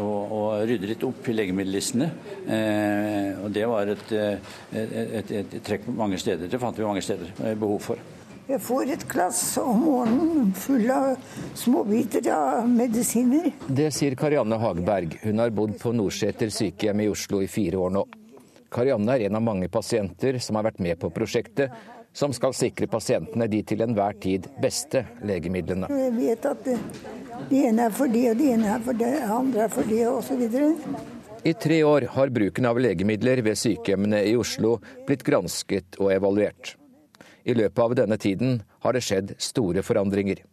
[0.00, 2.08] å, å rydde litt opp i legemiddellistene.
[2.44, 6.50] Eh, og det var et, et, et, et, trekk mange steder.
[6.50, 8.02] Det fant vi mange steder behov for.
[8.48, 11.12] Jeg får et glass om morgenen full av
[11.54, 13.52] småbiter av medisiner.
[13.70, 15.14] Det sier Karianne Hageberg.
[15.22, 18.02] Hun har bodd på Nordseter sykehjem i Oslo i fire år nå.
[18.72, 21.70] Karianne er en av mange pasienter som har vært med på prosjektet,
[22.12, 25.88] som skal sikre pasientene de til enhver tid beste legemidlene.
[25.88, 26.78] Jeg vet at det,
[27.50, 30.04] ene er for det, og det ene er for det, det andre er for det,
[30.10, 30.44] osv.
[31.42, 34.76] I tre år har bruken av legemidler ved sykehjemmene i Oslo
[35.08, 36.76] blitt gransket og evaluert.
[37.42, 40.44] I løpet av denne tiden har det skjedd store forandringer.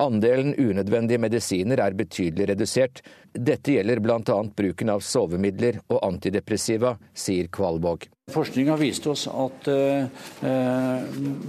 [0.00, 3.02] Andelen unødvendige medisiner er betydelig redusert.
[3.32, 4.38] Dette gjelder bl.a.
[4.56, 8.10] bruken av sovemidler og antidepressiva, sier Kvalvåg.
[8.30, 10.04] Forskning har vist oss at eh,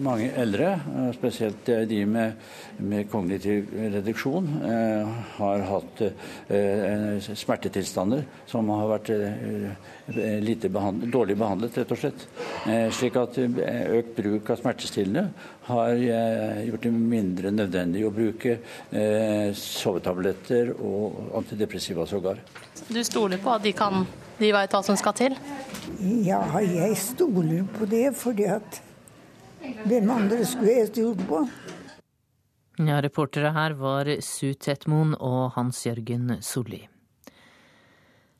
[0.01, 0.71] mange eldre,
[1.13, 2.39] spesielt de med,
[2.81, 9.11] med kognitiv reduksjon, eh, har hatt eh, smertetilstander som har vært
[10.09, 12.25] behandlet, dårlig behandlet, rett og slett.
[12.97, 15.27] slik at økt bruk av smertestillende
[15.69, 18.57] har gjort det mindre nødvendig å bruke
[19.55, 22.39] sovetabletter og antidepressiva sågar.
[22.87, 24.05] Du stoler på at de kan
[24.39, 25.35] de veit hva som skal til?
[26.25, 28.81] Ja, jeg stoler på det, fordi at
[29.85, 31.43] hvem andre skulle jeg stolt på?
[32.81, 36.81] Ja, reportere her var Su Tetmoen og Hans Jørgen Solli.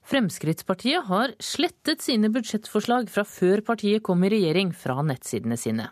[0.03, 5.85] Fremskrittspartiet har slettet sine budsjettforslag fra før partiet kom i regjering fra nettsidene sine.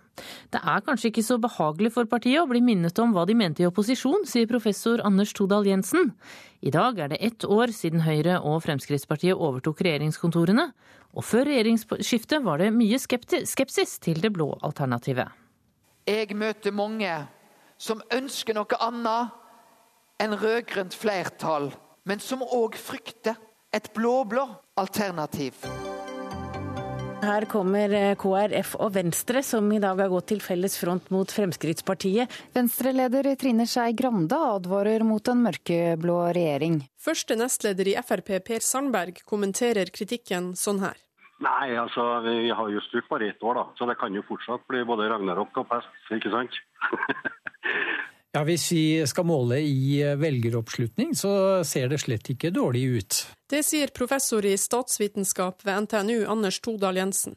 [0.52, 3.64] Det er kanskje ikke så behagelig for partiet å bli minnet om hva de mente
[3.64, 6.12] i opposisjon, sier professor Anders Todal Jensen.
[6.60, 10.68] I dag er det ett år siden Høyre og Fremskrittspartiet overtok regjeringskontorene,
[11.16, 15.32] og før regjeringsskiftet var det mye skepsis til det blå alternativet.
[16.10, 17.14] Jeg møter mange
[17.80, 19.40] som ønsker noe annet
[20.22, 21.72] enn rød-grønt flertall,
[22.04, 23.40] men som òg frykter
[23.72, 24.44] et blå-blå
[24.76, 25.54] alternativ.
[27.22, 31.30] Her kommer eh, KrF og Venstre, som i dag har gått til felles front mot
[31.30, 32.32] Fremskrittspartiet.
[32.56, 36.80] Venstre-leder Trine Skei Grande advarer mot en mørkeblå regjering.
[36.98, 40.98] Første nestleder i Frp, Per Sandberg, kommenterer kritikken sånn her.
[41.46, 43.68] Nei, altså vi har jo styrt bare ett år, da.
[43.78, 46.58] Så det kan jo fortsatt bli både ragnarok og pest, ikke sant?
[48.32, 53.18] Ja, Hvis vi skal måle i velgeroppslutning, så ser det slett ikke dårlig ut.
[53.52, 57.36] Det sier professor i statsvitenskap ved NTNU, Anders Todal Jensen.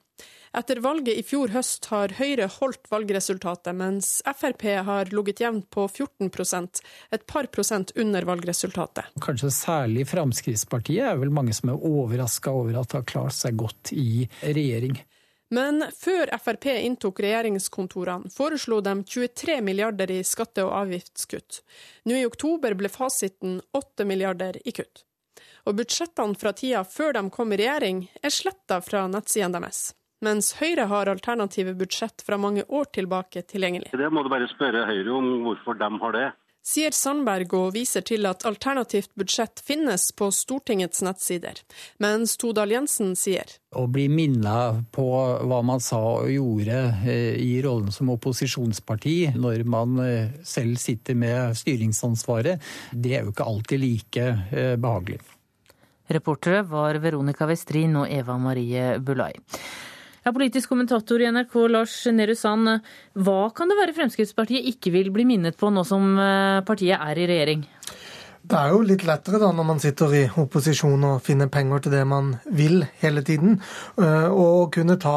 [0.55, 5.89] Etter valget i fjor høst har Høyre holdt valgresultatet, mens Frp har ligget jevnt på
[5.89, 6.79] 14%
[7.17, 9.11] et par prosent under valgresultatet.
[9.25, 13.59] Kanskje særlig Fremskrittspartiet er vel mange som er overraska over at det har klart seg
[13.59, 15.01] godt i regjering.
[15.55, 21.61] Men før Frp inntok regjeringskontorene, foreslo de 23 milliarder i skatte- og avgiftskutt.
[22.09, 25.05] Nå i oktober ble fasiten 8 milliarder i kutt.
[25.69, 29.93] Og budsjettene fra tida før de kom i regjering, er sletta fra nettsidene deres.
[30.25, 33.93] Mens Høyre har alternative budsjett fra mange år tilbake tilgjengelig.
[33.93, 36.29] Det må du bare spørre Høyre om hvorfor de har det.
[36.65, 41.61] Sier Sandberg og viser til at alternativt budsjett finnes på Stortingets nettsider,
[42.03, 45.07] mens Todal Jensen sier å bli minna på
[45.49, 46.79] hva man sa og gjorde
[47.11, 52.63] eh, i rollen som opposisjonsparti når man eh, selv sitter med styringsansvaret,
[52.93, 55.21] det er jo ikke alltid like eh, behagelig.
[56.15, 59.33] Reportere var Veronica Westrin og Eva Marie Bulai.
[60.25, 62.71] Ja, politisk kommentator i NRK Lars Nehru Sand,
[63.13, 66.17] hva kan det være Fremskrittspartiet ikke vil bli minnet på nå som
[66.65, 67.67] partiet er i regjering?
[68.45, 71.95] Det er jo litt lettere da når man sitter i opposisjon og finner penger til
[71.95, 73.55] det man vil hele tiden.
[73.97, 75.17] Eh, og kunne ta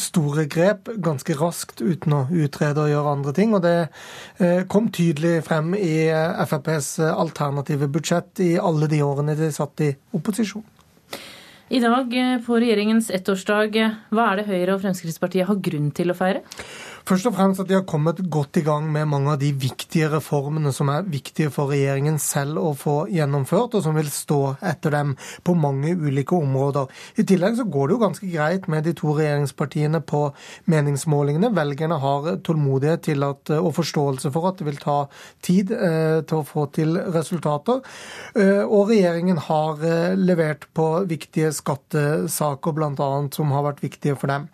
[0.00, 3.52] store grep ganske raskt uten å utrede og gjøre andre ting.
[3.52, 3.76] Og det
[4.40, 9.84] eh, kom tydelig frem i eh, FrPs alternative budsjett i alle de årene de satt
[9.84, 10.64] i opposisjon.
[11.72, 12.12] I dag
[12.44, 13.78] på regjeringens ettårsdag,
[14.12, 16.42] hva er det Høyre og Fremskrittspartiet har grunn til å feire?
[17.08, 20.08] Først og fremst at de har kommet godt i gang med mange av de viktige
[20.12, 24.40] reformene som er viktige for regjeringen selv å få gjennomført, og som vil stå
[24.72, 26.90] etter dem på mange ulike områder.
[27.18, 30.22] I tillegg så går det jo ganske greit med de to regjeringspartiene på
[30.70, 31.52] meningsmålingene.
[31.56, 34.98] Velgerne har tålmodighet til at, og forståelse for at det vil ta
[35.42, 37.82] tid eh, til å få til resultater.
[38.38, 43.10] Eh, og regjeringen har eh, levert på viktige skattesaker, bl.a.
[43.34, 44.48] som har vært viktige for dem.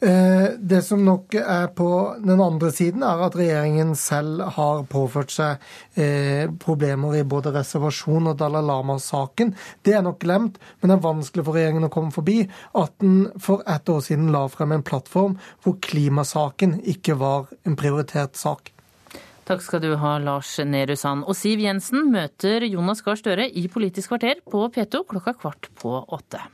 [0.00, 1.89] Eh, det som nok er på
[2.24, 5.62] den andre siden er at regjeringen selv har påført seg
[6.00, 9.54] eh, problemer i både reservasjon og Dalai Lama-saken.
[9.86, 12.42] Det er nok glemt, men det er vanskelig for regjeringen å komme forbi
[12.78, 17.78] at den for ett år siden la frem en plattform hvor klimasaken ikke var en
[17.80, 18.72] prioritert sak.
[19.50, 21.24] Takk skal du ha, Lars Nehru Sand.
[21.26, 25.96] Og Siv Jensen møter Jonas Gahr Støre i Politisk kvarter på P2 klokka kvart på
[26.06, 26.44] åtte.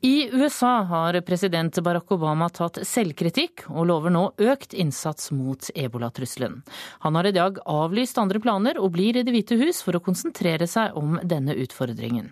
[0.00, 6.60] I USA har president Barack Obama tatt selvkritikk og lover nå økt innsats mot ebolatrusselen.
[7.02, 10.02] Han har i dag avlyst andre planer og blir i Det hvite hus for å
[10.04, 12.30] konsentrere seg om denne utfordringen.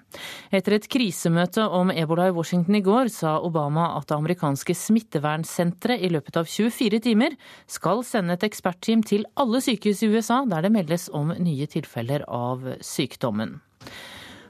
[0.55, 6.07] Etter et krisemøte om ebola i Washington i går sa Obama at det amerikanske smittevernsenteret
[6.07, 7.35] i løpet av 24 timer
[7.67, 12.23] skal sende et ekspertteam til alle sykehus i USA der det meldes om nye tilfeller
[12.31, 13.59] av sykdommen.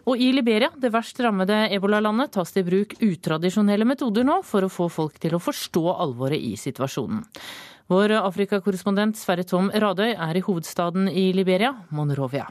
[0.06, 4.62] Og i Liberia, det verst rammede ebolalandet, tas det i bruk utradisjonelle metoder nå for
[4.62, 7.24] å få folk til å forstå alvoret i situasjonen.
[7.90, 12.46] Vår Afrikakorrespondent Sverre Tom Radøy er i hovedstaden i Liberia, Monrovia.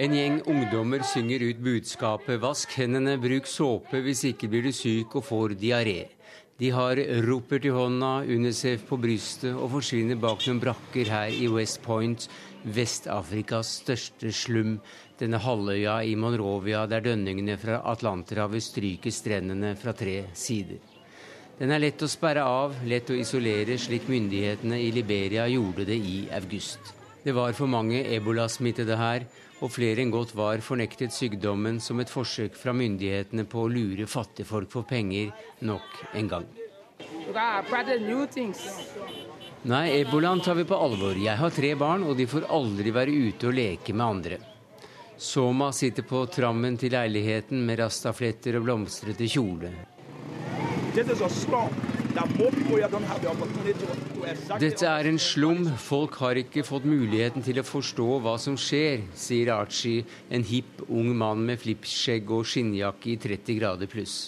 [0.00, 5.16] En gjeng ungdommer synger ut budskapet 'vask hendene, bruk såpe, hvis ikke blir du syk
[5.16, 6.19] og får diaré'.
[6.60, 11.46] De har ropert i hånda, Unicef på brystet og forsvinner bak noen brakker her i
[11.48, 12.26] West Point,
[12.76, 14.74] Vest-Afrikas største slum,
[15.16, 20.84] denne halvøya i Monrovia der dønningene fra Atlanterhavet stryker strendene fra tre sider.
[21.56, 25.96] Den er lett å sperre av, lett å isolere, slik myndighetene i Liberia gjorde det
[25.96, 26.92] i august.
[27.24, 29.24] Det var for mange ebolasmittede her,
[29.60, 34.08] og flere enn godt var fornektet sykdommen som et forsøk fra myndighetene på å lure
[34.08, 35.32] fattigfolk for penger
[35.68, 36.46] nok en gang.
[39.70, 41.18] Nei, ebolaen tar vi på alvor.
[41.20, 44.38] Jeg har tre barn, og de får aldri være ute og leke med andre.
[45.20, 49.74] Soma sitter på trammen til leiligheten med rastafletter og blomstrete kjole.
[50.96, 51.99] Dette er
[55.08, 55.62] en slum.
[55.80, 60.84] Folk har ikke fått muligheten til å forstå hva som skjer, sier Archie, en hipp
[60.88, 64.18] ung mann med flippskjegg og skinnjakke i 30 grader pluss.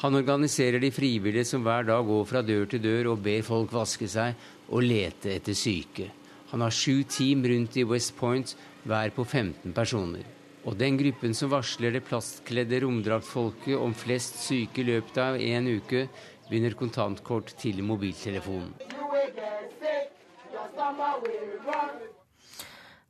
[0.00, 3.72] Han organiserer de frivillige som hver dag går fra dør til dør og ber folk
[3.74, 4.34] vaske seg
[4.72, 6.08] og lete etter syke.
[6.50, 10.24] Han har sju team rundt i West Point, hver på 15 personer.
[10.64, 15.68] Og den gruppen som varsler det plastkledde romdraktfolket om flest syke i løpet av en
[15.68, 16.06] uke,
[16.50, 18.74] vinner kontantkort til mobiltelefonen.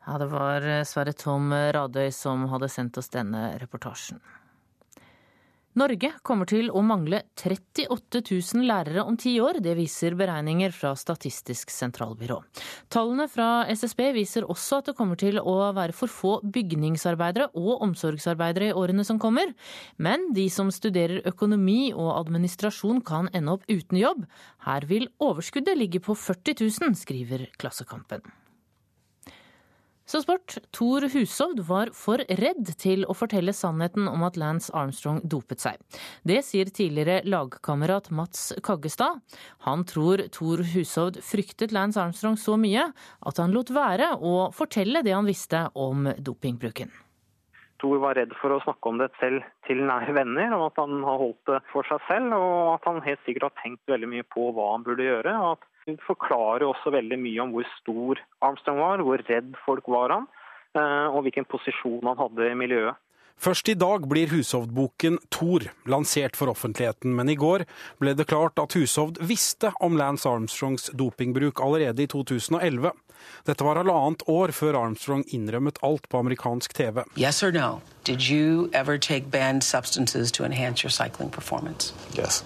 [0.06, 4.20] Ja, det var Sverre Tom Radøy som hadde sendt oss denne reportasjen.
[5.80, 9.62] Norge kommer til å mangle 38 000 lærere om ti år.
[9.64, 12.36] Det viser beregninger fra Statistisk sentralbyrå.
[12.92, 17.86] Tallene fra SSB viser også at det kommer til å være for få bygningsarbeidere og
[17.86, 19.54] omsorgsarbeidere i årene som kommer.
[19.96, 24.26] Men de som studerer økonomi og administrasjon kan ende opp uten jobb.
[24.68, 28.20] Her vil overskuddet ligge på 40 000, skriver Klassekampen.
[30.10, 30.56] Så sport.
[30.74, 35.76] Tor Hushovd var for redd til å fortelle sannheten om at Lance Armstrong dopet seg.
[36.26, 39.20] Det sier tidligere lagkamerat Mats Kaggestad.
[39.68, 45.04] Han tror Tor Hushovd fryktet Lance Armstrong så mye at han lot være å fortelle
[45.06, 46.90] det han visste om dopingbruken.
[47.78, 51.04] Thor var redd for å snakke om det selv til nære venner, og at han
[51.06, 52.34] har holdt det for seg selv.
[52.34, 55.38] Og at han helt sikkert har tenkt veldig mye på hva han burde gjøre.
[55.38, 59.88] og at Hun forklarer også veldig mye om hvor stor Armstrong var, hvor redd folk
[59.90, 60.26] var han,
[60.76, 62.98] eh, og hvilken posisjon han hadde i miljøet.
[63.40, 67.64] Først i dag blir Hushovd-boken Thor lansert for offentligheten, men i går
[67.96, 72.92] ble det klart at Hushovd visste om Lance Armstrongs dopingbruk allerede i 2011.
[73.48, 77.00] Dette var halvannet år før Armstrong innrømmet alt på amerikansk TV.
[77.16, 77.80] Yes or no?
[78.04, 81.94] Did you ever take banned substances to enhance your cycling performance?
[82.12, 82.44] Yes.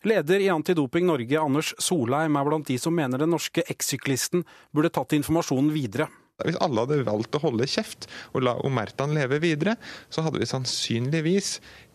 [0.00, 4.88] Leder i Antidoping Norge, Anders Solheim, er blant de som mener den norske ekssyklisten burde
[4.96, 6.06] tatt informasjonen videre.
[6.40, 9.74] Hvis alle hadde valgt å holde kjeft og la Omertan leve videre,
[10.08, 11.50] så hadde vi sannsynligvis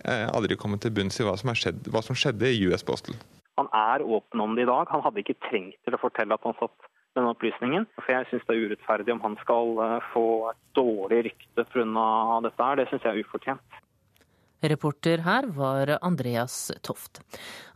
[0.05, 3.17] eh, aldri kommet til bunns i hva som, skjedd, hva som skjedde i US Postal.
[3.57, 4.85] Han er åpen om det i dag.
[4.91, 7.87] Han hadde ikke trengt til å fortelle at han satt denne opplysningen.
[7.97, 12.05] For jeg syns det er urettferdig om han skal eh, få et dårlig rykte pga.
[12.45, 12.83] dette her.
[12.83, 13.81] Det syns jeg er ufortjent.
[14.71, 17.21] Reporter her var Andreas Toft.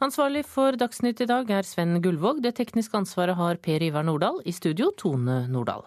[0.03, 2.43] Ansvarlig for Dagsnytt i dag er Sven Gullvåg.
[2.43, 4.41] Det tekniske ansvaret har Per Ivar Nordahl.
[4.45, 5.85] I studio Tone Nordahl.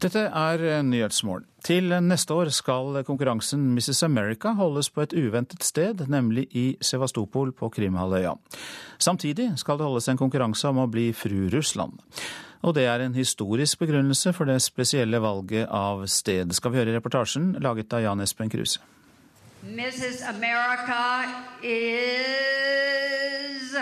[0.00, 1.44] Dette er Nyhetsmorgen.
[1.60, 4.02] Til neste år skal konkurransen Mrs.
[4.06, 8.32] America holdes på et uventet sted, nemlig i Sevastopol på Krimhalvøya.
[8.96, 12.00] Samtidig skal det holdes en konkurranse om å bli fru Russland.
[12.60, 16.92] Og det er en historisk begrunnelse for det spesielle valget av sted, skal vi høre
[16.92, 18.82] i reportasjen laget av Jan Espen Kruse.
[19.64, 20.20] Mrs.
[20.28, 21.24] America
[21.64, 23.72] is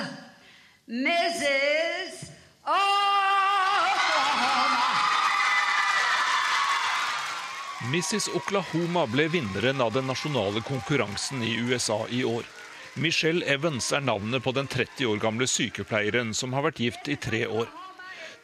[0.87, 2.31] Mrs.
[2.67, 3.49] Oklahoma.
[7.93, 8.29] Mrs.
[8.35, 12.47] Oklahoma ble vinneren av den nasjonale konkurransen i USA i år.
[12.95, 17.17] Michelle Evans er navnet på den 30 år gamle sykepleieren som har vært gift i
[17.17, 17.69] tre år.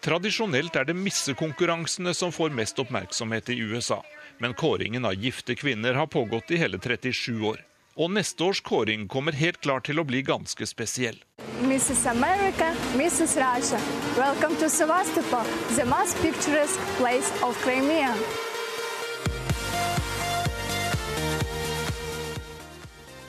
[0.05, 4.03] Tradisjonelt er det missekonkurransene som får mest oppmerksomhet i USA,
[4.39, 7.63] men kåringen av gifte kvinner har pågått i hele 37 år.
[7.97, 11.17] Og neste års kåring kommer helt klart til å bli ganske spesiell.
[11.63, 12.05] Mrs.
[12.13, 13.39] America, Mrs.
[13.41, 13.81] Russia,
[14.19, 18.13] welcome to Sevastopol, the most picturesque place of Crimea.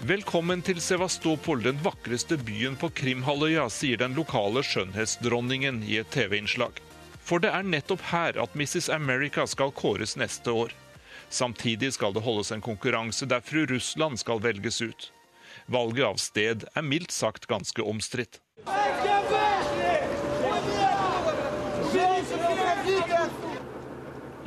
[0.06, 6.78] Velkommen til Sevastopol, den vakreste byen på Krimhalvøya, sier den lokale skjønnhetsdronningen i et TV-innslag.
[7.26, 8.92] For det er nettopp her at Mrs.
[8.94, 10.76] America skal kåres neste år.
[11.34, 15.10] Samtidig skal det holdes en konkurranse der fru Russland skal velges ut.
[15.66, 18.44] Valget av sted er mildt sagt ganske omstridt.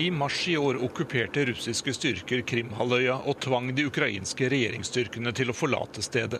[0.01, 5.57] I mars i år okkuperte russiske styrker Krimhalvøya og tvang de ukrainske regjeringsstyrkene til å
[5.59, 6.39] forlate stedet.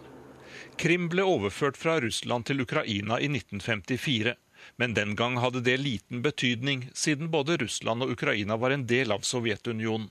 [0.79, 4.37] Krim ble overført fra Russland til Ukraina i 1954,
[4.79, 9.11] men den gang hadde det liten betydning, siden både Russland og Ukraina var en del
[9.11, 10.07] av Sovjetunionen.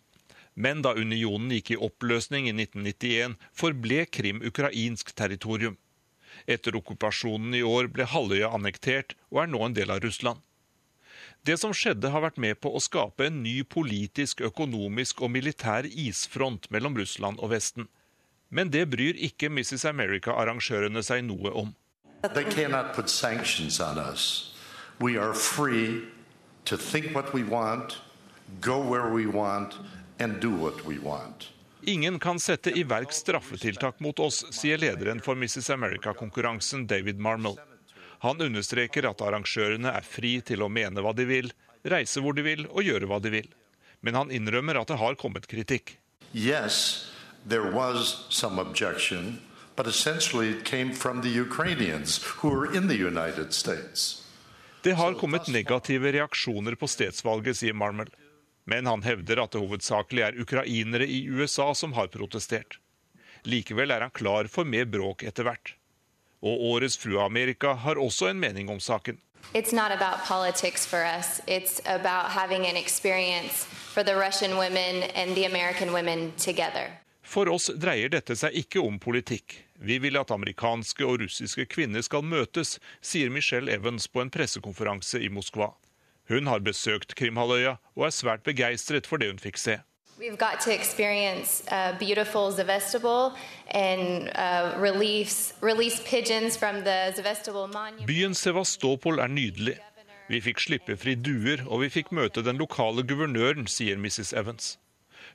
[0.60, 5.80] Men da unionen gikk i oppløsning i 1991, forble Krim ukrainsk territorium.
[6.52, 10.44] Etter okkupasjonen i år ble halvøya annektert og er nå en del av Russland.
[11.48, 15.86] Det som skjedde har vært med på å skape en ny politisk, økonomisk og militær
[15.88, 17.88] isfront mellom Russland og Vesten.
[18.52, 19.86] Men det bryr ikke Mrs.
[19.88, 21.72] America-arrangørene seg noe om.
[22.34, 24.52] They cannot put sanctions on us.
[25.00, 26.04] We are free
[26.66, 28.02] to think what we want,
[28.60, 29.80] go where we want,
[30.20, 31.54] and do what we want.
[31.88, 35.72] Ingen kan sette i verk straffetiltak mot oss, sier lederen for Mrs.
[35.72, 37.56] America-konkurransen, David Marmel.
[38.26, 41.52] Han understreker at arrangørene er fri til å mene hva de vil,
[41.86, 43.50] reise hvor de vil og gjøre hva de vil.
[44.02, 45.98] Men han innrømmer at det har kommet kritikk.
[46.34, 47.10] Yes,
[47.46, 49.40] there was some objection,
[49.76, 54.24] but essentially it came from the Ukrainians who were in the United States.
[54.82, 58.10] Det har kommet negative reaksjoner på stedsvalget, sier Marmel.
[58.66, 62.80] Men han hevder at det hovedsakelig er ukrainere i USA som har protestert.
[63.44, 65.74] Likevel er han klar for mer bråk etter hvert.
[66.42, 69.18] Og årets Fru Amerika har også en mening om saken.
[69.54, 71.42] It's not about politics for us.
[71.48, 76.92] It's about having an experience for the Russian women and the American women together.
[77.24, 79.64] For oss dreier dette seg ikke om politikk.
[79.80, 85.20] Vi vil at amerikanske og russiske kvinner skal møtes, sier Michelle Evans på en pressekonferanse
[85.20, 85.74] i Moskva.
[86.32, 89.78] Hun har besøkt Krimhalvøya og er svært begeistret for det hun fikk se.
[90.20, 93.36] We've got to experience uh, beautiful Sevastopol
[93.70, 98.08] and uh, release, release pigeons from the Sevastopol monument.
[98.08, 99.78] Byen Sevastopol er nydelig.
[100.28, 104.34] Vi fikk slippe fri duer, og vi fikk møte den lokale guvernøren, sier Mrs.
[104.34, 104.80] Evans.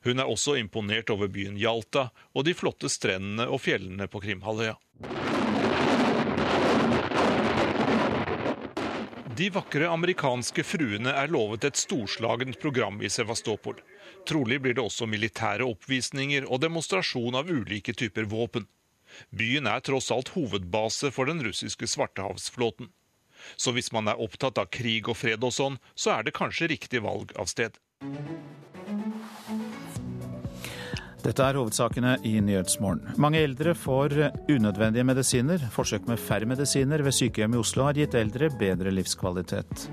[0.03, 4.75] Hun er også imponert over byen Jalta og de flotte strendene og fjellene på Krimhalvøya.
[9.33, 13.79] De vakre amerikanske fruene er lovet et storslagent program i Sevastopol.
[14.29, 18.69] Trolig blir det også militære oppvisninger og demonstrasjon av ulike typer våpen.
[19.35, 22.93] Byen er tross alt hovedbase for den russiske svartehavsflåten.
[23.57, 26.71] Så hvis man er opptatt av krig og fred og sånn, så er det kanskje
[26.71, 27.75] riktig valg av sted.
[31.23, 33.15] Dette er hovedsakene i Nyhetsmorgen.
[33.23, 34.15] Mange eldre får
[34.51, 35.69] unødvendige medisiner.
[35.75, 39.87] Forsøk med færre medisiner ved sykehjem i Oslo har gitt eldre bedre livskvalitet.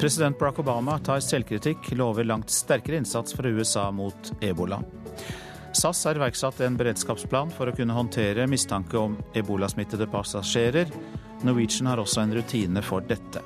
[0.00, 4.82] President Barack Obama tar selvkritikk, lover langt sterkere innsats fra USA mot ebola.
[5.72, 10.92] SAS har iverksatt en beredskapsplan for å kunne håndtere mistanke om ebolasmittede passasjerer.
[11.44, 13.40] Norwegian har også en rutine for dette.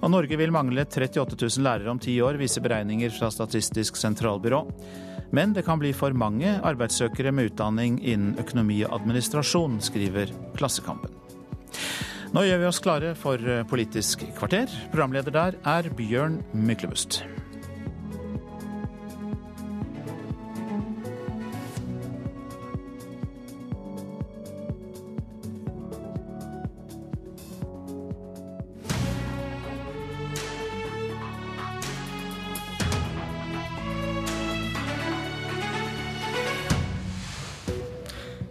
[0.00, 4.64] Og Norge vil mangle 38 000 lærere om ti år, viser beregninger fra Statistisk sentralbyrå.
[5.30, 11.14] Men det kan bli for mange arbeidssøkere med utdanning innen økonomi og administrasjon, skriver Klassekampen.
[12.30, 14.70] Nå gjør vi oss klare for Politisk kvarter.
[14.92, 17.24] Programleder der er Bjørn Myklebust.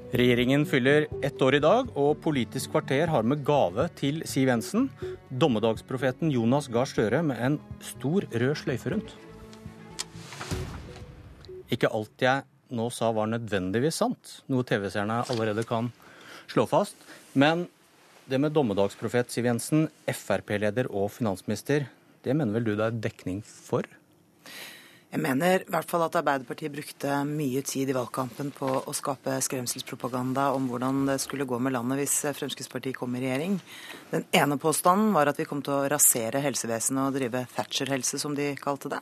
[0.10, 4.88] Regjeringen fyller ett år i dag, og Politisk kvarter har med gave til Siv Jensen.
[5.30, 9.14] Dommedagsprofeten Jonas Gahr Støre med en stor rød sløyfe rundt.
[11.69, 12.41] Ikke alt jeg
[12.73, 15.91] nå sa var nødvendigvis sant, noe TV-seerne allerede kan
[16.49, 16.98] slå fast.
[17.38, 17.68] Men
[18.26, 21.86] det med dommedagsprofet Siv Jensen, Frp-leder og finansminister,
[22.26, 23.86] det mener vel du det er dekning for?
[25.10, 29.40] Jeg mener i hvert fall at Arbeiderpartiet brukte mye tid i valgkampen på å skape
[29.41, 33.56] skremselspropaganda om hvordan det skulle gå med landet hvis Fremskrittspartiet kom i regjering.
[34.11, 38.38] Den ene påstanden var at vi kom til å rasere helsevesenet og drive Thatcher-helse, som
[38.38, 39.02] de kalte det.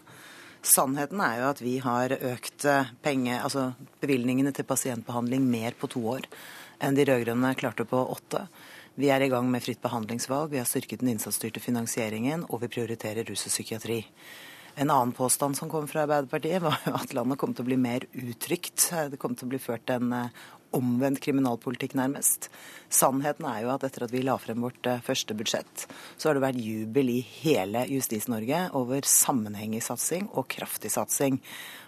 [0.63, 2.69] Sannheten er jo at vi har økt
[3.03, 6.31] penge, altså bevilgningene til pasientbehandling mer på to år
[6.79, 8.47] enn de rød-grønne klarte på åtte.
[8.95, 12.71] Vi er i gang med fritt behandlingsvalg, vi har styrket den innsatsstyrte finansieringen, og vi
[12.77, 14.05] prioriterer rus og psykiatri.
[14.77, 17.77] En annen påstand som kom fra Arbeiderpartiet, var jo at landet kom til å bli
[17.81, 18.91] mer utrygt.
[19.09, 20.11] Det kom til å bli ført en
[20.75, 22.49] omvendt kriminalpolitikk, nærmest.
[22.89, 25.87] Sannheten er jo at etter at vi la frem vårt første budsjett,
[26.17, 31.41] så har det vært jubel i hele Justis-Norge over sammenhengig satsing og kraftig satsing.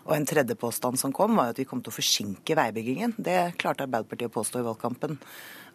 [0.10, 3.14] Og en tredje påstand som kom, var at vi kom til å forsinke veibyggingen.
[3.22, 5.20] Det klarte Arbeiderpartiet å påstå i valgkampen.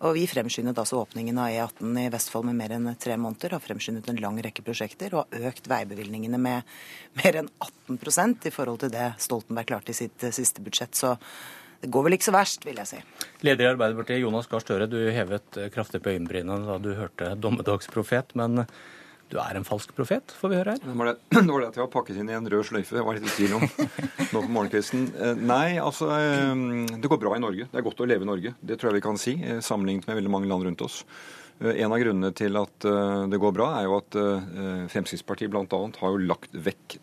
[0.05, 3.55] Og vi fremskyndet altså åpningen av E18 i Vestfold med mer enn tre måneder.
[3.55, 6.75] Har fremskyndet en lang rekke prosjekter og har økt veibevilgningene med
[7.21, 7.53] mer enn
[7.89, 10.99] 18% i forhold til det Stoltenberg klarte i sitt siste budsjett.
[10.99, 11.15] Så
[11.85, 13.01] det går vel ikke så verst, vil jeg si.
[13.44, 18.32] Leder i Arbeiderpartiet, Jonas Gahr Støre, du hevet kraftig på øyenbrynene da du hørte dommedagsprofet.
[18.40, 18.65] men
[19.32, 20.82] du er en falsk profet, får vi høre her.
[20.85, 22.98] Det var det, det, var det at jeg var pakket inn i en rød sløyfe.
[22.98, 23.65] Jeg var litt i tvil om
[24.35, 25.06] nå på morgenkvisten.
[25.40, 26.11] Nei, altså
[26.93, 27.69] Det går bra i Norge.
[27.70, 28.55] Det er godt å leve i Norge.
[28.61, 29.35] Det tror jeg vi kan si,
[29.65, 31.01] sammenlignet med veldig mange land rundt oss.
[31.65, 32.86] En av grunnene til at
[33.31, 34.16] det går bra, er jo at
[34.93, 35.82] Fremskrittspartiet bl.a.
[36.01, 36.98] har jo lagt vekk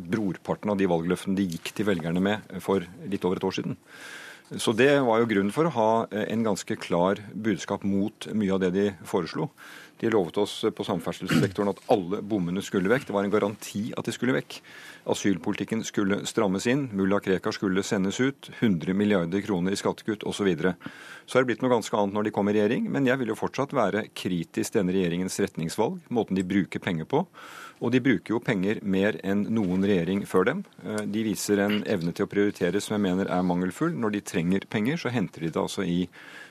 [0.00, 3.76] brorparten av de valgløftene de gikk til velgerne med for litt over et år siden.
[4.58, 8.64] Så det var jo grunnen for å ha en ganske klar budskap mot mye av
[8.64, 9.46] det de foreslo.
[10.00, 13.04] De lovet oss på samferdselssektoren at alle bommene skulle vekk.
[13.06, 14.56] Det var en garanti at de skulle vekk.
[15.12, 16.86] Asylpolitikken skulle strammes inn.
[16.96, 18.48] Mulla Krekar skulle sendes ut.
[18.58, 20.40] 100 milliarder kroner i skattekutt osv.
[20.40, 20.72] Så, videre.
[21.28, 23.34] så er det blitt noe ganske annet når de kom i regjering, men jeg vil
[23.34, 27.26] jo fortsatt være kritisk til denne regjeringens retningsvalg, måten de bruker penger på.
[27.80, 30.58] Og de bruker jo penger mer enn noen regjering før dem.
[31.08, 33.94] De viser en evne til å prioritere som jeg mener er mangelfull.
[33.96, 36.02] Når de trenger penger, så henter de det altså i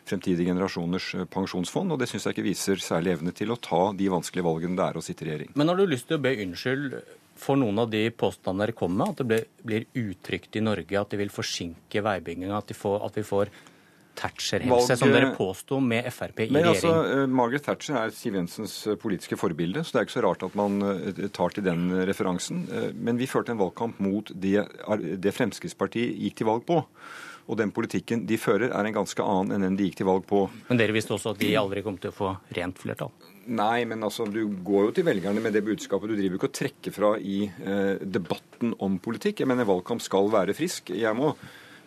[0.10, 4.10] fremtidige generasjoners pensjonsfond, og det syns jeg ikke viser særlig evne til å ta de
[4.10, 5.51] vanskelige valgene det er å sitte i regjering.
[5.60, 6.97] Men har du lyst til å be unnskyld
[7.39, 11.14] for noen av de påstandene dere kommer med, at det blir utrygt i Norge, at
[11.14, 13.53] de vil forsinke veibygginga, at, at, vi får
[14.19, 16.98] Thatcher-helse, som dere påsto med Frp i Men, regjering?
[16.98, 20.57] Altså, Margaret Thatcher er Siv Jensens politiske forbilde, så det er ikke så rart at
[20.60, 20.81] man
[21.36, 22.65] tar til den referansen.
[22.99, 24.65] Men vi førte en valgkamp mot det,
[25.23, 26.84] det Fremskrittspartiet gikk til valg på.
[27.49, 30.26] Og den politikken de fører, er en ganske annen enn den de gikk til valg
[30.30, 30.44] på.
[30.68, 33.10] Men dere visste også at de aldri kom til å få rent flertall?
[33.49, 36.11] Nei, men altså, du går jo til velgerne med det budskapet.
[36.11, 39.41] Du driver ikke og trekker fra i eh, debatten om politikk.
[39.41, 40.94] Jeg mener valgkamp skal være frisk.
[40.94, 41.34] Jeg må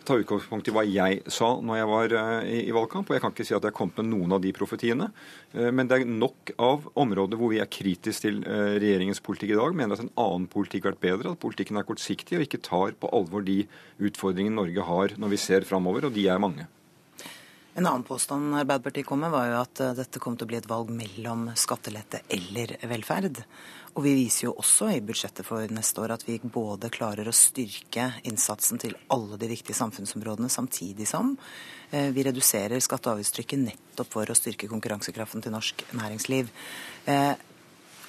[0.07, 2.15] ta utgangspunkt i hva jeg sa når jeg var
[2.45, 3.09] i, i valgkamp.
[3.09, 5.09] Og jeg kan ikke si at jeg har kommet med noen av de profetiene.
[5.53, 9.79] Men det er nok av områder hvor vi er kritiske til regjeringens politikk i dag.
[9.79, 12.95] Mener at en annen politikk har vært bedre, at politikken er kortsiktig og ikke tar
[12.99, 13.63] på alvor de
[14.03, 16.69] utfordringene Norge har når vi ser framover, og de er mange.
[17.75, 20.59] En annen påstand Arbeiderpartiet kom med, var jo at eh, dette kom til å bli
[20.59, 23.41] et valg mellom skattelette eller velferd.
[23.97, 27.35] Og vi viser jo også i budsjettet for neste år at vi både klarer å
[27.37, 31.33] styrke innsatsen til alle de viktige samfunnsområdene, samtidig som
[31.91, 36.53] eh, vi reduserer skatte- og avgiftstrykket nettopp for å styrke konkurransekraften til norsk næringsliv.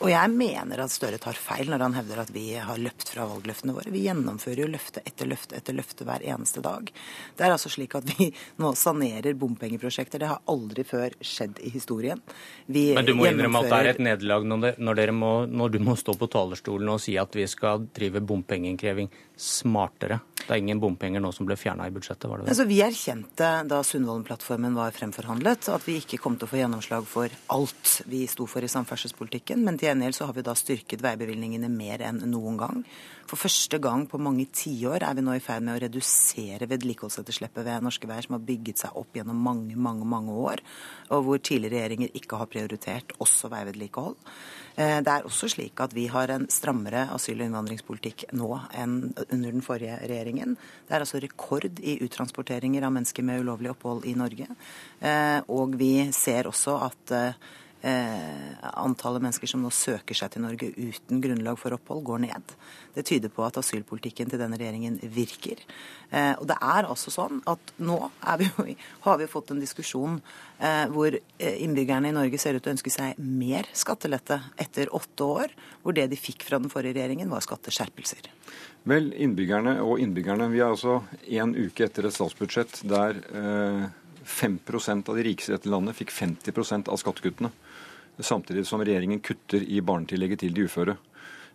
[0.01, 3.27] Og jeg mener at Støre tar feil når han hevder at vi har løpt fra
[3.29, 3.93] valgløftene våre.
[3.93, 6.89] Vi gjennomfører jo løfte etter løfte etter løfte hver eneste dag.
[7.37, 8.29] Det er altså slik at vi
[8.61, 10.23] nå sanerer bompengeprosjekter.
[10.23, 12.21] Det har aldri før skjedd i historien.
[12.65, 15.03] Vi Men du må innrømme at det er et nederlag når, når,
[15.51, 20.19] når, du må stå på talerstolen og si at vi skal drive bompengeinnkreving smartere.
[20.43, 22.27] Det er ingen bompenger nå som ble fjerna i budsjettet?
[22.29, 22.51] var det det?
[22.51, 27.07] Altså, vi erkjente da Sundvolden-plattformen var fremforhandlet, at vi ikke kom til å få gjennomslag
[27.07, 29.63] for alt vi sto for i samferdselspolitikken.
[29.63, 32.85] Men til gjengjeld så har vi da styrket veibevilgningene mer enn noen gang.
[33.27, 37.65] For første gang på mange tiår er vi nå i ferd med å redusere vedlikeholdsetterslepet
[37.65, 40.63] ved norske veier, som har bygget seg opp gjennom mange, mange, mange år,
[41.15, 44.17] og hvor tidligere regjeringer ikke har prioritert også veivedlikehold.
[44.75, 48.97] Eh, det er også slik at vi har en strammere asyl- og innvandringspolitikk nå enn
[49.29, 50.57] under den forrige regjeringen.
[50.87, 54.49] Det er altså rekord i uttransporteringer av mennesker med ulovlig opphold i Norge.
[54.99, 57.33] Eh, og vi ser også at Eh,
[57.83, 62.53] antallet mennesker som nå søker seg til Norge uten grunnlag for opphold, går ned.
[62.95, 65.59] Det tyder på at asylpolitikken til denne regjeringen virker.
[66.13, 67.97] Eh, og det er altså sånn at nå
[68.39, 68.65] vi jo,
[69.07, 70.19] har vi fått en diskusjon
[70.59, 75.27] eh, hvor innbyggerne i Norge ser ut til å ønske seg mer skattelette etter åtte
[75.41, 78.29] år, hvor det de fikk fra den forrige regjeringen, var skatteskjerpelser.
[78.87, 80.49] Vel, innbyggerne og innbyggerne.
[80.51, 81.01] Vi er altså
[81.39, 83.19] en uke etter et statsbudsjett der
[84.23, 87.51] 5% av de rikeste i dette landet fikk 50% av skattekuttene
[88.19, 90.97] samtidig som regjeringen kutter i barnetillegget til de uføre.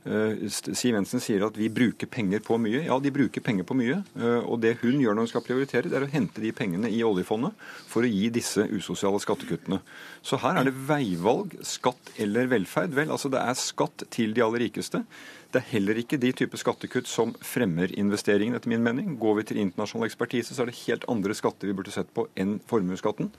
[0.08, 2.84] Eh, Siv Jensen sier at vi bruker penger på mye.
[2.86, 3.98] Ja, de bruker penger på mye.
[4.16, 6.90] Eh, og det hun gjør når hun skal prioritere, det er å hente de pengene
[6.92, 7.56] i oljefondet
[7.90, 9.80] for å gi disse usosiale skattekuttene.
[10.22, 12.94] Så her er det veivalg, skatt eller velferd.
[12.96, 15.02] Vel, altså det er skatt til de aller rikeste.
[15.48, 19.14] Det er heller ikke de type skattekutt som fremmer investeringen, etter min mening.
[19.16, 22.26] Går vi til internasjonal ekspertise, så er det helt andre skatter vi burde sett på
[22.36, 23.30] enn formuesskatten.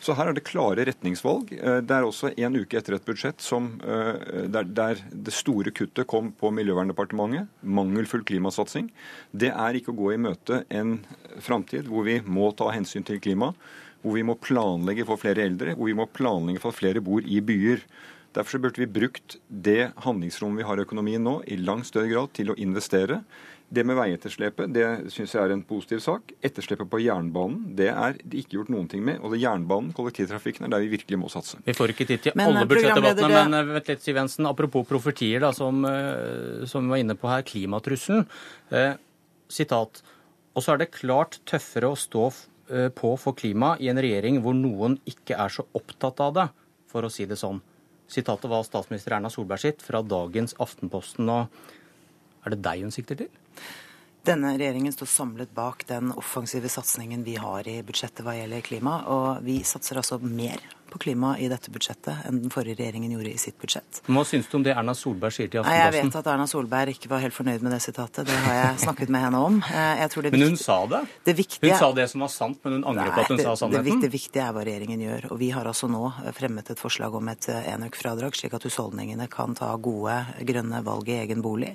[0.00, 1.52] Så her er det klare retningsvalg.
[1.58, 5.74] Eh, det er også en uke etter et budsjett som, eh, der, der, det store
[5.76, 7.50] kuttet kom på Miljøverndepartementet.
[7.60, 8.88] Mangelfull klimasatsing.
[9.36, 11.02] Det er ikke å gå i møte en
[11.44, 13.52] framtid hvor vi må ta hensyn til klima.
[14.00, 17.20] Hvor vi må planlegge for flere eldre, hvor vi må planlegge for at flere bor
[17.20, 17.84] i byer.
[18.36, 22.10] Derfor så burde vi brukt det handlingsrommet vi har i økonomien nå, i langt større
[22.12, 23.24] grad til å investere.
[23.70, 24.84] Det med veietterslepet det
[25.14, 26.32] syns jeg er en positiv sak.
[26.42, 29.20] Etterslepet på jernbanen det er det ikke gjort noen ting med.
[29.22, 31.58] Og det jernbanen, kollektivtrafikken, er der vi virkelig må satse.
[31.66, 34.50] Vi får ikke tid til men, alle eh, budsjettdebattene, men eh, vet litt, Siv Jensen,
[34.50, 38.26] apropos profetier, da, som, eh, som, vi var inne på her, klimatrusselen.
[38.74, 38.92] Eh,
[39.50, 40.02] sitat.
[40.54, 42.30] Og så er det klart tøffere å stå
[42.94, 46.44] på for klima i en regjering hvor noen ikke er så opptatt av det,
[46.86, 47.58] for å si det sånn.
[48.10, 51.30] Sitatet var statsminister Erna Solberg sitt fra dagens Aftenposten.
[51.30, 53.30] og Er det deg hun sikter til?
[54.26, 58.96] Denne regjeringen står samlet bak den offensive satsingen vi har i budsjettet hva gjelder klima.
[59.08, 63.32] Og vi satser altså mer på klima i dette budsjettet enn den forrige regjeringen gjorde
[63.32, 64.02] i sitt budsjett.
[64.06, 65.96] Hva syns du om det Erna Solberg sier til Aftenposten?
[65.96, 68.28] Jeg vet at Erna Solberg ikke var helt fornøyd med det sitatet.
[68.28, 69.60] Det har jeg snakket med henne om.
[70.30, 71.02] men hun sa det?
[71.28, 71.72] det viktige...
[71.72, 74.02] Hun sa det som var sant, men hun angrer på at hun det, sa sannheten?
[74.04, 75.28] Det, viktige er hva regjeringen gjør.
[75.34, 79.56] Og vi har altså nå fremmet et forslag om et enøkfradrag, slik at husholdningene kan
[79.58, 80.16] ta gode
[80.48, 81.74] grønne valg i egen bolig.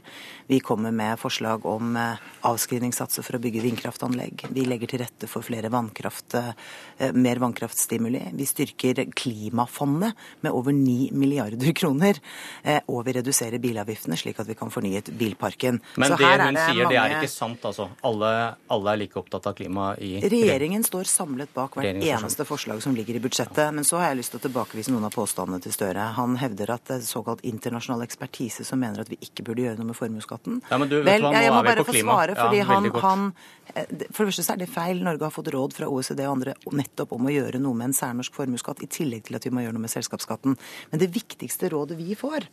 [0.51, 4.45] Vi kommer med forslag om eh, avskrivningssatser for å bygge vindkraftanlegg.
[4.53, 8.21] Vi legger til rette for flere vannkraft, eh, mer vannkraftstimuli.
[8.37, 12.19] Vi styrker klimafondet med over 9 milliarder kroner.
[12.63, 15.81] Eh, og vi reduserer bilavgiftene slik at vi kan fornyet bilparken.
[15.95, 16.93] Men Så det hun det sier, mange...
[16.93, 17.89] det er ikke sant, altså?
[18.05, 18.31] Alle,
[18.71, 22.95] alle, er like opptatt av klima i Regjeringen står samlet bak hvert eneste forslag som
[22.95, 23.73] ligger i budsjettet.
[23.75, 26.11] Men så har jeg lyst til å tilbakevise noen av påstandene til Støre.
[26.17, 29.81] Han hevder at det er såkalt internasjonal ekspertise som mener at vi ikke burde gjøre
[29.81, 30.61] noe med formuesskatten.
[30.69, 32.61] Ja, men du, vet Vel, hva, nå jeg må er vi bare få svare, fordi
[32.61, 33.25] ja, han, han,
[33.73, 35.03] eh, For det første så er det feil.
[35.05, 37.97] Norge har fått råd fra OECD og andre nettopp om å gjøre noe med en
[37.97, 40.55] særnorsk formuesskatt, i tillegg til at vi må gjøre noe med selskapsskatten.
[40.91, 42.47] Men det viktigste rådet vi får,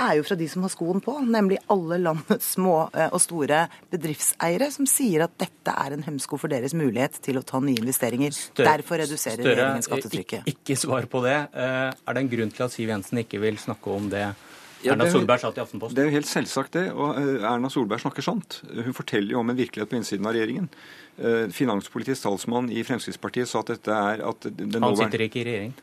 [0.00, 3.64] er jo fra de som har skoen på, nemlig alle landets små eh, og store
[3.92, 7.80] bedriftseiere, som sier at dette er en hemsko for deres mulighet til å ta nye
[7.82, 8.34] investeringer.
[8.36, 10.46] Større, Derfor reduserer større, regjeringen skattetrykket.
[10.46, 11.36] Ikke, ikke svar på det.
[11.52, 14.28] Eh, er det en grunn til at Siv Jensen ikke vil snakke om det?
[14.84, 15.96] Ja, Erna Solberg satt i Aftenposten.
[15.96, 16.86] Det er jo helt selvsagt det.
[16.94, 18.60] Og eh, Erna Solberg snakker sant.
[18.70, 20.70] Hun forteller jo om en virkelighet på innsiden av regjeringen.
[21.52, 25.74] Finanspolitisk talsmann i Fremskrittspartiet sa at dette er at Han sitter ikke i regjering?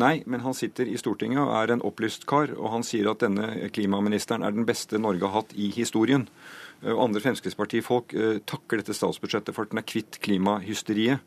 [0.00, 2.54] Nei, men han sitter i Stortinget og er en opplyst kar.
[2.56, 6.24] Og han sier at denne klimaministeren er den beste Norge har hatt i historien.
[6.86, 8.16] Og andre Fremskrittspartifolk
[8.48, 11.20] takker dette statsbudsjettet for at den er kvitt klimahysteriet.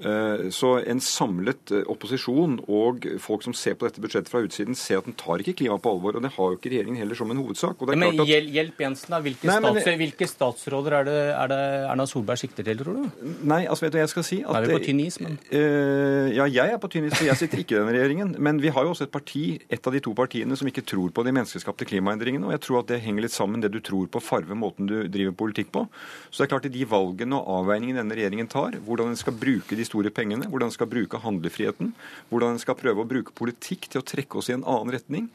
[0.00, 4.76] Eh, så en samlet eh, opposisjon og folk som ser på dette budsjettet fra utsiden,
[4.78, 6.16] ser at den tar ikke klima på alvor.
[6.16, 7.84] Og det har jo ikke regjeringen heller som en hovedsak.
[7.90, 8.22] Men at...
[8.30, 9.20] Hjelp Jensen, da.
[9.24, 9.76] Hvilke, Nei, men...
[9.76, 11.60] statsråder, Hvilke statsråder er det, er det,
[11.90, 13.26] Erna Solberg sikter til, tror du?
[13.50, 14.40] Nei, altså vet du hva jeg skal si?
[14.46, 14.56] At...
[14.56, 17.40] Er vi på tynn is, men uh, Ja, jeg er på tynn is, for jeg
[17.42, 18.34] sitter ikke i den regjeringen.
[18.40, 21.12] Men vi har jo også et parti, et av de to partiene, som ikke tror
[21.14, 22.48] på de menneskeskapte klimaendringene.
[22.48, 24.96] Og jeg tror at det henger litt sammen det du tror på, farve måten du
[25.12, 25.86] driver politikk på.
[26.30, 29.36] Så det er klart, i de valgene og avveiningene denne regjeringen tar, hvordan den skal
[29.36, 31.92] bruke de store pengene, hvordan en skal bruke handlefriheten,
[32.30, 35.30] hvordan en skal prøve å bruke politikk til å trekke oss i en annen retning.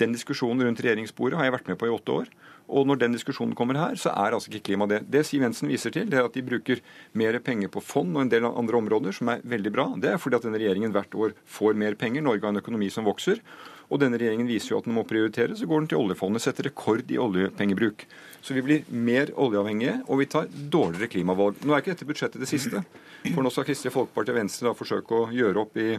[0.00, 2.30] Den diskusjonen rundt regjeringsbordet har jeg vært med på i åtte år.
[2.70, 5.02] Og når den diskusjonen kommer her, så er altså ikke klima det.
[5.10, 6.82] Det Siv Jensen viser til, det er at de bruker
[7.18, 9.88] mer penger på fond og en del andre områder, som er veldig bra.
[9.98, 12.22] Det er fordi at denne regjeringen hvert år får mer penger.
[12.22, 13.42] Norge har en økonomi som vokser.
[13.90, 16.44] Og denne regjeringen viser jo at den må prioritere, så går den til oljefondet.
[16.44, 18.04] Setter rekord i oljepengebruk.
[18.40, 21.58] Så vi blir mer oljeavhengige, og vi tar dårligere klimavalg.
[21.66, 22.84] Nå er ikke dette budsjettet det siste.
[23.26, 25.90] For nå skal Kristelig Folkeparti og Venstre da forsøke å gjøre opp i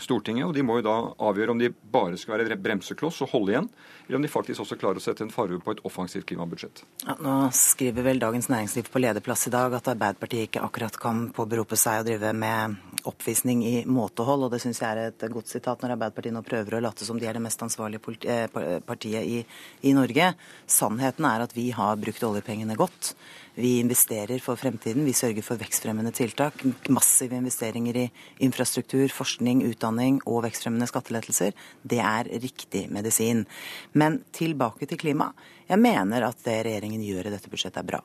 [0.00, 0.96] Stortinget, og de må jo da
[1.30, 3.68] avgjøre om de bare skal være bremsekloss og holde igjen,
[4.06, 6.82] eller om de faktisk også klarer å sette en farve på et offensivt klimabudsjett.
[7.06, 11.26] Ja, nå skriver vel Dagens Næringsliv på lederplass i dag at Arbeiderpartiet ikke akkurat kan
[11.36, 15.52] påberope seg å drive med oppvisning i måtehold, og det syns jeg er et godt
[15.52, 19.26] sitat når Arbeiderpartiet nå prøver å late som de er det mest ansvarlige eh, partiet
[19.26, 19.44] i,
[19.88, 20.32] i Norge.
[20.70, 23.14] Sannheten er at vi har brukt oljepengene godt.
[23.54, 25.04] Vi investerer for fremtiden.
[25.04, 26.62] Vi sørger for vekstfremmende tiltak.
[26.88, 28.06] Massive investeringer i
[28.46, 31.56] infrastruktur, forskning, utdanning og vekstfremmende skattelettelser.
[31.82, 33.44] Det er riktig medisin.
[33.92, 35.32] Men tilbake til klima.
[35.68, 38.02] Jeg mener at det regjeringen gjør i dette budsjettet er bra.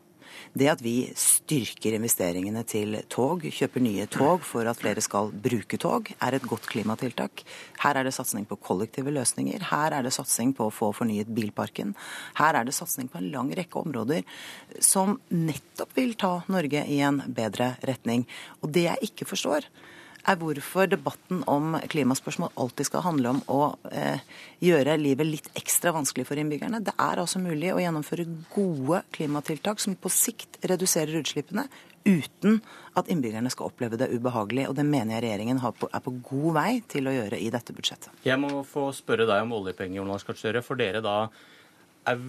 [0.55, 5.79] Det at vi styrker investeringene til tog, kjøper nye tog for at flere skal bruke
[5.81, 7.43] tog, er et godt klimatiltak.
[7.83, 9.67] Her er det satsing på kollektive løsninger.
[9.71, 11.95] Her er det satsing på å få fornyet bilparken.
[12.39, 14.23] Her er det satsing på en lang rekke områder
[14.83, 18.27] som nettopp vil ta Norge i en bedre retning.
[18.61, 19.67] Og det jeg ikke forstår,
[20.25, 23.59] er hvorfor debatten om klimaspørsmål alltid skal handle om å
[23.91, 24.21] eh,
[24.63, 26.81] gjøre livet litt ekstra vanskelig for innbyggerne.
[26.85, 31.67] Det er altså mulig å gjennomføre gode klimatiltak som på sikt reduserer utslippene,
[32.05, 32.59] uten
[32.97, 34.67] at innbyggerne skal oppleve det ubehagelig.
[34.69, 38.11] Og det mener jeg regjeringen er på god vei til å gjøre i dette budsjettet.
[38.25, 40.61] Jeg må få spørre deg om oljepenger, Jonas Gahr.
[40.65, 41.17] For dere da
[42.09, 42.21] er,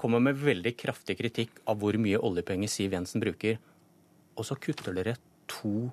[0.00, 3.60] kommer med veldig kraftig kritikk av hvor mye oljepenger Siv Jensen bruker.
[4.34, 5.18] Og så kutter dere
[5.50, 5.90] to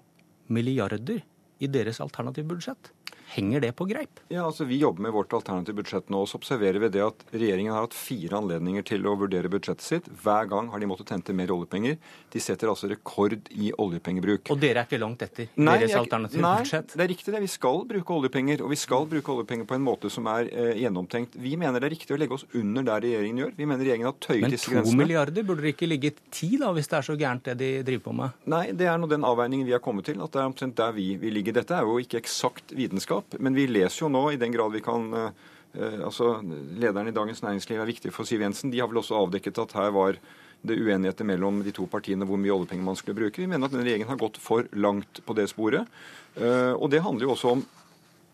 [0.51, 1.21] milliarder
[1.61, 2.91] i deres alternative budsjett.
[3.31, 4.19] Henger det på greip?
[4.27, 6.23] Ja, altså Vi jobber med vårt alternative budsjett nå.
[6.25, 9.85] og Så observerer vi det at regjeringen har hatt fire anledninger til å vurdere budsjettet
[9.85, 10.09] sitt.
[10.23, 11.95] Hver gang har de måttet hente mer oljepenger.
[12.33, 14.51] De setter altså rekord i oljepengebruk.
[14.51, 16.91] Og dere er ikke langt etter nei, deres alternative nei, budsjett?
[16.91, 17.43] Nei, det er riktig det.
[17.45, 18.65] Vi skal bruke oljepenger.
[18.65, 21.39] Og vi skal bruke oljepenger på en måte som er eh, gjennomtenkt.
[21.39, 23.55] Vi mener det er riktig å legge oss under der regjeringen gjør.
[23.57, 24.91] Vi mener regjeringen har tøyet disse grensene.
[24.91, 27.57] Men to milliarder, burde det ikke ligge ti da, hvis det er så gærent det
[27.61, 28.37] de driver på med?
[28.51, 30.19] Nei, det er nå den avveiningen vi har kommet til.
[30.23, 31.55] At det er omtrent der vi, vil ligge.
[31.55, 34.84] Dette er jo ikke eksakt vitenskap, men vi leser jo nå, i den grad vi
[34.85, 35.41] kan eh,
[35.77, 38.72] eh, altså Lederen i Dagens Næringsliv er viktig for Siv Jensen.
[38.73, 40.19] De har vel også avdekket at her var
[40.61, 43.41] det uenigheter mellom de to partiene hvor mye oljepenger man skulle bruke.
[43.41, 45.89] Vi mener at denne regjeringen har gått for langt på det sporet.
[46.38, 47.64] Eh, og det handler jo også om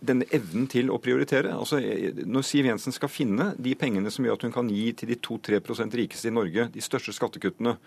[0.07, 1.55] denne evnen til å prioritere.
[1.57, 5.09] Altså, Når Siv Jensen skal finne de pengene som gjør at hun kan gi til
[5.09, 7.77] de 2-3% rikeste i Norge de største skattekuttene,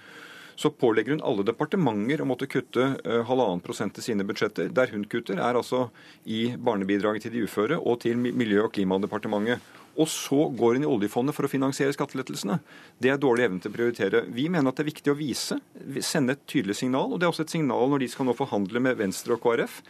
[0.61, 4.69] så pålegger hun alle departementer å måtte kutte uh, halvannen prosent til sine budsjetter.
[4.77, 5.87] Der hun kutter, er altså
[6.29, 9.65] i barnebidraget til de uføre og til Miljø- og klimadepartementet.
[10.01, 12.61] Og så går hun i oljefondet for å finansiere skattelettelsene.
[13.01, 14.23] Det er dårlig evne til å prioritere.
[14.29, 15.59] Vi mener at det er viktig å vise,
[16.05, 17.09] sende et tydelig signal.
[17.09, 19.81] Og det er også et signal når de skal nå forhandle med Venstre og KrF,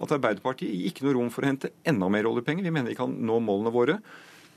[0.00, 2.64] at Arbeiderpartiet gir ikke noe rom for å hente enda mer oljepenger.
[2.64, 3.98] Vi mener vi kan nå målene våre.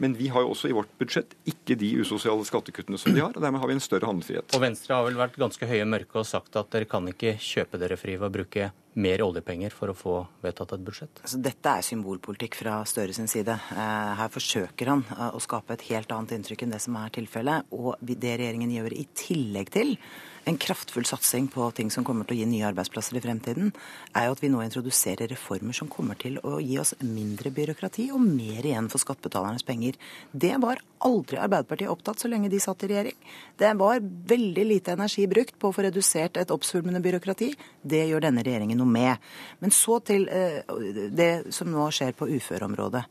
[0.02, 3.34] Men vi har jo også i vårt budsjett ikke de usosiale skattekuttene som de har.
[3.36, 4.56] og Dermed har vi en større handlefrihet.
[4.56, 7.80] Og Venstre har vel vært ganske høye mørke og sagt at dere kan ikke kjøpe
[7.82, 11.24] dere fri ved å bruke mer oljepenger for å få vedtatt et budsjett?
[11.24, 13.56] Altså, dette er symbolpolitikk fra Støre sin side.
[13.74, 17.14] Eh, her forsøker han eh, å skape et helt annet inntrykk enn det som er
[17.14, 17.74] tilfellet.
[17.74, 19.98] Og det regjeringen gjør i tillegg til
[20.46, 23.72] en kraftfull satsing på ting som kommer til å gi nye arbeidsplasser i fremtiden,
[24.12, 28.10] er jo at vi nå introduserer reformer som kommer til å gi oss mindre byråkrati
[28.12, 29.96] og mer igjen for skattebetalernes penger.
[30.32, 33.18] Det var aldri Arbeiderpartiet opptatt så lenge de satt i regjering.
[33.60, 34.04] Det var
[34.34, 37.54] veldig lite energi brukt på å få redusert et oppsvulmende byråkrati.
[37.82, 39.32] Det gjør denne regjeringen noe med.
[39.64, 40.60] Men så til eh,
[41.12, 43.04] det som nå skjer på uføreområdet.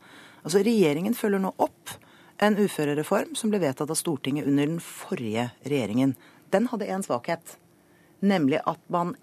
[0.43, 1.97] Altså, Regjeringen følger nå opp
[2.43, 6.15] en uførereform som ble vedtatt av Stortinget under den forrige regjeringen
[6.53, 7.57] den hadde en svakhet.
[8.23, 9.15] Nemlig at man,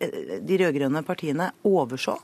[0.00, 2.18] eh, de rød-grønne partiene overså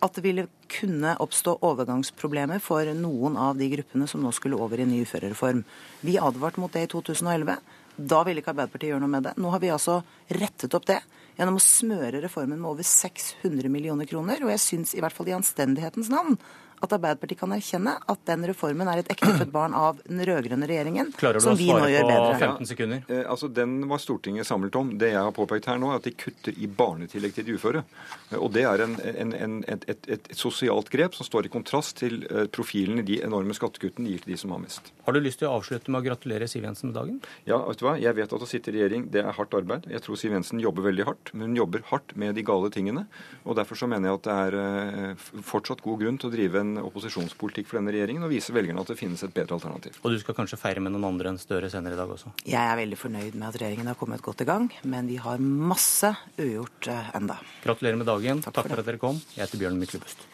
[0.00, 4.78] at det ville kunne oppstå overgangsproblemer for noen av de gruppene som nå skulle over
[4.78, 5.64] i ny uførereform.
[6.06, 7.56] Vi advarte mot det i 2011.
[7.98, 9.34] Da ville ikke Arbeiderpartiet gjøre noe med det.
[9.42, 9.98] Nå har vi altså
[10.30, 11.00] rettet opp det
[11.38, 14.42] gjennom å smøre reformen med over 600 millioner kroner.
[14.44, 16.38] Og jeg syns i hvert fall i anstendighetens navn
[16.82, 21.12] at Arbeiderpartiet kan erkjenne at den reformen er et ektefødt barn av den rød-grønne regjeringen,
[21.18, 22.38] Klarer du som å vi nå svare gjør på bedre.
[22.38, 23.02] 15 sekunder?
[23.08, 24.92] Ja, altså, Den var Stortinget samlet om.
[24.98, 27.82] Det jeg har påpekt her nå, er at de kutter i barnetillegg til de uføre.
[28.30, 31.46] Eh, Og det er en, en, en, et, et, et, et sosialt grep som står
[31.48, 34.62] i kontrast til eh, profilen i de enorme skattekuttene de gir til de som har
[34.62, 34.92] mest.
[35.06, 37.18] Har du lyst til å avslutte med å gratulere Siv Jensen med dagen?
[37.48, 37.96] Ja, vet du hva?
[38.00, 39.88] Jeg vet at å sitte i regjering det er hardt arbeid.
[39.90, 43.06] Jeg tror Siv Jensen jobber veldig hardt, men hun jobber hardt med de gale tingene.
[43.44, 46.60] og Derfor så mener jeg at det er eh, fortsatt god grunn til å drive
[46.62, 49.98] en opposisjonspolitikk for denne regjeringen og vise velgerne at det finnes et bedre alternativ.
[50.02, 52.32] Og du skal kanskje feire med noen andre enn Støre senere i dag også?
[52.44, 55.40] Jeg er veldig fornøyd med at regjeringen har kommet godt i gang, men vi har
[55.40, 57.38] masse ugjort eh, enda.
[57.64, 58.42] Gratulerer med dagen.
[58.44, 59.22] Takk, for, at dere kom.
[59.36, 60.26] Jeg heter Bjørn Myklebust.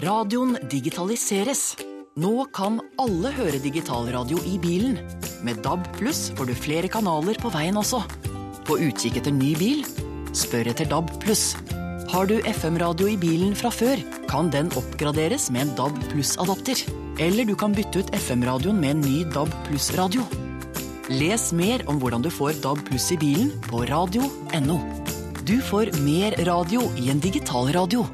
[0.00, 1.74] Radioen digitaliseres.
[2.20, 4.96] Nå kan alle høre digitalradio i bilen.
[5.44, 8.00] Med DAB pluss får du flere kanaler på veien også.
[8.68, 9.84] På utkikk etter ny bil?
[10.36, 11.10] Spør etter DAB.
[12.10, 14.00] Har du FM-radio i bilen fra før,
[14.30, 16.84] kan den oppgraderes med en DAB pluss-adapter.
[17.22, 20.24] Eller du kan bytte ut FM-radioen med en ny DAB pluss-radio.
[21.10, 24.78] Les mer om hvordan du får DAB pluss i bilen på radio.no.
[25.46, 28.06] Du får mer radio i en digital radio.